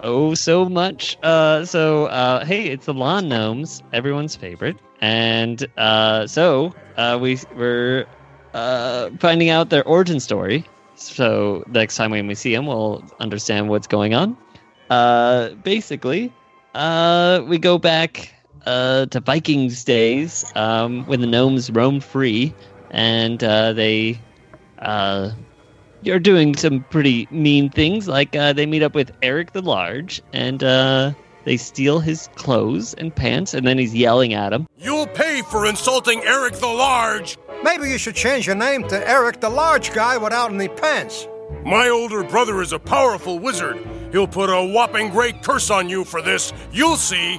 Oh, 0.03 0.35
so 0.35 0.69
much. 0.69 1.17
Uh, 1.23 1.65
so, 1.65 2.07
uh, 2.07 2.45
hey, 2.45 2.67
it's 2.67 2.87
the 2.87 2.95
lawn 2.95 3.29
gnomes, 3.29 3.83
everyone's 3.93 4.37
favorite, 4.37 4.77
and 5.01 5.67
uh, 5.79 6.27
so 6.27 6.75
uh, 6.97 7.19
we 7.21 7.39
we're 7.55 8.07
uh, 8.53 9.11
finding 9.21 9.49
out 9.49 9.71
their 9.71 9.85
origin 9.85 10.21
story. 10.21 10.65
So 10.97 11.65
next 11.69 11.97
time 11.97 12.11
when 12.11 12.27
we 12.27 12.35
see 12.35 12.55
them, 12.55 12.67
we'll 12.67 13.05
understand 13.21 13.69
what's 13.69 13.87
going 13.87 14.15
on. 14.15 14.37
Uh, 14.91 15.51
basically, 15.63 16.33
uh, 16.75 17.43
we 17.47 17.59
go 17.59 17.79
back 17.79 18.33
uh, 18.67 19.07
to 19.07 19.21
Vikings 19.21 19.85
days 19.85 20.45
um, 20.55 21.05
when 21.07 21.21
the 21.21 21.27
gnomes 21.27 21.71
roamed 21.71 22.05
free, 22.05 22.55
and 22.91 23.43
uh, 23.43 23.73
they 23.73 24.21
uh, 24.79 25.31
are 26.09 26.19
doing 26.19 26.55
some 26.57 26.85
pretty 26.91 27.27
mean 27.31 27.71
things. 27.71 28.09
Like 28.09 28.37
uh, 28.37 28.53
they 28.53 28.67
meet 28.67 28.83
up 28.83 28.95
with 28.95 29.13
Eric 29.23 29.53
the 29.53 29.63
Large, 29.63 30.23
and 30.33 30.63
uh, 30.63 31.13
they 31.45 31.57
steal 31.57 32.01
his 32.01 32.29
clothes 32.35 32.95
and 32.95 33.15
pants, 33.15 33.55
and 33.55 33.67
then 33.67 33.79
he's 33.79 33.95
yelling 33.95 34.35
at 34.35 34.53
him. 34.53 34.67
You'll 34.77 35.07
pay 35.07 35.43
for 35.43 35.67
insulting 35.67 36.23
Eric 36.25 36.55
the 36.55 36.67
Large. 36.67 37.39
Maybe 37.63 37.89
you 37.89 37.99
should 37.99 38.15
change 38.15 38.47
your 38.47 38.57
name 38.57 38.87
to 38.89 39.09
Eric 39.09 39.41
the 39.41 39.49
Large 39.49 39.93
Guy 39.93 40.17
without 40.19 40.53
any 40.53 40.69
pants. 40.69 41.27
My 41.65 41.89
older 41.89 42.23
brother 42.23 42.61
is 42.61 42.73
a 42.73 42.79
powerful 42.79 43.39
wizard. 43.39 43.79
He'll 44.17 44.27
put 44.27 44.49
a 44.49 44.65
whopping 44.65 45.11
great 45.11 45.43
curse 45.43 45.69
on 45.69 45.91
you 45.91 46.03
for 46.03 46.23
this. 46.23 46.51
You'll 46.73 46.97
see. 46.97 47.39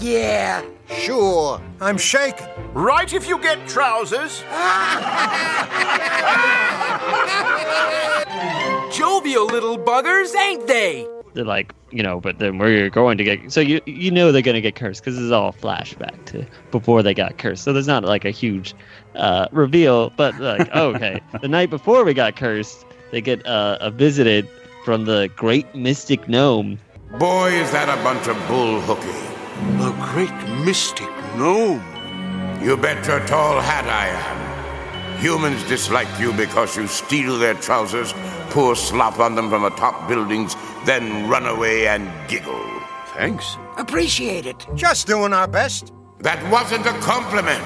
Yeah, 0.00 0.64
sure. 0.88 1.60
I'm 1.78 1.98
shaking. 1.98 2.46
Right 2.72 3.12
if 3.12 3.28
you 3.28 3.38
get 3.38 3.68
trousers. 3.68 4.40
Jovial 8.96 9.44
little 9.44 9.76
buggers, 9.76 10.34
ain't 10.34 10.66
they? 10.66 11.06
They're 11.34 11.44
like, 11.44 11.74
you 11.90 12.02
know, 12.02 12.18
but 12.18 12.38
then 12.38 12.56
we're 12.56 12.88
going 12.88 13.18
to 13.18 13.24
get. 13.24 13.52
So 13.52 13.60
you 13.60 13.82
you 13.84 14.10
know 14.10 14.32
they're 14.32 14.40
going 14.40 14.54
to 14.54 14.62
get 14.62 14.74
cursed 14.74 15.02
because 15.02 15.16
this 15.16 15.24
is 15.24 15.32
all 15.32 15.52
flashback 15.52 16.24
to 16.32 16.46
before 16.70 17.02
they 17.02 17.12
got 17.12 17.36
cursed. 17.36 17.62
So 17.62 17.74
there's 17.74 17.86
not 17.86 18.04
like 18.04 18.24
a 18.24 18.30
huge 18.30 18.74
uh, 19.16 19.48
reveal, 19.52 20.08
but 20.16 20.40
like, 20.40 20.70
okay, 20.74 21.20
the 21.42 21.48
night 21.48 21.68
before 21.68 22.04
we 22.04 22.14
got 22.14 22.36
cursed, 22.36 22.86
they 23.10 23.20
get 23.20 23.46
uh, 23.46 23.76
a 23.82 23.90
visited 23.90 24.48
from 24.86 25.04
the 25.04 25.28
great 25.34 25.74
mystic 25.74 26.28
gnome. 26.28 26.78
Boy, 27.18 27.50
is 27.50 27.72
that 27.72 27.88
a 27.88 28.00
bunch 28.04 28.28
of 28.28 28.36
bull 28.46 28.80
hooky. 28.80 29.18
A 29.82 29.90
great 30.12 30.64
mystic 30.64 31.10
gnome. 31.36 31.82
You 32.62 32.76
bet 32.76 33.04
your 33.04 33.18
tall 33.26 33.60
hat 33.60 33.86
I 33.86 34.06
am. 34.14 35.18
Humans 35.20 35.64
dislike 35.64 36.12
you 36.20 36.32
because 36.34 36.76
you 36.76 36.86
steal 36.86 37.36
their 37.36 37.54
trousers, 37.54 38.12
pour 38.50 38.76
slop 38.76 39.18
on 39.18 39.34
them 39.34 39.50
from 39.50 39.64
atop 39.64 40.08
buildings, 40.08 40.54
then 40.84 41.28
run 41.28 41.46
away 41.46 41.88
and 41.88 42.08
giggle. 42.28 42.64
Thanks. 43.16 43.56
Appreciate 43.78 44.46
it. 44.46 44.68
Just 44.76 45.08
doing 45.08 45.32
our 45.32 45.48
best. 45.48 45.92
That 46.20 46.40
wasn't 46.48 46.86
a 46.86 46.94
compliment. 47.00 47.62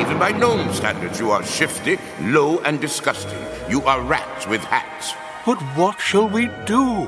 Even 0.00 0.18
by 0.18 0.32
gnome 0.32 0.72
standards, 0.72 1.20
you 1.20 1.30
are 1.32 1.44
shifty, 1.44 1.98
low, 2.22 2.60
and 2.60 2.80
disgusting. 2.80 3.44
You 3.68 3.82
are 3.82 4.00
rats 4.00 4.46
with 4.46 4.64
hats. 4.64 5.12
But 5.46 5.60
what 5.76 6.00
shall 6.00 6.26
we 6.26 6.48
do? 6.64 7.06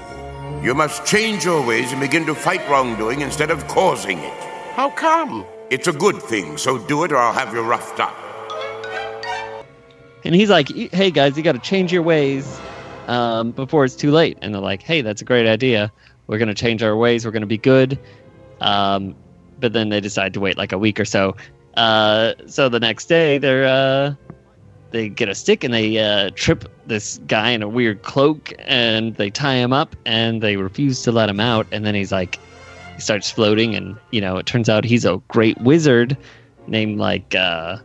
You 0.62 0.74
must 0.74 1.06
change 1.06 1.44
your 1.44 1.66
ways 1.66 1.92
and 1.92 2.00
begin 2.00 2.26
to 2.26 2.34
fight 2.34 2.60
wrongdoing 2.68 3.22
instead 3.22 3.50
of 3.50 3.66
causing 3.66 4.18
it. 4.18 4.44
How 4.74 4.90
come? 4.90 5.46
It's 5.70 5.88
a 5.88 5.92
good 5.92 6.20
thing, 6.20 6.58
so 6.58 6.76
do 6.76 7.04
it 7.04 7.12
or 7.12 7.16
I'll 7.16 7.32
have 7.32 7.54
you 7.54 7.62
roughed 7.62 7.98
up. 7.98 8.14
And 10.24 10.34
he's 10.34 10.50
like, 10.50 10.68
"Hey 10.68 11.10
guys, 11.10 11.36
you 11.36 11.42
got 11.42 11.52
to 11.52 11.60
change 11.60 11.92
your 11.92 12.02
ways 12.02 12.60
um, 13.06 13.52
before 13.52 13.84
it's 13.86 13.96
too 13.96 14.10
late." 14.10 14.36
And 14.42 14.52
they're 14.52 14.60
like, 14.60 14.82
"Hey, 14.82 15.00
that's 15.00 15.22
a 15.22 15.24
great 15.24 15.46
idea. 15.46 15.90
We're 16.26 16.38
gonna 16.38 16.54
change 16.54 16.82
our 16.82 16.96
ways. 16.96 17.24
We're 17.24 17.30
gonna 17.30 17.46
be 17.46 17.58
good." 17.58 17.98
Um, 18.60 19.14
but 19.60 19.72
then 19.72 19.88
they 19.88 20.00
decide 20.00 20.34
to 20.34 20.40
wait 20.40 20.58
like 20.58 20.72
a 20.72 20.78
week 20.78 21.00
or 21.00 21.04
so. 21.04 21.36
Uh, 21.76 22.34
so 22.46 22.68
the 22.68 22.80
next 22.80 23.06
day, 23.06 23.38
they're 23.38 23.66
uh, 23.66 24.14
they 24.90 25.08
get 25.08 25.28
a 25.28 25.34
stick 25.34 25.64
and 25.64 25.74
they 25.74 25.98
uh, 25.98 26.30
trip 26.34 26.64
this 26.86 27.18
guy 27.26 27.50
in 27.50 27.62
a 27.62 27.68
weird 27.68 28.02
cloak 28.02 28.52
and 28.58 29.14
they 29.16 29.30
tie 29.30 29.54
him 29.54 29.72
up 29.72 29.96
and 30.04 30.42
they 30.42 30.56
refuse 30.56 31.02
to 31.02 31.12
let 31.12 31.28
him 31.28 31.40
out. 31.40 31.66
And 31.72 31.84
then 31.84 31.94
he's 31.94 32.12
like, 32.12 32.38
he 32.94 33.00
starts 33.00 33.30
floating 33.30 33.74
and 33.74 33.96
you 34.10 34.20
know 34.20 34.38
it 34.38 34.46
turns 34.46 34.68
out 34.68 34.84
he's 34.84 35.04
a 35.04 35.20
great 35.28 35.60
wizard 35.60 36.16
named 36.66 36.98
like 36.98 37.34
uh, 37.34 37.78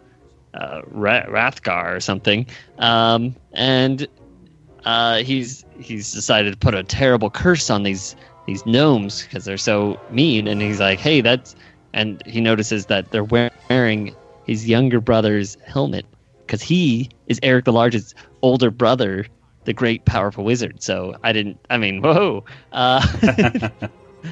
uh, 0.53 0.81
Rathgar 0.93 1.95
or 1.95 1.99
something. 1.99 2.45
Um, 2.77 3.35
and 3.53 4.07
uh, 4.85 5.17
he's 5.17 5.65
he's 5.79 6.11
decided 6.11 6.51
to 6.51 6.57
put 6.57 6.73
a 6.73 6.83
terrible 6.83 7.29
curse 7.29 7.69
on 7.69 7.83
these 7.83 8.15
these 8.47 8.65
gnomes 8.65 9.23
because 9.23 9.45
they're 9.45 9.57
so 9.57 9.99
mean. 10.11 10.47
And 10.47 10.61
he's 10.61 10.79
like, 10.79 10.99
hey, 10.99 11.21
that's 11.21 11.55
and 11.93 12.23
he 12.25 12.41
notices 12.41 12.85
that 12.85 13.11
they're 13.11 13.23
wearing 13.23 14.15
his 14.45 14.67
younger 14.67 14.99
brother's 15.01 15.57
helmet 15.65 16.05
because 16.51 16.61
he 16.61 17.09
is 17.27 17.39
Eric 17.43 17.63
the 17.63 17.71
Large's 17.71 18.13
older 18.41 18.69
brother, 18.69 19.25
the 19.63 19.71
great 19.71 20.03
powerful 20.03 20.43
wizard. 20.43 20.83
So 20.83 21.15
I 21.23 21.31
didn't. 21.31 21.57
I 21.69 21.77
mean, 21.77 22.01
whoa! 22.01 22.43
Uh, 22.73 23.07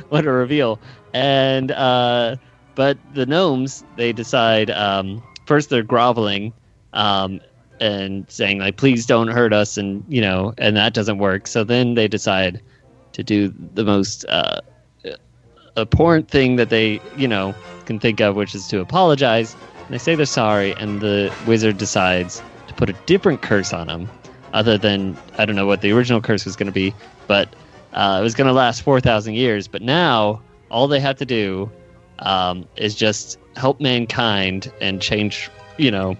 what 0.09 0.25
a 0.25 0.31
reveal! 0.31 0.81
And 1.13 1.71
uh, 1.71 2.35
but 2.75 2.97
the 3.13 3.25
gnomes 3.25 3.85
they 3.95 4.11
decide 4.11 4.69
um, 4.69 5.23
first 5.45 5.69
they're 5.69 5.81
groveling 5.81 6.51
um, 6.91 7.39
and 7.79 8.29
saying 8.29 8.59
like, 8.59 8.75
please 8.75 9.05
don't 9.05 9.29
hurt 9.29 9.53
us, 9.53 9.77
and 9.77 10.03
you 10.09 10.19
know, 10.19 10.53
and 10.57 10.75
that 10.75 10.93
doesn't 10.93 11.19
work. 11.19 11.47
So 11.47 11.63
then 11.63 11.93
they 11.93 12.09
decide 12.09 12.61
to 13.13 13.23
do 13.23 13.53
the 13.75 13.85
most 13.85 14.25
uh, 14.27 14.59
abhorrent 15.77 16.29
thing 16.29 16.57
that 16.57 16.69
they 16.69 16.99
you 17.15 17.29
know 17.29 17.55
can 17.85 17.97
think 17.97 18.19
of, 18.19 18.35
which 18.35 18.53
is 18.53 18.67
to 18.67 18.81
apologize. 18.81 19.55
And 19.89 19.95
they 19.95 19.97
say 19.97 20.13
they're 20.13 20.27
sorry, 20.27 20.73
and 20.75 21.01
the 21.01 21.33
wizard 21.47 21.79
decides 21.79 22.43
to 22.67 22.75
put 22.75 22.91
a 22.91 22.93
different 23.07 23.41
curse 23.41 23.73
on 23.73 23.87
them, 23.87 24.07
other 24.53 24.77
than 24.77 25.17
I 25.39 25.45
don't 25.45 25.55
know 25.55 25.65
what 25.65 25.81
the 25.81 25.91
original 25.93 26.21
curse 26.21 26.45
was 26.45 26.55
going 26.55 26.67
to 26.67 26.71
be, 26.71 26.93
but 27.25 27.49
uh, 27.93 28.19
it 28.19 28.23
was 28.23 28.35
going 28.35 28.45
to 28.45 28.53
last 28.53 28.83
four 28.83 29.01
thousand 29.01 29.33
years. 29.33 29.67
But 29.67 29.81
now 29.81 30.43
all 30.69 30.87
they 30.87 30.99
have 30.99 31.15
to 31.15 31.25
do 31.25 31.71
um, 32.19 32.67
is 32.75 32.93
just 32.93 33.39
help 33.55 33.81
mankind 33.81 34.71
and 34.79 35.01
change, 35.01 35.49
you 35.77 35.89
know, 35.89 36.15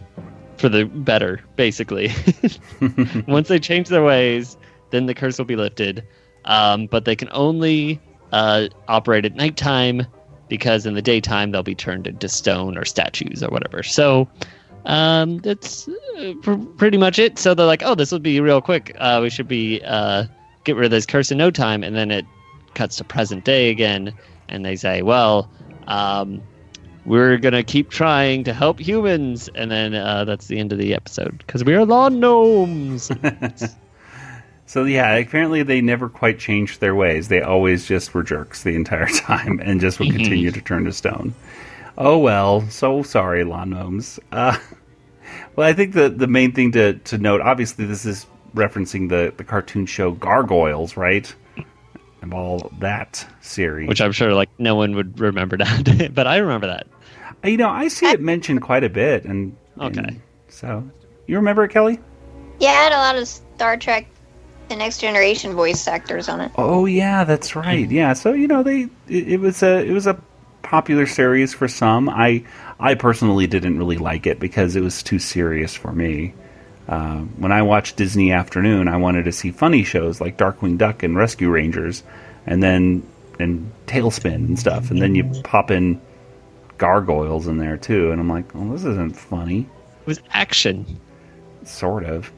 for 0.57 0.67
the 0.67 0.85
better, 0.85 1.39
basically. 1.55 2.11
Once 3.27 3.49
they 3.49 3.59
change 3.59 3.89
their 3.89 4.03
ways, 4.03 4.57
then 4.89 5.05
the 5.05 5.13
curse 5.13 5.37
will 5.37 5.45
be 5.45 5.55
lifted. 5.55 6.03
um, 6.45 6.87
but 6.87 7.05
they 7.05 7.15
can 7.15 7.29
only 7.33 8.01
uh, 8.31 8.67
operate 8.87 9.25
at 9.25 9.35
nighttime 9.35 10.07
because 10.49 10.85
in 10.85 10.95
the 10.95 11.01
daytime 11.01 11.51
they'll 11.51 11.63
be 11.63 11.75
turned 11.75 12.07
into 12.07 12.27
stone 12.27 12.77
or 12.77 12.85
statues 12.85 13.41
or 13.43 13.49
whatever. 13.49 13.83
So 13.83 14.27
um, 14.85 15.37
that's 15.39 15.87
uh, 15.87 16.33
pr- 16.41 16.55
pretty 16.77 16.97
much 16.97 17.19
it. 17.19 17.37
So 17.37 17.53
they're 17.53 17.65
like, 17.65 17.83
oh, 17.83 17.95
this 17.95 18.11
would 18.11 18.23
be 18.23 18.39
real 18.39 18.61
quick. 18.61 18.95
Uh, 18.99 19.19
we 19.21 19.29
should 19.29 19.47
be 19.47 19.81
uh, 19.85 20.25
get 20.63 20.75
rid 20.75 20.85
of 20.85 20.91
this 20.91 21.05
curse 21.05 21.31
in 21.31 21.37
no 21.37 21.51
time. 21.51 21.83
And 21.83 21.95
then 21.95 22.11
it 22.11 22.25
cuts 22.73 22.97
to 22.97 23.03
present 23.03 23.45
day 23.45 23.69
again, 23.69 24.13
and 24.47 24.65
they 24.65 24.75
say, 24.75 25.01
well, 25.01 25.49
um, 25.87 26.41
we're 27.05 27.37
gonna 27.37 27.63
keep 27.63 27.89
trying 27.89 28.43
to 28.43 28.53
help 28.53 28.79
humans, 28.79 29.49
and 29.55 29.71
then 29.71 29.95
uh, 29.95 30.25
that's 30.25 30.47
the 30.47 30.59
end 30.59 30.71
of 30.71 30.77
the 30.77 30.93
episode 30.93 31.37
because 31.39 31.63
we 31.63 31.73
are 31.73 31.85
lawn 31.85 32.19
gnomes. 32.19 33.11
So 34.69 34.83
yeah, 34.83 35.15
apparently 35.15 35.63
they 35.63 35.81
never 35.81 36.09
quite 36.09 36.37
changed 36.37 36.79
their 36.79 36.93
ways. 36.93 37.27
They 37.27 37.41
always 37.41 37.87
just 37.87 38.13
were 38.13 38.21
jerks 38.21 38.61
the 38.61 38.75
entire 38.75 39.07
time 39.15 39.59
and 39.63 39.81
just 39.81 39.97
would 39.97 40.11
continue 40.11 40.51
to 40.51 40.61
turn 40.61 40.85
to 40.85 40.93
stone. 40.93 41.33
Oh 41.97 42.19
well, 42.19 42.61
so 42.69 43.01
sorry, 43.01 43.43
lawn 43.43 43.71
gnomes. 43.71 44.19
Uh, 44.31 44.55
well, 45.55 45.67
I 45.67 45.73
think 45.73 45.95
the 45.95 46.09
the 46.09 46.27
main 46.27 46.51
thing 46.51 46.71
to 46.73 46.93
to 46.93 47.17
note, 47.17 47.41
obviously, 47.41 47.85
this 47.85 48.05
is 48.05 48.27
referencing 48.53 49.09
the 49.09 49.33
the 49.35 49.43
cartoon 49.43 49.87
show 49.87 50.11
Gargoyles, 50.11 50.95
right? 50.95 51.33
And 52.21 52.31
all 52.31 52.71
that 52.77 53.25
series, 53.41 53.89
which 53.89 54.01
I'm 54.01 54.11
sure 54.11 54.35
like 54.35 54.51
no 54.59 54.75
one 54.75 54.93
would 54.93 55.19
remember 55.19 55.57
that, 55.57 56.11
but 56.13 56.27
I 56.27 56.37
remember 56.37 56.67
that. 56.67 56.85
You 57.43 57.57
know, 57.57 57.69
I 57.69 57.87
see 57.87 58.05
it 58.05 58.21
mentioned 58.21 58.61
quite 58.61 58.83
a 58.83 58.89
bit, 58.89 59.25
and 59.25 59.57
okay. 59.81 59.99
and 59.99 60.21
so 60.47 60.87
you 61.25 61.37
remember 61.37 61.63
it, 61.63 61.69
Kelly? 61.69 61.99
Yeah, 62.59 62.69
I 62.69 62.73
had 62.73 62.91
a 62.91 62.97
lot 62.97 63.15
of 63.15 63.27
Star 63.27 63.75
Trek 63.75 64.05
The 64.69 64.75
Next 64.75 64.99
Generation 64.99 65.53
voice 65.53 65.87
actors 65.87 66.29
on 66.29 66.41
it. 66.41 66.51
Oh 66.55 66.85
yeah, 66.85 67.23
that's 67.23 67.55
right. 67.55 67.89
Yeah, 67.89 68.13
so 68.13 68.33
you 68.33 68.47
know 68.47 68.63
they 68.63 68.83
it, 69.07 69.27
it 69.27 69.39
was 69.39 69.63
a 69.63 69.83
it 69.83 69.91
was 69.91 70.07
a 70.07 70.21
popular 70.61 71.07
series 71.07 71.53
for 71.53 71.67
some. 71.67 72.07
I 72.07 72.43
I 72.79 72.93
personally 72.93 73.47
didn't 73.47 73.79
really 73.79 73.97
like 73.97 74.27
it 74.27 74.39
because 74.39 74.75
it 74.75 74.81
was 74.81 75.01
too 75.01 75.19
serious 75.19 75.73
for 75.73 75.91
me. 75.91 76.35
Uh, 76.87 77.19
when 77.37 77.51
I 77.51 77.63
watched 77.63 77.97
Disney 77.97 78.31
Afternoon, 78.31 78.87
I 78.87 78.97
wanted 78.97 79.25
to 79.25 79.31
see 79.31 79.51
funny 79.51 79.83
shows 79.83 80.21
like 80.21 80.37
Darkwing 80.37 80.77
Duck 80.77 81.03
and 81.03 81.15
Rescue 81.15 81.49
Rangers, 81.49 82.03
and 82.45 82.61
then 82.61 83.03
and 83.39 83.71
TaleSpin 83.87 84.35
and 84.35 84.59
stuff, 84.59 84.91
and 84.91 85.01
then 85.01 85.15
you 85.15 85.23
pop 85.43 85.71
in 85.71 85.99
Gargoyles 86.77 87.47
in 87.47 87.57
there 87.57 87.77
too, 87.77 88.11
and 88.11 88.19
I'm 88.21 88.29
like, 88.29 88.55
oh, 88.55 88.71
this 88.71 88.85
isn't 88.85 89.15
funny. 89.15 89.61
It 89.61 90.07
was 90.07 90.21
action, 90.31 90.99
sort 91.63 92.03
of. 92.05 92.31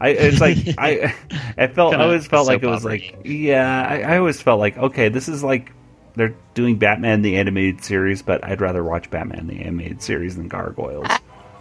I 0.00 0.08
it's 0.10 0.40
like 0.40 0.58
I 0.78 1.14
I 1.56 1.66
felt 1.66 1.92
Kinda 1.92 2.04
I 2.04 2.06
always 2.06 2.26
felt 2.26 2.46
like 2.46 2.62
it 2.62 2.66
was 2.66 2.84
like 2.84 3.16
yeah 3.24 3.86
I, 3.88 4.14
I 4.14 4.18
always 4.18 4.40
felt 4.40 4.60
like 4.60 4.76
okay 4.78 5.08
this 5.08 5.28
is 5.28 5.44
like 5.44 5.72
they're 6.16 6.34
doing 6.54 6.76
Batman 6.76 7.22
the 7.22 7.36
animated 7.36 7.84
series 7.84 8.22
but 8.22 8.44
I'd 8.44 8.60
rather 8.60 8.82
watch 8.82 9.10
Batman 9.10 9.46
the 9.46 9.60
animated 9.60 10.02
series 10.02 10.36
than 10.36 10.48
Gargoyles. 10.48 11.06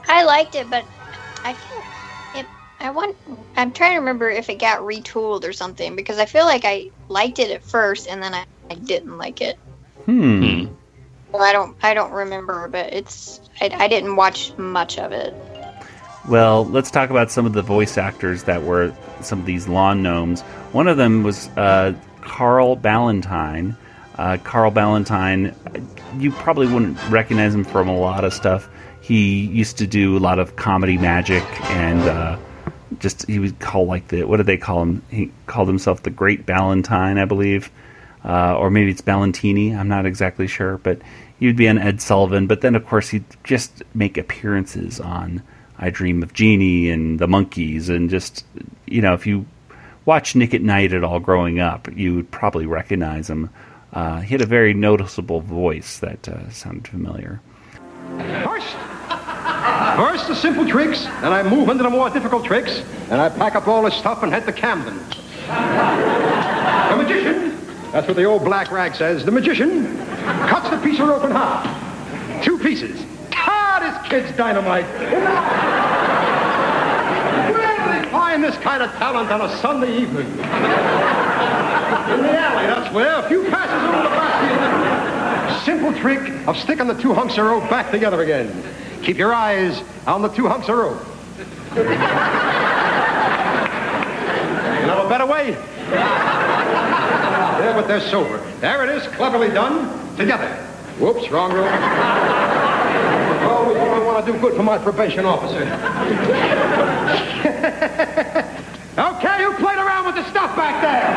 I 0.10 0.24
liked 0.24 0.56
it, 0.56 0.70
but 0.70 0.84
I 1.44 1.54
feel 1.54 2.42
it. 2.42 2.46
I 2.80 2.90
want. 2.90 3.16
I'm 3.56 3.72
trying 3.72 3.94
to 3.94 4.00
remember 4.00 4.30
if 4.30 4.50
it 4.50 4.60
got 4.60 4.80
retooled 4.80 5.48
or 5.48 5.54
something 5.54 5.96
because 5.96 6.18
I 6.18 6.26
feel 6.26 6.46
like 6.46 6.66
I 6.66 6.90
liked 7.10 7.40
it 7.40 7.52
at 7.52 7.64
first 7.64 8.08
and 8.08 8.22
then 8.22 8.34
I, 8.34 8.46
I 8.70 8.76
didn't 8.76 9.18
like 9.18 9.42
it. 9.42 9.58
Hmm. 10.06 10.66
Well, 11.32 11.44
I 11.44 11.54
don't. 11.54 11.78
I 11.84 11.94
don't 11.94 12.12
remember, 12.12 12.68
but 12.70 12.92
it's. 12.92 13.40
I, 13.62 13.70
I 13.72 13.88
didn't 13.88 14.16
watch 14.16 14.58
much 14.58 14.98
of 14.98 15.12
it. 15.12 15.34
Well, 16.30 16.66
let's 16.66 16.92
talk 16.92 17.10
about 17.10 17.32
some 17.32 17.48
of 17.48 17.54
the 17.54 17.64
voice 17.64 17.98
actors 17.98 18.44
that 18.44 18.62
were 18.62 18.94
some 19.22 19.40
of 19.40 19.48
these 19.48 19.68
lawn 19.68 20.04
gnomes. 20.04 20.42
One 20.74 20.88
of 20.88 20.96
them 20.96 21.24
was 21.24 21.48
uh, 21.58 21.96
Carl 22.22 22.76
Ballantine. 22.76 23.76
Uh, 24.16 24.38
Carl 24.44 24.70
Ballantine, 24.70 25.56
you 26.20 26.32
probably 26.32 26.68
wouldn't 26.68 27.00
recognize 27.10 27.56
him 27.56 27.64
from 27.64 27.88
a 27.88 27.98
lot 27.98 28.24
of 28.24 28.32
stuff. 28.32 28.70
He 29.02 29.48
used 29.48 29.80
to 29.80 29.88
do 29.88 30.18
a 30.18 30.20
lot 30.20 30.38
of 30.38 30.56
comedy 30.56 31.00
magic 31.00 31.44
and 31.72 32.00
uh, 32.02 32.38
just 33.00 33.26
he 33.26 33.40
would 33.40 33.58
call 33.58 33.88
like 33.88 34.10
the 34.10 34.26
what 34.26 34.38
did 34.38 34.46
they 34.46 34.58
call 34.58 34.84
him? 34.84 35.02
He 35.10 35.32
called 35.48 35.68
himself 35.68 36.04
the 36.04 36.12
Great 36.12 36.46
Ballantine, 36.46 37.18
I 37.18 37.26
believe, 37.26 37.72
uh, 38.24 38.56
or 38.56 38.70
maybe 38.70 38.92
it's 38.92 39.02
Ballantini. 39.02 39.76
I'm 39.76 39.88
not 39.88 40.06
exactly 40.06 40.46
sure, 40.46 40.78
but 40.78 41.02
he 41.40 41.48
would 41.48 41.58
be 41.58 41.68
on 41.68 41.80
Ed 41.80 42.02
Sullivan. 42.02 42.46
But 42.46 42.62
then, 42.62 42.76
of 42.76 42.86
course, 42.86 43.10
he'd 43.10 43.26
just 43.44 43.82
make 43.96 44.16
appearances 44.16 45.00
on 45.00 45.42
I 45.80 45.90
Dream 45.90 46.22
of 46.22 46.34
Jeannie 46.34 46.90
and 46.90 47.20
the 47.20 47.28
Monkees, 47.28 47.90
and 47.90 48.10
just 48.10 48.46
you 48.86 49.02
know, 49.02 49.14
if 49.14 49.26
you 49.26 49.46
watch 50.06 50.36
Nick 50.36 50.54
at 50.54 50.62
Night 50.62 50.94
at 50.94 51.04
all 51.04 51.20
growing 51.20 51.60
up, 51.60 51.88
you 51.96 52.16
would 52.16 52.30
probably 52.32 52.66
recognize 52.66 53.30
him. 53.30 53.50
Uh, 53.94 54.20
he 54.20 54.34
had 54.34 54.42
a 54.42 54.46
very 54.46 54.74
noticeable 54.74 55.42
voice 55.42 56.00
that 56.00 56.28
uh, 56.28 56.50
sounded 56.50 56.88
familiar. 56.88 57.42
First, 58.44 58.68
first 59.96 60.28
the 60.28 60.36
simple 60.36 60.68
tricks, 60.68 61.06
then 61.22 61.32
I 61.32 61.44
move 61.44 61.70
into 61.70 61.84
the 61.84 61.90
more 61.90 62.10
difficult 62.10 62.46
tricks, 62.46 62.84
and 63.10 63.22
I 63.22 63.30
pack 63.30 63.56
up 63.56 63.68
all 63.68 63.82
the 63.84 63.92
stuff 63.92 64.22
and 64.24 64.32
head 64.32 64.46
to 64.46 64.52
Camden. 64.54 64.98
The 65.48 66.96
magician, 66.98 67.58
that's 67.92 68.08
what 68.08 68.16
the 68.16 68.26
old 68.26 68.44
black 68.44 68.72
rag 68.72 68.96
says, 68.96 69.26
the 69.26 69.32
magician 69.32 69.98
cuts 70.48 70.70
the 70.70 70.78
piece 70.78 71.00
of 71.00 71.08
rope 71.08 71.24
in 71.24 71.32
half. 71.32 72.44
Two 72.44 72.60
pieces. 72.60 73.06
Kid's 74.10 74.32
dynamite. 74.36 74.86
Where 77.54 77.78
do 77.78 77.84
they 78.02 78.10
find 78.10 78.44
this 78.44 78.58
kind 78.58 78.82
of 78.82 78.92
talent 78.94 79.32
on 79.32 79.42
a 79.42 79.56
Sunday 79.58 79.98
evening? 80.00 80.26
In 80.26 80.38
the 80.38 82.32
alley, 82.40 82.66
that's 82.66 82.92
where. 82.92 83.20
A 83.20 83.28
few 83.30 83.44
passes 83.52 83.84
over 83.84 84.02
the 84.02 84.10
back. 84.10 85.64
Simple 85.64 85.94
trick 85.94 86.32
of 86.48 86.58
sticking 86.58 86.88
the 86.88 86.96
two 86.96 87.14
hunks 87.14 87.38
of 87.38 87.46
rope 87.46 87.70
back 87.70 87.92
together 87.92 88.24
again. 88.24 88.64
Keep 89.04 89.18
your 89.20 89.32
eyes 89.32 89.84
on 90.08 90.24
the 90.24 90.30
two 90.30 90.48
hunks 90.48 90.68
of 90.70 90.78
rope. 90.80 91.06
You 91.76 91.84
know 94.88 95.06
a 95.06 95.10
better 95.10 95.28
way? 95.28 95.52
There, 97.60 97.74
but 97.74 97.88
they're 97.88 98.02
sober. 98.02 98.40
There 98.60 98.84
it 98.84 98.90
is, 98.90 99.06
cleverly 99.16 99.50
done. 99.50 100.18
Together. 100.18 100.50
Whoops, 100.98 101.30
wrong 101.30 101.54
rope. 101.54 102.59
Always 104.20 104.20
when 104.20 104.20
I 104.20 104.26
want 104.26 104.26
to 104.26 104.32
do 104.34 104.40
good 104.40 104.56
for 104.58 104.64
my 104.64 104.78
probation 104.78 105.26
officer. 105.26 105.64
okay, 108.98 109.44
who 109.44 109.54
played 109.56 109.78
around 109.78 110.06
with 110.08 110.16
the 110.16 110.30
stuff 110.30 110.56
back 110.56 110.82
there? 110.82 111.12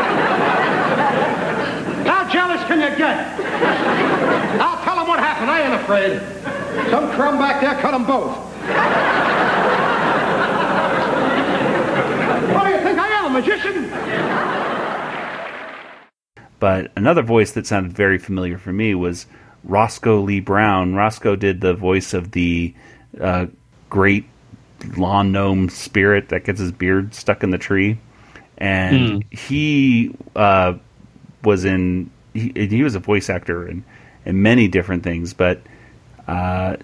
How 2.06 2.28
jealous 2.30 2.62
can 2.64 2.80
you 2.80 2.96
get? 2.96 3.40
I'll 4.60 4.82
tell 4.84 4.96
them 4.96 5.08
what 5.08 5.18
happened. 5.18 5.50
I 5.50 5.62
ain't 5.62 5.74
afraid. 5.82 6.20
Some 6.90 7.10
crumb 7.12 7.38
back 7.38 7.60
there 7.60 7.74
cut 7.80 7.90
them 7.92 8.04
both. 8.06 8.36
What 12.54 12.64
do 12.66 12.70
you 12.70 12.80
think 12.82 12.98
I 12.98 13.08
am, 13.08 13.24
a 13.26 13.30
magician? 13.30 13.90
But 16.60 16.92
another 16.94 17.22
voice 17.22 17.52
that 17.52 17.66
sounded 17.66 17.92
very 17.92 18.18
familiar 18.18 18.58
for 18.58 18.72
me 18.72 18.94
was 18.94 19.26
Roscoe 19.64 20.20
Lee 20.20 20.40
Browne. 20.40 20.94
Roscoe 20.94 21.36
did 21.36 21.60
the 21.60 21.74
voice 21.74 22.14
of 22.14 22.32
the 22.32 22.74
uh, 23.20 23.46
great 23.90 24.24
lawn 24.96 25.32
gnome 25.32 25.68
spirit 25.68 26.28
that 26.30 26.44
gets 26.44 26.60
his 26.60 26.72
beard 26.72 27.14
stuck 27.14 27.42
in 27.42 27.50
the 27.50 27.58
tree, 27.58 27.98
and 28.58 29.24
he 29.30 30.14
uh, 30.36 30.74
was 31.44 31.64
in. 31.64 32.10
He, 32.34 32.50
he 32.54 32.82
was 32.82 32.94
a 32.94 32.98
voice 32.98 33.28
actor 33.28 33.66
in 33.66 33.84
in 34.24 34.42
many 34.42 34.68
different 34.68 35.02
things, 35.02 35.34
but 35.34 35.60
uh, 36.26 36.76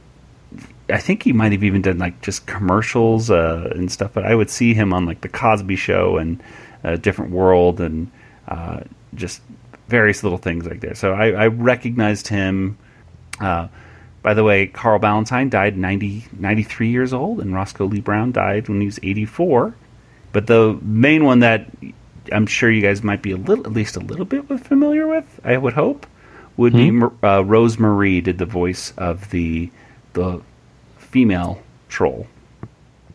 I 0.91 0.99
think 0.99 1.23
he 1.23 1.33
might 1.33 1.53
have 1.53 1.65
even 1.65 1.83
done 1.83 1.99
like 1.99 2.21
just 2.23 2.47
commercials 2.47 3.31
uh, 3.31 3.73
and 3.75 3.91
stuff. 3.91 4.13
But 4.13 4.25
I 4.25 4.35
would 4.35 4.51
see 4.51 4.75
him 4.75 4.93
on 4.93 5.07
like 5.07 5.21
the 5.21 5.29
Cosby 5.29 5.77
Show 5.77 6.17
and 6.17 6.43
a 6.83 6.97
Different 6.97 7.33
World 7.33 7.81
and 7.81 8.11
uh, 8.47 8.81
just 9.15 9.43
various 9.89 10.23
little 10.23 10.39
things 10.39 10.67
like 10.67 10.81
that. 10.81 10.97
So 10.97 11.13
I, 11.13 11.31
I 11.31 11.47
recognized 11.49 12.29
him. 12.29 12.79
Uh, 13.41 13.69
by 14.23 14.35
the 14.35 14.45
way, 14.45 14.67
Carl 14.67 14.99
Ballantine 14.99 15.49
died 15.49 15.77
90, 15.77 16.27
93 16.39 16.89
years 16.89 17.13
old, 17.13 17.41
and 17.41 17.55
Roscoe 17.55 17.87
Lee 17.87 18.01
Browne 18.01 18.33
died 18.33 18.69
when 18.69 18.81
he 18.81 18.87
was 18.87 18.99
84. 19.03 19.75
But 20.33 20.47
the 20.47 20.79
main 20.83 21.25
one 21.25 21.41
that 21.41 21.67
I'm 22.33 22.47
sure 22.47 22.71
you 22.71 22.83
guys 22.83 23.03
might 23.03 23.23
be 23.23 23.33
a 23.33 23.37
little, 23.37 23.67
at 23.67 23.73
least 23.73 23.97
a 23.97 24.01
little 24.01 24.25
bit 24.25 24.45
familiar 24.61 25.07
with, 25.07 25.41
I 25.45 25.57
would 25.57 25.73
hope, 25.73 26.07
would 26.57 26.73
be 26.73 26.91
uh, 27.23 27.43
Rose 27.45 27.79
Marie 27.79 28.21
did 28.21 28.39
the 28.39 28.47
voice 28.47 28.93
of 28.97 29.31
the 29.31 29.71
the 30.15 30.41
female 30.99 31.63
troll. 31.89 32.27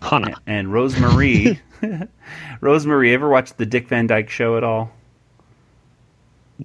Hana. 0.02 0.36
And 0.48 0.72
Rose 0.72 0.98
Marie, 0.98 1.60
Rose 2.62 2.86
Marie, 2.86 3.14
ever 3.14 3.30
watched 3.30 3.58
the 3.58 3.66
Dick 3.66 3.88
Van 3.88 4.08
Dyke 4.08 4.30
Show 4.30 4.58
at 4.58 4.64
all? 4.64 4.92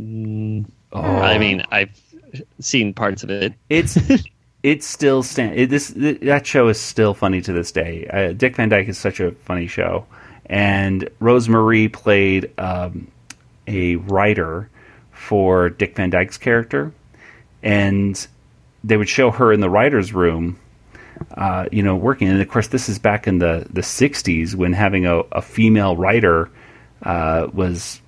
Oh. 0.01 0.65
I 0.93 1.39
mean, 1.39 1.63
I've 1.71 2.01
seen 2.61 2.95
parts 2.95 3.23
of 3.23 3.31
it. 3.31 3.55
It's 3.69 3.99
it's 4.63 4.87
still 4.87 5.23
stand. 5.23 5.59
It, 5.59 5.71
this 5.71 5.89
that 5.97 6.47
show 6.47 6.69
is 6.69 6.81
still 6.81 7.15
funny 7.15 7.41
to 7.43 7.53
this 7.53 7.73
day. 7.73 8.07
Uh, 8.07 8.33
Dick 8.33 8.57
Van 8.57 8.69
Dyke 8.69 8.89
is 8.89 8.99
such 8.99 9.21
a 9.21 9.33
funny 9.33 9.67
show, 9.67 10.07
and 10.47 11.09
Rose 11.21 11.49
Marie 11.49 11.89
played 11.89 12.51
um, 12.59 13.11
a 13.67 13.97
writer 13.97 14.69
for 15.13 15.69
Dick 15.69 15.97
Van 15.97 16.11
Dyke's 16.11 16.39
character, 16.39 16.93
and 17.63 18.27
they 18.85 18.97
would 18.97 19.09
show 19.09 19.31
her 19.31 19.53
in 19.53 19.61
the 19.61 19.69
writer's 19.69 20.13
room, 20.13 20.59
uh, 21.37 21.67
you 21.71 21.83
know, 21.83 21.97
working. 21.97 22.29
And 22.29 22.41
of 22.41 22.49
course, 22.49 22.69
this 22.69 22.89
is 22.89 22.99
back 22.99 23.27
in 23.27 23.39
the, 23.39 23.67
the 23.71 23.81
60s 23.81 24.55
when 24.55 24.73
having 24.73 25.07
a, 25.07 25.19
a 25.33 25.43
female 25.43 25.97
writer 25.97 26.51
uh, 27.03 27.49
was 27.53 28.01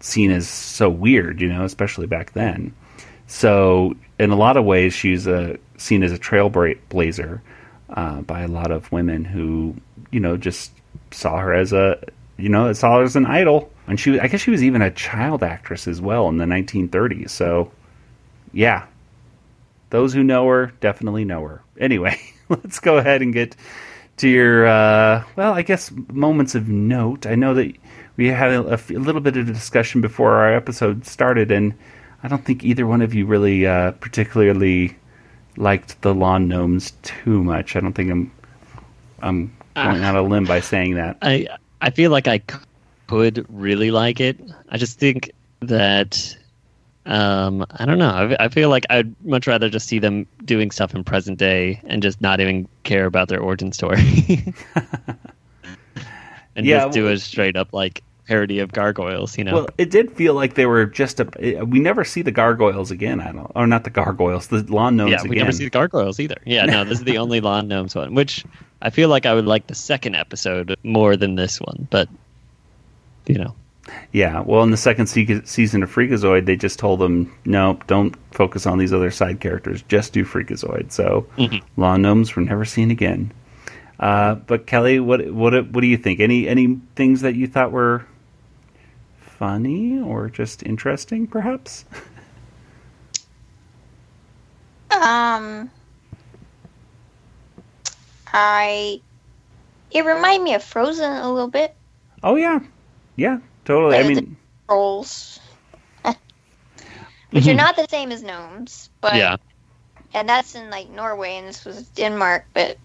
seen 0.00 0.30
as 0.30 0.48
so 0.48 0.88
weird, 0.88 1.40
you 1.40 1.48
know, 1.48 1.64
especially 1.64 2.06
back 2.06 2.32
then. 2.32 2.74
So, 3.26 3.94
in 4.18 4.30
a 4.30 4.36
lot 4.36 4.56
of 4.56 4.64
ways, 4.64 4.94
she's 4.94 5.26
a, 5.26 5.58
seen 5.76 6.02
as 6.02 6.12
a 6.12 6.18
trailblazer 6.18 7.40
uh, 7.90 8.20
by 8.22 8.42
a 8.42 8.48
lot 8.48 8.70
of 8.70 8.90
women 8.92 9.24
who, 9.24 9.74
you 10.10 10.20
know, 10.20 10.36
just 10.36 10.72
saw 11.10 11.38
her 11.38 11.52
as 11.52 11.72
a, 11.72 12.02
you 12.36 12.48
know, 12.48 12.72
saw 12.72 12.98
her 12.98 13.02
as 13.02 13.16
an 13.16 13.26
idol. 13.26 13.70
And 13.86 13.98
she, 13.98 14.18
I 14.18 14.28
guess, 14.28 14.40
she 14.40 14.50
was 14.50 14.62
even 14.62 14.82
a 14.82 14.90
child 14.90 15.42
actress 15.42 15.86
as 15.86 16.00
well 16.00 16.28
in 16.28 16.38
the 16.38 16.44
1930s. 16.44 17.30
So, 17.30 17.70
yeah, 18.52 18.86
those 19.90 20.12
who 20.12 20.22
know 20.22 20.46
her 20.48 20.72
definitely 20.80 21.24
know 21.24 21.42
her. 21.42 21.62
Anyway, 21.78 22.18
let's 22.48 22.78
go 22.78 22.96
ahead 22.98 23.22
and 23.22 23.32
get 23.32 23.56
to 24.18 24.28
your, 24.28 24.66
uh, 24.66 25.24
well, 25.36 25.52
I 25.52 25.62
guess 25.62 25.92
moments 26.12 26.54
of 26.54 26.68
note. 26.68 27.26
I 27.26 27.34
know 27.34 27.54
that 27.54 27.74
we 28.16 28.28
had 28.28 28.50
a, 28.50 28.74
a 28.74 28.98
little 28.98 29.20
bit 29.20 29.36
of 29.36 29.48
a 29.48 29.52
discussion 29.52 30.00
before 30.00 30.32
our 30.36 30.54
episode 30.54 31.06
started, 31.06 31.50
and 31.50 31.74
I 32.26 32.28
don't 32.28 32.44
think 32.44 32.64
either 32.64 32.88
one 32.88 33.02
of 33.02 33.14
you 33.14 33.24
really 33.24 33.68
uh, 33.68 33.92
particularly 33.92 34.96
liked 35.56 36.02
the 36.02 36.12
lawn 36.12 36.48
gnomes 36.48 36.90
too 37.02 37.44
much. 37.44 37.76
I 37.76 37.80
don't 37.80 37.92
think 37.92 38.10
I'm 38.10 38.32
I'm 39.22 39.56
going 39.76 40.02
Uh, 40.02 40.06
out 40.06 40.16
on 40.16 40.24
a 40.24 40.28
limb 40.28 40.44
by 40.44 40.58
saying 40.58 40.94
that. 40.96 41.18
I 41.22 41.46
I 41.80 41.90
feel 41.90 42.10
like 42.10 42.26
I 42.26 42.40
could 43.06 43.46
really 43.48 43.92
like 43.92 44.18
it. 44.18 44.40
I 44.70 44.76
just 44.76 44.98
think 44.98 45.30
that 45.60 46.36
um, 47.06 47.64
I 47.70 47.84
don't 47.86 47.98
know. 47.98 48.10
I, 48.10 48.46
I 48.46 48.48
feel 48.48 48.70
like 48.70 48.86
I'd 48.90 49.14
much 49.24 49.46
rather 49.46 49.68
just 49.70 49.86
see 49.86 50.00
them 50.00 50.26
doing 50.44 50.72
stuff 50.72 50.96
in 50.96 51.04
present 51.04 51.38
day 51.38 51.80
and 51.84 52.02
just 52.02 52.20
not 52.20 52.40
even 52.40 52.66
care 52.82 53.06
about 53.06 53.28
their 53.28 53.38
origin 53.40 53.70
story, 53.70 54.52
and 56.56 56.66
Yeah, 56.66 56.80
just 56.80 56.92
do 56.94 57.04
well- 57.04 57.12
a 57.12 57.18
straight 57.18 57.54
up 57.56 57.72
like 57.72 58.02
parody 58.26 58.58
of 58.58 58.72
gargoyles. 58.72 59.36
You 59.38 59.44
know? 59.44 59.54
Well, 59.54 59.68
it 59.78 59.90
did 59.90 60.12
feel 60.12 60.34
like 60.34 60.54
they 60.54 60.66
were 60.66 60.86
just 60.86 61.20
a. 61.20 61.62
We 61.64 61.80
never 61.80 62.04
see 62.04 62.22
the 62.22 62.30
gargoyles 62.32 62.90
again. 62.90 63.20
I 63.20 63.32
don't, 63.32 63.50
or 63.54 63.66
not 63.66 63.84
the 63.84 63.90
gargoyles, 63.90 64.48
the 64.48 64.62
lawn 64.64 64.96
gnomes 64.96 65.12
yeah, 65.12 65.22
we 65.22 65.30
again. 65.30 65.38
never 65.44 65.52
see 65.52 65.64
the 65.64 65.70
gargoyles 65.70 66.20
either. 66.20 66.36
Yeah, 66.44 66.64
no, 66.66 66.84
this 66.84 66.98
is 66.98 67.04
the 67.04 67.18
only 67.24 67.40
lawn 67.40 67.68
gnomes 67.68 67.94
one, 67.94 68.14
which 68.14 68.44
I 68.82 68.90
feel 68.90 69.08
like 69.08 69.26
I 69.26 69.34
would 69.34 69.46
like 69.46 69.66
the 69.68 69.74
second 69.74 70.14
episode 70.16 70.76
more 70.82 71.16
than 71.16 71.34
this 71.34 71.60
one, 71.60 71.86
but 71.90 72.08
you 73.26 73.38
know. 73.38 73.54
Yeah, 74.12 74.40
well, 74.40 74.64
in 74.64 74.70
the 74.72 74.76
second 74.76 75.06
se- 75.06 75.42
season 75.44 75.84
of 75.84 75.94
Freakazoid, 75.94 76.44
they 76.46 76.56
just 76.56 76.76
told 76.76 76.98
them, 76.98 77.32
no, 77.44 77.78
don't 77.86 78.16
focus 78.32 78.66
on 78.66 78.78
these 78.78 78.92
other 78.92 79.12
side 79.12 79.38
characters, 79.38 79.82
just 79.82 80.12
do 80.12 80.24
Freakazoid. 80.24 80.90
So, 80.90 81.24
Mhm. 81.38 81.62
lawn 81.76 82.02
gnomes 82.02 82.34
were 82.34 82.42
never 82.42 82.64
seen 82.64 82.90
again. 82.90 83.30
Uh, 84.00 84.34
but 84.34 84.66
Kelly, 84.66 84.98
what 84.98 85.30
what 85.32 85.52
what 85.70 85.80
do 85.82 85.86
you 85.86 85.96
think? 85.96 86.18
Any 86.20 86.48
any 86.48 86.78
things 86.96 87.20
that 87.22 87.34
you 87.36 87.46
thought 87.46 87.70
were 87.72 88.04
funny 89.38 90.00
or 90.00 90.28
just 90.28 90.62
interesting, 90.62 91.26
perhaps? 91.26 91.84
Um, 94.90 95.70
I. 98.32 99.00
It 99.90 100.04
reminded 100.04 100.44
me 100.44 100.54
of 100.54 100.62
Frozen 100.62 101.10
a 101.10 101.32
little 101.32 101.48
bit. 101.48 101.74
Oh 102.22 102.36
yeah, 102.36 102.60
yeah, 103.16 103.38
totally. 103.64 103.96
I 103.96 104.02
mean, 104.02 104.36
Trolls. 104.68 105.38
Which 107.30 107.46
are 107.46 107.54
not 107.54 107.76
the 107.76 107.86
same 107.88 108.10
as 108.12 108.22
gnomes, 108.22 108.90
but 109.00 109.16
yeah. 109.16 109.36
and 110.14 110.28
that's 110.28 110.54
in 110.54 110.70
like 110.70 110.88
Norway, 110.90 111.36
and 111.36 111.46
this 111.46 111.64
was 111.64 111.88
Denmark. 111.90 112.46
But 112.54 112.78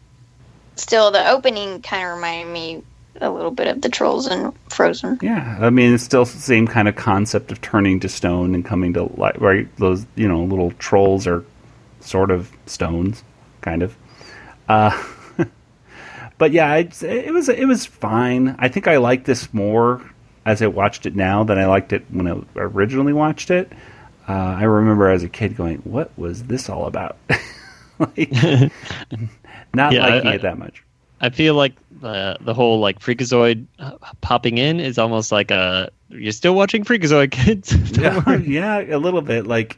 still, 0.75 1.11
the 1.11 1.29
opening 1.29 1.81
kind 1.81 2.07
of 2.07 2.15
reminded 2.15 2.51
me 2.51 2.83
a 3.19 3.29
little 3.29 3.51
bit 3.51 3.67
of 3.67 3.81
the 3.81 3.89
trolls 3.89 4.27
in 4.27 4.51
Frozen. 4.69 5.19
Yeah, 5.21 5.57
I 5.59 5.69
mean 5.69 5.93
it's 5.93 6.03
still 6.03 6.25
the 6.25 6.37
same 6.37 6.67
kind 6.67 6.87
of 6.87 6.95
concept 6.95 7.51
of 7.51 7.59
turning 7.61 7.99
to 8.01 8.09
stone 8.09 8.55
and 8.55 8.63
coming 8.63 8.93
to 8.93 9.03
life. 9.19 9.35
Right, 9.39 9.67
those 9.77 10.05
you 10.15 10.27
know 10.27 10.43
little 10.43 10.71
trolls 10.79 11.27
are 11.27 11.43
sort 11.99 12.31
of 12.31 12.51
stones, 12.65 13.23
kind 13.61 13.83
of. 13.83 13.95
Uh, 14.69 14.91
but 16.37 16.51
yeah, 16.51 16.75
it, 16.75 17.01
it 17.03 17.33
was 17.33 17.49
it 17.49 17.67
was 17.67 17.85
fine. 17.85 18.55
I 18.59 18.67
think 18.69 18.87
I 18.87 18.97
like 18.97 19.25
this 19.25 19.53
more 19.53 20.01
as 20.45 20.61
I 20.61 20.67
watched 20.67 21.05
it 21.05 21.15
now 21.15 21.43
than 21.43 21.59
I 21.59 21.65
liked 21.67 21.93
it 21.93 22.03
when 22.09 22.27
I 22.27 22.41
originally 22.55 23.13
watched 23.13 23.51
it. 23.51 23.71
Uh, 24.27 24.33
I 24.33 24.63
remember 24.63 25.09
as 25.09 25.23
a 25.23 25.29
kid 25.29 25.57
going, 25.57 25.79
"What 25.79 26.11
was 26.17 26.43
this 26.43 26.69
all 26.69 26.85
about?" 26.87 27.17
like, 27.99 28.31
not 29.73 29.91
Yeah, 29.93 30.07
liking 30.07 30.27
I- 30.29 30.35
it 30.35 30.41
that 30.43 30.57
much. 30.57 30.83
I 31.21 31.29
feel 31.29 31.53
like 31.53 31.73
the 32.01 32.37
the 32.41 32.53
whole 32.53 32.79
like 32.79 32.99
Freakazoid 32.99 33.65
uh, 33.79 33.91
popping 34.21 34.57
in 34.57 34.79
is 34.79 34.97
almost 34.97 35.31
like 35.31 35.51
a 35.51 35.89
you're 36.09 36.31
still 36.31 36.55
watching 36.55 36.83
Freakazoid, 36.83 37.31
kids. 37.31 37.73
Yeah, 37.97 38.37
yeah, 38.37 38.95
a 38.95 38.97
little 38.97 39.21
bit. 39.21 39.47
Like, 39.47 39.77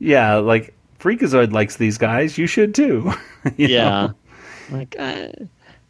yeah, 0.00 0.36
like 0.36 0.74
Freakazoid 0.98 1.52
likes 1.52 1.76
these 1.76 1.96
guys. 1.96 2.36
You 2.36 2.46
should 2.46 2.74
too. 2.74 3.12
You 3.56 3.68
yeah, 3.68 3.88
know? 3.88 4.14
like 4.70 4.94
uh, 4.98 5.28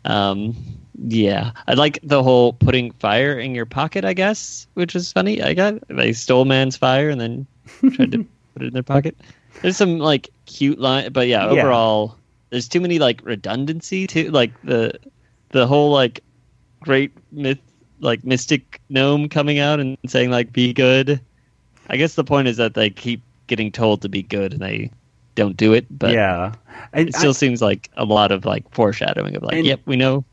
um, 0.05 0.55
yeah. 1.03 1.51
I 1.67 1.75
like 1.75 1.99
the 2.05 2.23
whole 2.23 2.53
putting 2.53 2.93
fire 2.93 3.37
in 3.37 3.57
your 3.57 3.67
pocket. 3.67 4.05
I 4.05 4.13
guess, 4.15 4.69
which 4.75 4.95
is 4.95 5.13
funny. 5.13 5.43
I 5.43 5.55
got 5.55 5.75
they 5.89 6.13
stole 6.13 6.45
man's 6.45 6.77
fire 6.77 7.11
and 7.11 7.21
then 7.21 7.47
tried 7.95 8.13
to 8.13 8.25
put 8.55 8.63
it 8.63 8.67
in 8.69 8.73
their 8.73 8.85
pocket. 8.85 9.17
There's 9.63 9.77
some 9.77 9.99
like 9.99 10.31
cute 10.47 10.79
line, 10.79 11.11
but 11.13 11.27
yeah, 11.27 11.51
Yeah. 11.53 11.65
There's 12.51 12.69
too 12.69 12.81
many 12.81 12.99
like 12.99 13.21
redundancy 13.25 14.07
to 14.09 14.31
Like 14.31 14.53
the 14.63 14.99
the 15.51 15.67
whole 15.67 15.91
like 15.91 16.23
great 16.81 17.13
myth 17.33 17.59
like 18.01 18.25
mystic 18.25 18.81
gnome 18.89 19.29
coming 19.29 19.59
out 19.59 19.81
and 19.81 19.97
saying 20.07 20.31
like 20.31 20.53
be 20.53 20.73
good. 20.73 21.21
I 21.89 21.97
guess 21.97 22.15
the 22.15 22.25
point 22.25 22.49
is 22.49 22.57
that 22.57 22.75
they 22.75 22.91
keep 22.91 23.23
getting 23.47 23.73
told 23.73 24.03
to 24.03 24.09
be 24.09 24.23
good 24.23 24.53
and 24.53 24.63
they 24.63 24.91
don't 25.35 25.57
do 25.57 25.73
it. 25.73 25.87
But 25.91 26.13
yeah, 26.13 26.55
and 26.93 27.09
it 27.09 27.15
still 27.15 27.31
I- 27.31 27.33
seems 27.33 27.61
like 27.61 27.91
a 27.97 28.05
lot 28.05 28.33
of 28.33 28.45
like 28.45 28.73
foreshadowing 28.73 29.37
of 29.37 29.43
like, 29.43 29.65
yep, 29.65 29.81
we 29.87 29.97
know. 29.97 30.25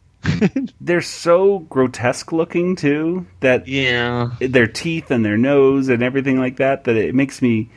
they're 0.82 1.02
so 1.02 1.60
grotesque 1.60 2.32
looking 2.32 2.76
too 2.76 3.26
that 3.40 3.68
yeah, 3.68 4.32
their 4.40 4.68
teeth 4.68 5.12
and 5.12 5.24
their 5.24 5.38
nose 5.38 5.90
and 5.90 6.02
everything 6.04 6.38
like 6.40 6.58
that 6.58 6.84
that 6.86 6.96
it 6.96 7.14
makes 7.16 7.42
me 7.42 7.70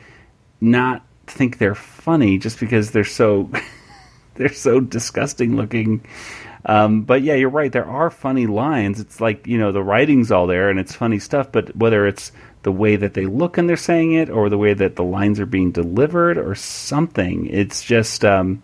not 0.59 1.05
think 1.27 1.57
they're 1.59 1.75
funny 1.75 2.37
just 2.37 2.59
because 2.59 2.91
they're 2.91 3.03
so 3.03 3.49
they're 4.35 4.53
so 4.53 4.79
disgusting 4.79 5.55
looking. 5.55 6.03
Um, 6.65 7.01
but 7.01 7.23
yeah, 7.23 7.33
you're 7.35 7.49
right. 7.49 7.71
There 7.71 7.85
are 7.87 8.09
funny 8.11 8.45
lines. 8.47 8.99
It's 8.99 9.19
like 9.19 9.47
you 9.47 9.57
know 9.57 9.71
the 9.71 9.83
writing's 9.83 10.31
all 10.31 10.47
there 10.47 10.69
and 10.69 10.79
it's 10.79 10.93
funny 10.93 11.19
stuff. 11.19 11.51
But 11.51 11.75
whether 11.75 12.05
it's 12.07 12.31
the 12.63 12.71
way 12.71 12.95
that 12.95 13.15
they 13.15 13.25
look 13.25 13.57
and 13.57 13.67
they're 13.67 13.77
saying 13.77 14.13
it, 14.13 14.29
or 14.29 14.47
the 14.49 14.57
way 14.57 14.73
that 14.75 14.95
the 14.95 15.03
lines 15.03 15.39
are 15.39 15.47
being 15.47 15.71
delivered, 15.71 16.37
or 16.37 16.53
something, 16.53 17.47
it's 17.47 17.83
just 17.83 18.23
um, 18.23 18.61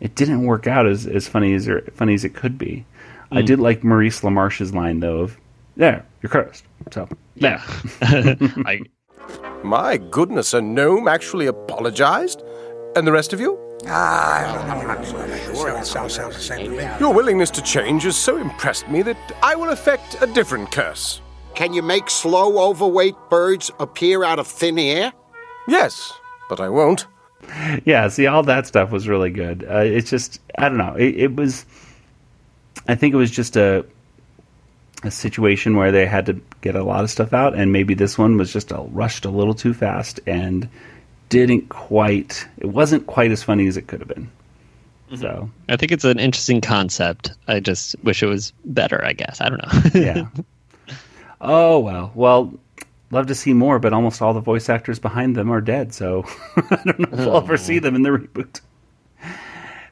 it 0.00 0.14
didn't 0.14 0.42
work 0.44 0.66
out 0.66 0.86
as 0.86 1.06
as 1.06 1.26
funny 1.26 1.54
as 1.54 1.66
or, 1.68 1.80
funny 1.94 2.12
as 2.14 2.24
it 2.24 2.34
could 2.34 2.58
be. 2.58 2.84
I 3.32 3.42
Mm. 3.42 3.46
did 3.46 3.58
like 3.60 3.82
Maurice 3.84 4.20
LaMarche's 4.22 4.74
line 4.74 5.00
though 5.00 5.20
of 5.20 5.36
"There, 5.76 6.04
you're 6.22 6.30
cursed." 6.30 6.64
So 6.90 7.08
yeah, 7.34 7.62
I 8.02 8.80
My 9.62 9.96
goodness, 9.96 10.54
a 10.54 10.60
gnome 10.60 11.08
actually 11.08 11.46
apologized? 11.46 12.42
And 12.96 13.06
the 13.06 13.12
rest 13.12 13.32
of 13.32 13.40
you? 13.40 13.58
Your 17.00 17.14
willingness 17.14 17.50
to 17.50 17.62
change 17.62 18.02
has 18.02 18.16
so 18.16 18.36
impressed 18.36 18.88
me 18.88 19.02
that 19.02 19.16
I 19.42 19.54
will 19.54 19.70
effect 19.70 20.16
a 20.20 20.26
different 20.26 20.72
curse. 20.72 21.20
Can 21.54 21.72
you 21.72 21.82
make 21.82 22.10
slow, 22.10 22.58
overweight 22.58 23.16
birds 23.30 23.70
appear 23.78 24.24
out 24.24 24.38
of 24.38 24.46
thin 24.46 24.78
air? 24.78 25.12
Yes, 25.68 26.12
but 26.48 26.60
I 26.60 26.68
won't. 26.68 27.06
yeah, 27.84 28.08
see, 28.08 28.26
all 28.26 28.42
that 28.44 28.66
stuff 28.66 28.90
was 28.90 29.08
really 29.08 29.30
good. 29.30 29.64
Uh, 29.68 29.78
it's 29.78 30.10
just, 30.10 30.40
I 30.56 30.68
don't 30.68 30.78
know. 30.78 30.94
It, 30.94 31.16
it 31.16 31.36
was, 31.36 31.64
I 32.88 32.94
think 32.94 33.14
it 33.14 33.18
was 33.18 33.30
just 33.30 33.56
a 33.56 33.84
a 35.04 35.10
situation 35.10 35.76
where 35.76 35.92
they 35.92 36.06
had 36.06 36.26
to 36.26 36.40
get 36.60 36.74
a 36.74 36.82
lot 36.82 37.04
of 37.04 37.10
stuff 37.10 37.32
out, 37.32 37.54
and 37.54 37.72
maybe 37.72 37.94
this 37.94 38.18
one 38.18 38.36
was 38.36 38.52
just 38.52 38.72
a, 38.72 38.78
rushed 38.90 39.24
a 39.24 39.30
little 39.30 39.54
too 39.54 39.72
fast 39.72 40.18
and 40.26 40.68
didn't 41.28 41.68
quite. 41.68 42.46
It 42.58 42.66
wasn't 42.66 43.06
quite 43.06 43.30
as 43.30 43.42
funny 43.42 43.66
as 43.66 43.76
it 43.76 43.86
could 43.86 44.00
have 44.00 44.08
been. 44.08 44.30
So 45.16 45.48
I 45.68 45.76
think 45.76 45.90
it's 45.92 46.04
an 46.04 46.18
interesting 46.18 46.60
concept. 46.60 47.32
I 47.46 47.60
just 47.60 47.96
wish 48.04 48.22
it 48.22 48.26
was 48.26 48.52
better. 48.64 49.02
I 49.04 49.14
guess 49.14 49.40
I 49.40 49.48
don't 49.48 49.62
know. 49.62 49.90
yeah. 50.00 50.26
Oh 51.40 51.78
well, 51.78 52.12
well, 52.14 52.52
love 53.10 53.26
to 53.28 53.34
see 53.34 53.54
more, 53.54 53.78
but 53.78 53.92
almost 53.94 54.20
all 54.20 54.34
the 54.34 54.40
voice 54.40 54.68
actors 54.68 54.98
behind 54.98 55.34
them 55.36 55.50
are 55.50 55.60
dead, 55.62 55.94
so 55.94 56.24
I 56.56 56.80
don't 56.84 56.98
know 56.98 57.08
if 57.12 57.18
we'll 57.20 57.36
ever 57.38 57.56
see 57.56 57.78
them 57.78 57.94
in 57.94 58.02
the 58.02 58.10
reboot. 58.10 58.60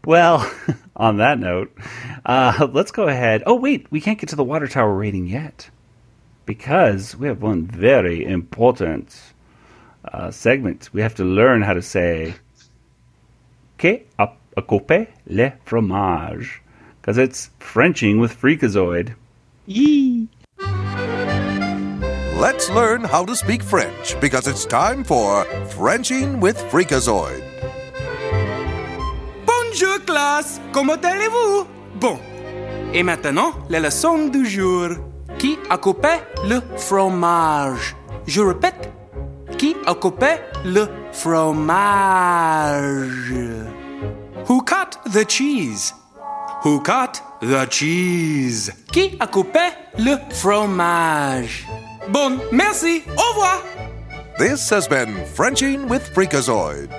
Well, 0.05 0.51
on 0.97 1.16
that 1.16 1.39
note, 1.39 1.72
uh, 2.26 2.68
let's 2.72 2.91
go 2.93 3.09
ahead. 3.09 3.43
Oh 3.47 3.55
wait, 3.55 3.87
we 3.91 4.01
can't 4.01 4.18
get 4.18 4.28
to 4.30 4.37
the 4.37 4.45
water 4.45 4.68
tower 4.68 4.95
rating 4.95 5.26
yet. 5.26 5.70
because 6.45 7.16
we 7.16 7.26
have 7.26 7.43
one 7.43 7.66
very 7.66 8.24
important 8.24 9.18
uh, 10.13 10.31
segment. 10.31 10.91
We 10.93 11.03
have 11.03 11.15
to 11.17 11.25
learn 11.25 11.63
how 11.63 11.75
to 11.75 11.83
say 11.83 12.35
"que 13.79 14.01
a, 14.19 14.29
a 14.57 14.63
couper 14.63 15.09
le 15.27 15.53
fromage" 15.65 16.63
because 17.01 17.19
it's 17.19 17.51
Frenching 17.61 18.19
with 18.19 18.33
Freakazoid. 18.33 19.15
Yee. 19.67 20.29
Let's 22.39 22.69
learn 22.71 23.03
how 23.03 23.25
to 23.25 23.35
speak 23.35 23.63
French 23.63 24.19
because 24.21 24.47
it's 24.47 24.67
time 24.67 25.05
for 25.05 25.45
Frenching 25.71 26.39
with 26.41 26.59
Freakazoid. 26.71 27.43
Bonjour 29.47 29.99
classe, 30.01 30.61
comment 30.73 31.03
allez-vous? 31.03 31.67
Bon. 31.99 32.19
Et 32.93 33.03
maintenant, 33.03 33.53
la 33.69 33.81
leçon 33.81 34.29
du 34.29 34.47
jour. 34.47 34.91
Qui 35.39 35.59
a 35.69 35.77
coupé 35.77 36.21
le 36.49 36.61
fromage? 36.77 37.95
Je 38.27 38.41
répète. 38.41 38.91
Qui 39.59 39.75
a 39.87 39.95
coupé 39.95 40.39
le 40.65 40.87
fromage? 41.13 42.85
Who 44.47 44.63
cut 44.63 44.99
the 45.07 45.25
cheese? 45.25 45.95
Who 46.63 46.81
cut 46.81 47.23
the 47.41 47.67
cheese? 47.71 48.71
Qui 48.93 49.17
a 49.19 49.27
coupé 49.27 49.71
le 49.99 50.19
fromage? 50.35 51.65
Bon, 52.11 52.39
merci. 52.53 53.03
Au 53.17 53.31
revoir. 53.31 53.63
This 54.39 54.69
has 54.69 54.87
been 54.87 55.25
Frenching 55.25 55.89
with 55.89 56.03
Freakazoid. 56.15 56.91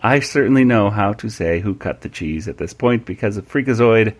I 0.00 0.18
certainly 0.18 0.64
know 0.64 0.90
how 0.90 1.12
to 1.14 1.28
say 1.30 1.60
who 1.60 1.74
cut 1.74 2.00
the 2.00 2.08
cheese 2.08 2.48
at 2.48 2.58
this 2.58 2.74
point 2.74 3.06
because 3.06 3.36
of 3.36 3.48
Freakazoid, 3.48 4.14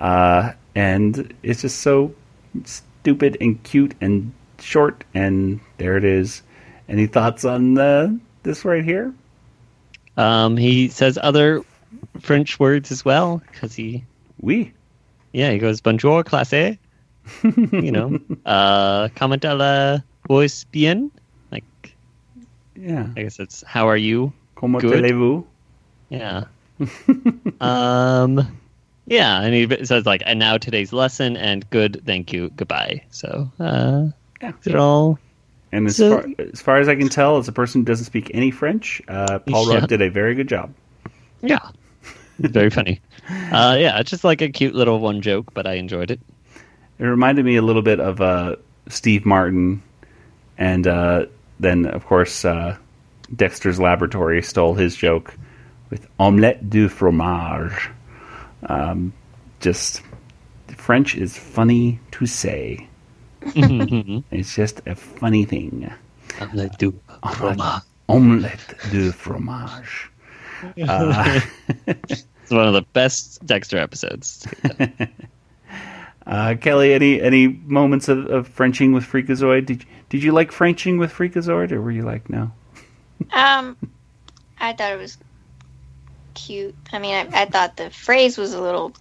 uh, 0.00 0.52
and 0.76 1.34
it's 1.42 1.62
just 1.62 1.80
so 1.80 2.14
stupid 2.64 3.36
and 3.40 3.60
cute 3.64 3.94
and 4.00 4.32
short. 4.60 5.04
And 5.14 5.60
there 5.78 5.96
it 5.96 6.04
is. 6.04 6.42
Any 6.88 7.06
thoughts 7.06 7.44
on 7.44 7.78
uh, 7.78 8.08
this 8.42 8.64
right 8.64 8.84
here? 8.84 9.12
Um, 10.16 10.56
he 10.56 10.88
says 10.88 11.18
other 11.22 11.62
French 12.20 12.58
words 12.58 12.90
as 12.90 13.04
well 13.04 13.42
because 13.52 13.74
he. 13.74 14.04
Oui. 14.40 14.72
Yeah, 15.32 15.50
he 15.50 15.58
goes 15.58 15.80
bonjour 15.80 16.24
classe. 16.24 16.52
you 17.72 17.92
know, 17.92 18.18
uh, 18.46 19.08
comment 19.14 19.40
à 19.44 19.56
la 19.56 19.98
voix 20.26 20.64
bien. 20.72 21.10
Like, 21.52 21.64
Yeah. 22.74 23.08
I 23.16 23.22
guess 23.22 23.38
it's 23.38 23.62
how 23.66 23.86
are 23.88 23.96
you? 23.96 24.32
Comment 24.56 24.82
allez-vous? 24.82 25.44
Yeah. 26.08 26.44
um, 27.60 28.58
yeah, 29.06 29.42
and 29.42 29.54
he 29.54 29.84
says 29.84 30.06
like, 30.06 30.22
and 30.24 30.38
now 30.38 30.58
today's 30.58 30.92
lesson 30.92 31.36
and 31.36 31.68
good, 31.70 32.02
thank 32.06 32.32
you, 32.32 32.50
goodbye. 32.56 33.02
So, 33.10 33.50
uh, 33.60 34.08
yeah, 34.42 34.52
they're 34.62 34.78
all. 34.78 35.18
And 35.72 35.86
as, 35.86 35.96
So- 35.96 36.20
far, 36.22 36.28
as 36.52 36.60
far 36.62 36.76
as 36.78 36.88
I 36.88 36.96
can 36.96 37.08
tell, 37.08 37.36
as 37.38 37.48
a 37.48 37.52
person 37.52 37.82
who 37.82 37.84
doesn't 37.84 38.06
speak 38.06 38.30
any 38.34 38.50
French, 38.50 39.02
uh, 39.08 39.38
Paul 39.40 39.68
Yeah. 39.70 39.80
Rugg 39.80 39.88
did 39.88 40.00
a 40.02 40.08
very 40.08 40.34
good 40.34 40.48
job. 40.48 40.72
Yeah, 41.42 41.58
very 42.38 42.70
funny. 42.70 43.00
Uh, 43.28 43.76
yeah, 43.78 43.98
it's 44.00 44.10
just 44.10 44.24
like 44.24 44.40
a 44.40 44.48
cute 44.48 44.74
little 44.74 44.98
one 44.98 45.20
joke, 45.20 45.52
but 45.52 45.66
I 45.66 45.74
enjoyed 45.74 46.10
it. 46.10 46.20
It 46.98 47.04
reminded 47.04 47.44
me 47.44 47.56
a 47.56 47.62
little 47.62 47.82
bit 47.82 48.00
of 48.00 48.20
uh, 48.20 48.56
Steve 48.88 49.24
Martin, 49.26 49.82
and 50.56 50.86
uh, 50.86 51.26
then 51.60 51.84
of 51.86 52.06
course 52.06 52.44
uh, 52.44 52.76
Dexter's 53.36 53.78
Laboratory 53.78 54.42
stole 54.42 54.74
his 54.74 54.96
joke 54.96 55.34
with 55.90 56.08
omelette 56.18 56.70
du 56.70 56.88
fromage. 56.88 57.90
Um, 58.66 59.12
just 59.60 60.02
French 60.76 61.14
is 61.14 61.36
funny 61.36 62.00
to 62.12 62.26
say. 62.26 62.88
It's 63.42 64.54
just 64.54 64.80
a 64.86 64.94
funny 64.94 65.44
thing. 65.44 65.90
Omelette 66.40 66.78
du 66.78 66.98
fromage. 67.32 67.82
Omelette 68.08 68.74
du 68.90 69.12
fromage. 69.12 70.10
Uh, 70.88 71.40
It's 71.86 72.54
one 72.54 72.66
of 72.66 72.72
the 72.72 72.82
best 72.94 73.44
Dexter 73.44 73.76
episodes. 73.76 74.46
Uh, 76.26 76.54
Kelly, 76.60 76.92
any 76.94 77.20
any 77.20 77.46
moments 77.46 78.08
of, 78.08 78.26
of 78.26 78.48
Frenching 78.48 78.92
with 78.92 79.04
Freakazoid? 79.04 79.66
Did 79.66 79.84
did 80.08 80.22
you 80.22 80.32
like 80.32 80.50
Frenching 80.52 80.98
with 80.98 81.12
Freakazoid, 81.12 81.72
or 81.72 81.80
were 81.80 81.90
you 81.90 82.02
like 82.02 82.28
no? 82.30 82.50
Um, 83.32 83.76
I 84.58 84.72
thought 84.72 84.92
it 84.92 84.98
was 84.98 85.18
cute. 86.34 86.74
I 86.92 86.98
mean, 86.98 87.14
I, 87.14 87.42
I 87.42 87.44
thought 87.46 87.76
the 87.76 87.90
phrase 87.90 88.36
was 88.38 88.52
a 88.54 88.60
little, 88.60 88.94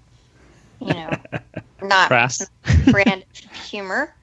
you 0.79 0.93
know, 0.93 1.09
not 1.81 2.07
Crass. 2.07 2.45
brand 2.91 3.23
humor, 3.69 4.13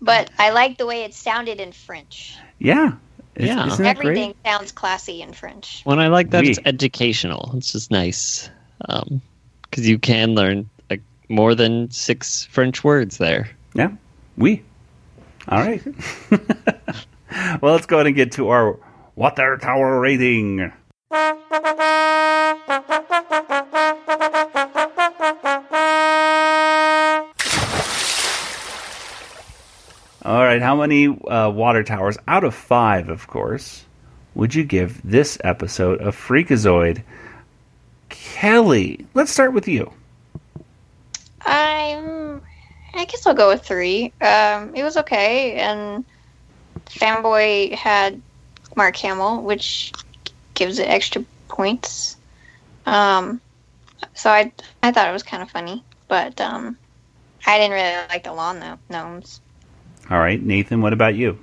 but 0.00 0.30
I 0.38 0.50
like 0.50 0.78
the 0.78 0.86
way 0.86 1.04
it 1.04 1.14
sounded 1.14 1.60
in 1.60 1.72
French. 1.72 2.36
Yeah, 2.58 2.92
Is- 3.34 3.48
Yeah. 3.48 3.66
isn't 3.66 3.82
that 3.84 3.98
Everything 3.98 4.32
great? 4.32 4.52
sounds 4.52 4.72
classy 4.72 5.20
in 5.22 5.32
French. 5.32 5.82
When 5.84 5.98
I 5.98 6.08
like 6.08 6.30
that, 6.30 6.44
Oui. 6.44 6.50
it's 6.50 6.58
educational. 6.64 7.52
It's 7.56 7.72
just 7.72 7.90
nice 7.90 8.48
um, 8.88 9.20
because 9.62 9.88
you 9.88 9.98
can 9.98 10.34
learn 10.34 10.68
like 10.90 11.02
more 11.28 11.54
than 11.54 11.90
six 11.90 12.46
French 12.46 12.82
words 12.84 13.18
there. 13.18 13.50
Yeah, 13.74 13.90
we. 14.36 14.62
All 15.48 15.58
right. 15.60 15.82
well, 17.60 17.72
let's 17.74 17.86
go 17.86 17.96
ahead 17.96 18.06
and 18.06 18.16
get 18.16 18.32
to 18.32 18.48
our 18.48 18.78
water 19.16 19.56
tower 19.58 20.00
rating. 20.00 20.72
how 30.66 30.74
many 30.74 31.06
uh, 31.06 31.48
water 31.48 31.84
towers 31.84 32.18
out 32.26 32.42
of 32.42 32.52
five, 32.52 33.08
of 33.08 33.28
course, 33.28 33.84
would 34.34 34.52
you 34.52 34.64
give 34.64 35.00
this 35.08 35.38
episode 35.44 36.00
of 36.00 36.16
Freakazoid? 36.16 37.04
Kelly, 38.08 39.06
let's 39.14 39.30
start 39.30 39.52
with 39.52 39.68
you. 39.68 39.92
I'm. 41.42 42.42
I 42.94 43.04
guess 43.04 43.24
I'll 43.28 43.34
go 43.34 43.46
with 43.50 43.62
three. 43.62 44.06
Um, 44.20 44.74
it 44.74 44.82
was 44.82 44.96
okay, 44.96 45.52
and 45.52 46.04
Fanboy 46.86 47.72
had 47.72 48.20
Mark 48.74 48.96
Hamill, 48.96 49.42
which 49.42 49.92
gives 50.54 50.80
it 50.80 50.88
extra 50.88 51.24
points. 51.46 52.16
Um, 52.86 53.40
so 54.14 54.30
I 54.30 54.50
I 54.82 54.90
thought 54.90 55.08
it 55.08 55.12
was 55.12 55.22
kind 55.22 55.44
of 55.44 55.50
funny, 55.52 55.84
but 56.08 56.40
um, 56.40 56.76
I 57.46 57.56
didn't 57.56 57.70
really 57.70 58.08
like 58.08 58.24
the 58.24 58.32
lawn 58.32 58.58
gno- 58.58 58.80
gnomes. 58.90 59.40
All 60.10 60.18
right, 60.18 60.40
Nathan, 60.40 60.82
what 60.82 60.92
about 60.92 61.14
you? 61.14 61.38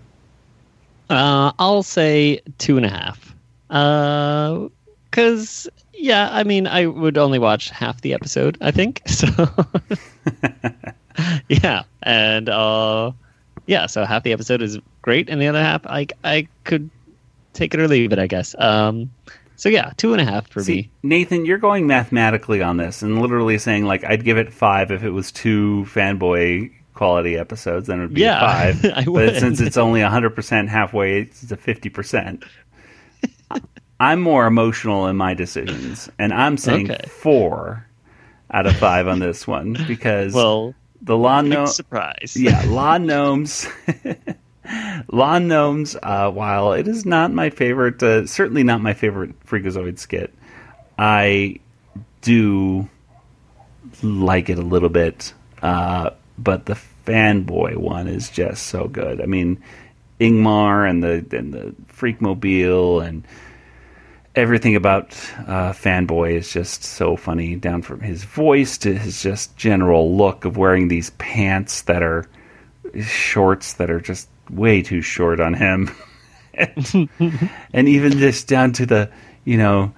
Uh, 1.09 1.51
I'll 1.59 1.83
say 1.83 2.41
two 2.57 2.77
and 2.77 2.85
a 2.85 2.89
half. 2.89 3.35
Uh, 3.69 4.67
cause 5.11 5.67
yeah, 5.93 6.29
I 6.31 6.43
mean, 6.43 6.67
I 6.67 6.85
would 6.85 7.17
only 7.17 7.39
watch 7.39 7.69
half 7.69 8.01
the 8.01 8.13
episode, 8.13 8.57
I 8.61 8.71
think. 8.71 9.01
So 9.07 9.27
yeah, 11.49 11.83
and 12.01 12.49
uh, 12.49 13.11
yeah, 13.67 13.85
so 13.85 14.05
half 14.05 14.23
the 14.23 14.33
episode 14.33 14.61
is 14.61 14.79
great, 15.01 15.29
and 15.29 15.41
the 15.41 15.47
other 15.47 15.61
half, 15.61 15.85
I 15.85 16.07
I 16.23 16.47
could 16.63 16.89
take 17.53 17.73
it 17.73 17.79
or 17.79 17.87
leave 17.87 18.11
it, 18.11 18.19
I 18.19 18.27
guess. 18.27 18.55
Um, 18.57 19.11
so 19.55 19.69
yeah, 19.69 19.91
two 19.97 20.13
and 20.13 20.21
a 20.21 20.25
half 20.25 20.49
for 20.49 20.63
See, 20.63 20.75
me. 20.75 20.89
Nathan, 21.03 21.45
you're 21.45 21.57
going 21.57 21.87
mathematically 21.87 22.61
on 22.61 22.77
this 22.77 23.01
and 23.01 23.21
literally 23.21 23.57
saying 23.57 23.85
like 23.85 24.03
I'd 24.03 24.23
give 24.23 24.37
it 24.37 24.51
five 24.51 24.91
if 24.91 25.03
it 25.03 25.11
was 25.11 25.31
two 25.31 25.85
fanboy 25.89 26.71
quality 27.03 27.35
episodes, 27.37 27.87
then 27.87 27.99
it 27.99 28.03
would 28.03 28.13
be 28.13 28.21
Yeah, 28.21 28.39
five. 28.39 28.85
I 28.95 29.03
but 29.03 29.35
since 29.35 29.59
it's 29.59 29.75
only 29.75 30.01
hundred 30.01 30.31
percent 30.35 30.69
halfway, 30.69 31.21
it's 31.23 31.51
a 31.51 31.57
fifty 31.57 31.89
percent. 31.89 32.45
I'm 33.99 34.21
more 34.21 34.45
emotional 34.47 35.07
in 35.07 35.17
my 35.17 35.33
decisions, 35.33 36.09
and 36.17 36.33
I'm 36.33 36.55
saying 36.57 36.91
Okay. 36.91 37.07
four 37.09 37.85
out 38.51 38.67
of 38.67 38.75
five 38.77 39.07
on 39.07 39.19
this 39.19 39.45
one 39.45 39.73
because 39.87 40.33
Well, 40.33 40.75
the 41.01 41.17
lawn 41.17 41.49
gnome 41.49 41.67
surprise. 41.67 42.37
yeah, 42.37 42.61
lawn 42.67 43.05
gnomes. 43.05 43.67
lawn 45.11 45.47
gnomes. 45.49 45.97
Uh, 46.01 46.31
while 46.31 46.71
it 46.73 46.87
is 46.87 47.05
not 47.05 47.31
my 47.33 47.49
favorite, 47.49 48.01
uh, 48.01 48.25
certainly 48.27 48.63
not 48.63 48.81
my 48.81 48.93
favorite 48.93 49.37
Freakazoid 49.45 49.99
skit, 49.99 50.33
I 50.97 51.59
do 52.21 52.87
like 54.01 54.49
it 54.49 54.57
a 54.57 54.61
little 54.61 54.89
bit. 54.89 55.33
Uh, 55.61 56.11
but 56.37 56.65
the 56.65 56.75
fanboy 57.05 57.77
one 57.77 58.07
is 58.07 58.29
just 58.29 58.67
so 58.67 58.87
good. 58.87 59.21
I 59.21 59.25
mean, 59.25 59.61
Ingmar 60.19 60.89
and 60.89 61.03
the 61.03 61.37
and 61.37 61.53
the 61.53 61.75
Freakmobile 61.87 63.05
and 63.05 63.25
everything 64.35 64.75
about 64.75 65.11
uh, 65.47 65.73
fanboy 65.73 66.35
is 66.37 66.51
just 66.51 66.83
so 66.83 67.15
funny. 67.15 67.55
Down 67.55 67.81
from 67.81 67.99
his 67.99 68.23
voice 68.23 68.77
to 68.79 68.97
his 68.97 69.21
just 69.21 69.55
general 69.57 70.15
look 70.15 70.45
of 70.45 70.57
wearing 70.57 70.87
these 70.87 71.11
pants 71.11 71.83
that 71.83 72.03
are 72.03 72.25
shorts 73.01 73.73
that 73.73 73.89
are 73.89 74.01
just 74.01 74.29
way 74.49 74.81
too 74.81 75.01
short 75.01 75.39
on 75.39 75.53
him, 75.53 75.91
and, 76.53 77.09
and 77.73 77.89
even 77.89 78.13
just 78.13 78.47
down 78.47 78.71
to 78.73 78.85
the 78.85 79.09
you 79.45 79.57
know 79.57 79.93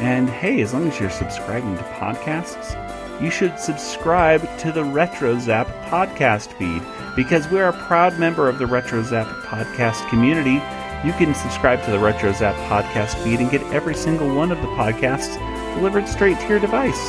And 0.00 0.28
hey, 0.28 0.60
as 0.60 0.72
long 0.72 0.88
as 0.88 0.98
you're 0.98 1.10
subscribing 1.10 1.76
to 1.76 1.82
podcasts, 1.84 2.78
you 3.22 3.30
should 3.30 3.58
subscribe 3.58 4.42
to 4.58 4.72
the 4.72 4.82
RetroZap 4.82 5.66
podcast 5.88 6.52
feed 6.54 6.82
because 7.14 7.48
we're 7.48 7.68
a 7.68 7.86
proud 7.86 8.18
member 8.18 8.48
of 8.48 8.58
the 8.58 8.64
RetroZap 8.64 9.26
podcast 9.42 10.08
community. 10.08 10.58
You 11.04 11.12
can 11.14 11.34
subscribe 11.34 11.82
to 11.84 11.90
the 11.90 11.96
RetroZap 11.96 12.54
podcast 12.68 13.20
feed 13.24 13.40
and 13.40 13.50
get 13.50 13.60
every 13.72 13.94
single 13.94 14.32
one 14.36 14.52
of 14.52 14.60
the 14.60 14.68
podcasts 14.68 15.34
delivered 15.74 16.06
straight 16.06 16.38
to 16.38 16.48
your 16.48 16.60
device. 16.60 17.08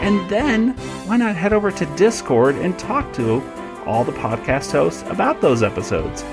And 0.00 0.26
then, 0.30 0.70
why 1.06 1.18
not 1.18 1.36
head 1.36 1.52
over 1.52 1.70
to 1.70 1.84
Discord 1.94 2.54
and 2.56 2.78
talk 2.78 3.12
to 3.14 3.42
all 3.84 4.02
the 4.02 4.12
podcast 4.12 4.72
hosts 4.72 5.02
about 5.10 5.42
those 5.42 5.62
episodes? 5.62 6.24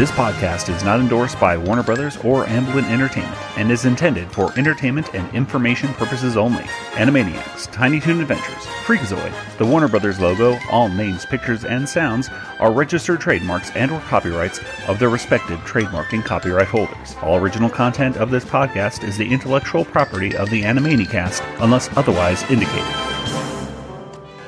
This 0.00 0.10
podcast 0.12 0.74
is 0.74 0.82
not 0.82 0.98
endorsed 0.98 1.38
by 1.38 1.58
Warner 1.58 1.82
Brothers 1.82 2.16
or 2.24 2.46
Amblin 2.46 2.84
Entertainment 2.84 3.58
and 3.58 3.70
is 3.70 3.84
intended 3.84 4.32
for 4.32 4.50
entertainment 4.58 5.14
and 5.14 5.30
information 5.34 5.92
purposes 5.92 6.38
only. 6.38 6.62
Animaniacs, 6.92 7.70
Tiny 7.70 8.00
Toon 8.00 8.22
Adventures, 8.22 8.64
Freakazoid, 8.86 9.58
the 9.58 9.66
Warner 9.66 9.88
Brothers 9.88 10.18
logo, 10.18 10.58
all 10.70 10.88
names, 10.88 11.26
pictures, 11.26 11.66
and 11.66 11.86
sounds 11.86 12.30
are 12.60 12.72
registered 12.72 13.20
trademarks 13.20 13.72
and 13.72 13.90
or 13.90 14.00
copyrights 14.00 14.60
of 14.88 14.98
their 14.98 15.10
respective 15.10 15.62
trademark 15.66 16.14
and 16.14 16.24
copyright 16.24 16.68
holders. 16.68 17.14
All 17.20 17.36
original 17.36 17.68
content 17.68 18.16
of 18.16 18.30
this 18.30 18.46
podcast 18.46 19.06
is 19.06 19.18
the 19.18 19.30
intellectual 19.30 19.84
property 19.84 20.34
of 20.34 20.48
the 20.48 20.62
Animanicast 20.62 21.44
unless 21.62 21.94
otherwise 21.98 22.42
indicated. 22.50 22.88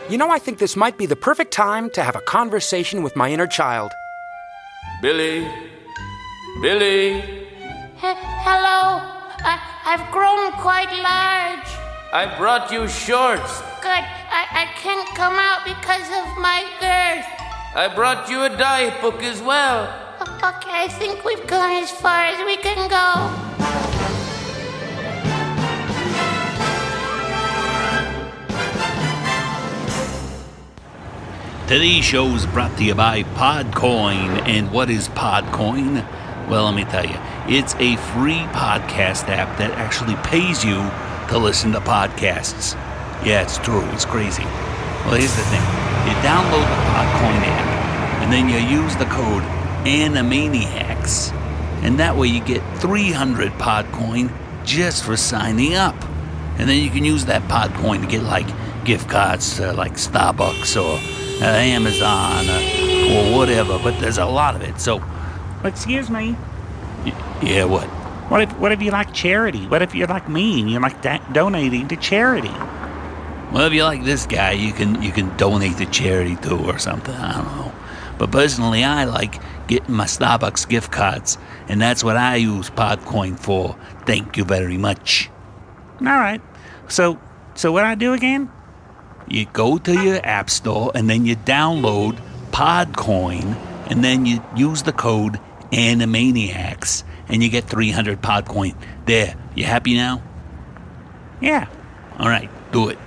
You 0.08 0.16
know, 0.16 0.30
I 0.30 0.38
think 0.38 0.56
this 0.56 0.76
might 0.76 0.96
be 0.96 1.04
the 1.04 1.14
perfect 1.14 1.52
time 1.52 1.90
to 1.90 2.02
have 2.02 2.16
a 2.16 2.22
conversation 2.22 3.02
with 3.02 3.16
my 3.16 3.30
inner 3.30 3.46
child. 3.46 3.92
Billy? 5.00 5.48
Billy? 6.60 7.20
He- 8.02 8.22
hello. 8.46 9.00
I- 9.44 9.60
I've 9.86 10.10
grown 10.10 10.52
quite 10.52 10.92
large. 11.02 11.68
I 12.12 12.26
brought 12.38 12.70
you 12.70 12.86
shorts. 12.88 13.62
Good. 13.80 14.04
I, 14.40 14.42
I 14.62 14.64
can't 14.82 15.08
come 15.14 15.36
out 15.38 15.64
because 15.64 16.06
of 16.20 16.26
my 16.38 16.60
girth. 16.80 17.26
I 17.74 17.88
brought 17.94 18.28
you 18.28 18.42
a 18.42 18.50
diet 18.50 19.00
book 19.00 19.22
as 19.22 19.40
well. 19.40 19.88
O- 20.20 20.48
Okay, 20.50 20.74
I 20.84 20.88
think 20.88 21.24
we've 21.24 21.46
gone 21.46 21.70
as 21.82 21.90
far 21.90 22.20
as 22.32 22.38
we 22.44 22.56
can 22.56 22.88
go. 22.88 23.51
Today's 31.72 32.04
show 32.04 32.26
is 32.34 32.44
brought 32.44 32.76
to 32.76 32.84
you 32.84 32.94
by 32.94 33.22
Podcoin. 33.22 34.46
And 34.46 34.70
what 34.70 34.90
is 34.90 35.08
Podcoin? 35.08 36.06
Well, 36.46 36.66
let 36.66 36.74
me 36.74 36.84
tell 36.84 37.06
you, 37.06 37.16
it's 37.48 37.74
a 37.76 37.96
free 38.12 38.44
podcast 38.52 39.26
app 39.30 39.56
that 39.56 39.70
actually 39.78 40.16
pays 40.16 40.62
you 40.62 40.74
to 41.30 41.38
listen 41.38 41.72
to 41.72 41.80
podcasts. 41.80 42.74
Yeah, 43.24 43.40
it's 43.40 43.56
true. 43.56 43.80
It's 43.92 44.04
crazy. 44.04 44.44
Well, 44.44 45.14
here's 45.14 45.34
the 45.34 45.44
thing 45.44 45.62
you 46.04 46.12
download 46.20 46.60
the 46.60 46.82
Podcoin 46.92 47.40
app, 47.40 48.22
and 48.22 48.30
then 48.30 48.50
you 48.50 48.58
use 48.58 48.94
the 48.96 49.06
code 49.06 49.42
Animaniacs. 49.86 51.32
And 51.82 51.98
that 52.00 52.14
way 52.14 52.28
you 52.28 52.44
get 52.44 52.60
300 52.80 53.50
Podcoin 53.52 54.30
just 54.66 55.04
for 55.04 55.16
signing 55.16 55.74
up. 55.74 55.96
And 56.58 56.68
then 56.68 56.84
you 56.84 56.90
can 56.90 57.06
use 57.06 57.24
that 57.24 57.40
Podcoin 57.44 58.02
to 58.02 58.06
get 58.06 58.24
like 58.24 58.84
gift 58.84 59.08
cards 59.08 59.56
to 59.56 59.72
like 59.72 59.94
Starbucks 59.94 60.76
or 60.78 61.21
Amazon 61.46 62.46
uh, 62.48 63.10
or 63.32 63.36
whatever. 63.36 63.78
But 63.78 63.98
there's 64.00 64.18
a 64.18 64.26
lot 64.26 64.54
of 64.54 64.62
it. 64.62 64.80
So, 64.80 65.02
Excuse 65.64 66.10
me. 66.10 66.36
yeah, 67.42 67.64
what? 67.64 67.84
What 68.30 68.40
if 68.42 68.58
what 68.58 68.72
if 68.72 68.82
you 68.82 68.90
like 68.90 69.12
charity? 69.12 69.66
What 69.66 69.82
if 69.82 69.94
you're 69.94 70.06
like 70.06 70.28
me 70.28 70.60
and 70.60 70.70
you 70.70 70.80
like 70.80 71.02
da- 71.02 71.20
donating 71.32 71.88
to 71.88 71.96
charity? 71.96 72.52
Well, 73.52 73.66
if 73.66 73.72
you 73.74 73.84
like 73.84 74.04
this 74.04 74.24
guy, 74.26 74.52
you 74.52 74.72
can 74.72 75.02
you 75.02 75.12
can 75.12 75.36
donate 75.36 75.76
to 75.78 75.86
charity 75.86 76.36
too 76.36 76.58
or 76.58 76.78
something. 76.78 77.14
I 77.14 77.34
don't 77.34 77.56
know. 77.56 77.72
But 78.18 78.30
personally, 78.30 78.84
I 78.84 79.04
like 79.04 79.40
getting 79.66 79.94
my 79.94 80.04
Starbucks 80.06 80.68
gift 80.68 80.90
cards, 80.92 81.36
and 81.68 81.80
that's 81.80 82.02
what 82.02 82.16
I 82.16 82.36
use 82.36 82.70
Podcoin 82.70 83.38
for. 83.38 83.76
Thank 84.06 84.36
you 84.36 84.44
very 84.44 84.78
much. 84.78 85.28
All 86.00 86.06
right. 86.06 86.40
So 86.88 87.18
so 87.54 87.70
what 87.72 87.84
I 87.84 87.94
do 87.94 88.14
again? 88.14 88.50
You 89.28 89.46
go 89.46 89.78
to 89.78 89.92
your 89.92 90.20
app 90.24 90.50
store 90.50 90.92
and 90.94 91.08
then 91.08 91.26
you 91.26 91.36
download 91.36 92.18
Podcoin, 92.50 93.56
and 93.90 94.04
then 94.04 94.26
you 94.26 94.42
use 94.54 94.82
the 94.82 94.92
code 94.92 95.40
Animaniacs, 95.72 97.02
and 97.28 97.42
you 97.42 97.48
get 97.48 97.64
300 97.64 98.20
Podcoin. 98.20 98.74
There, 99.06 99.34
you 99.54 99.64
happy 99.64 99.94
now? 99.94 100.22
Yeah. 101.40 101.66
All 102.18 102.28
right, 102.28 102.50
do 102.72 102.90
it. 102.90 102.98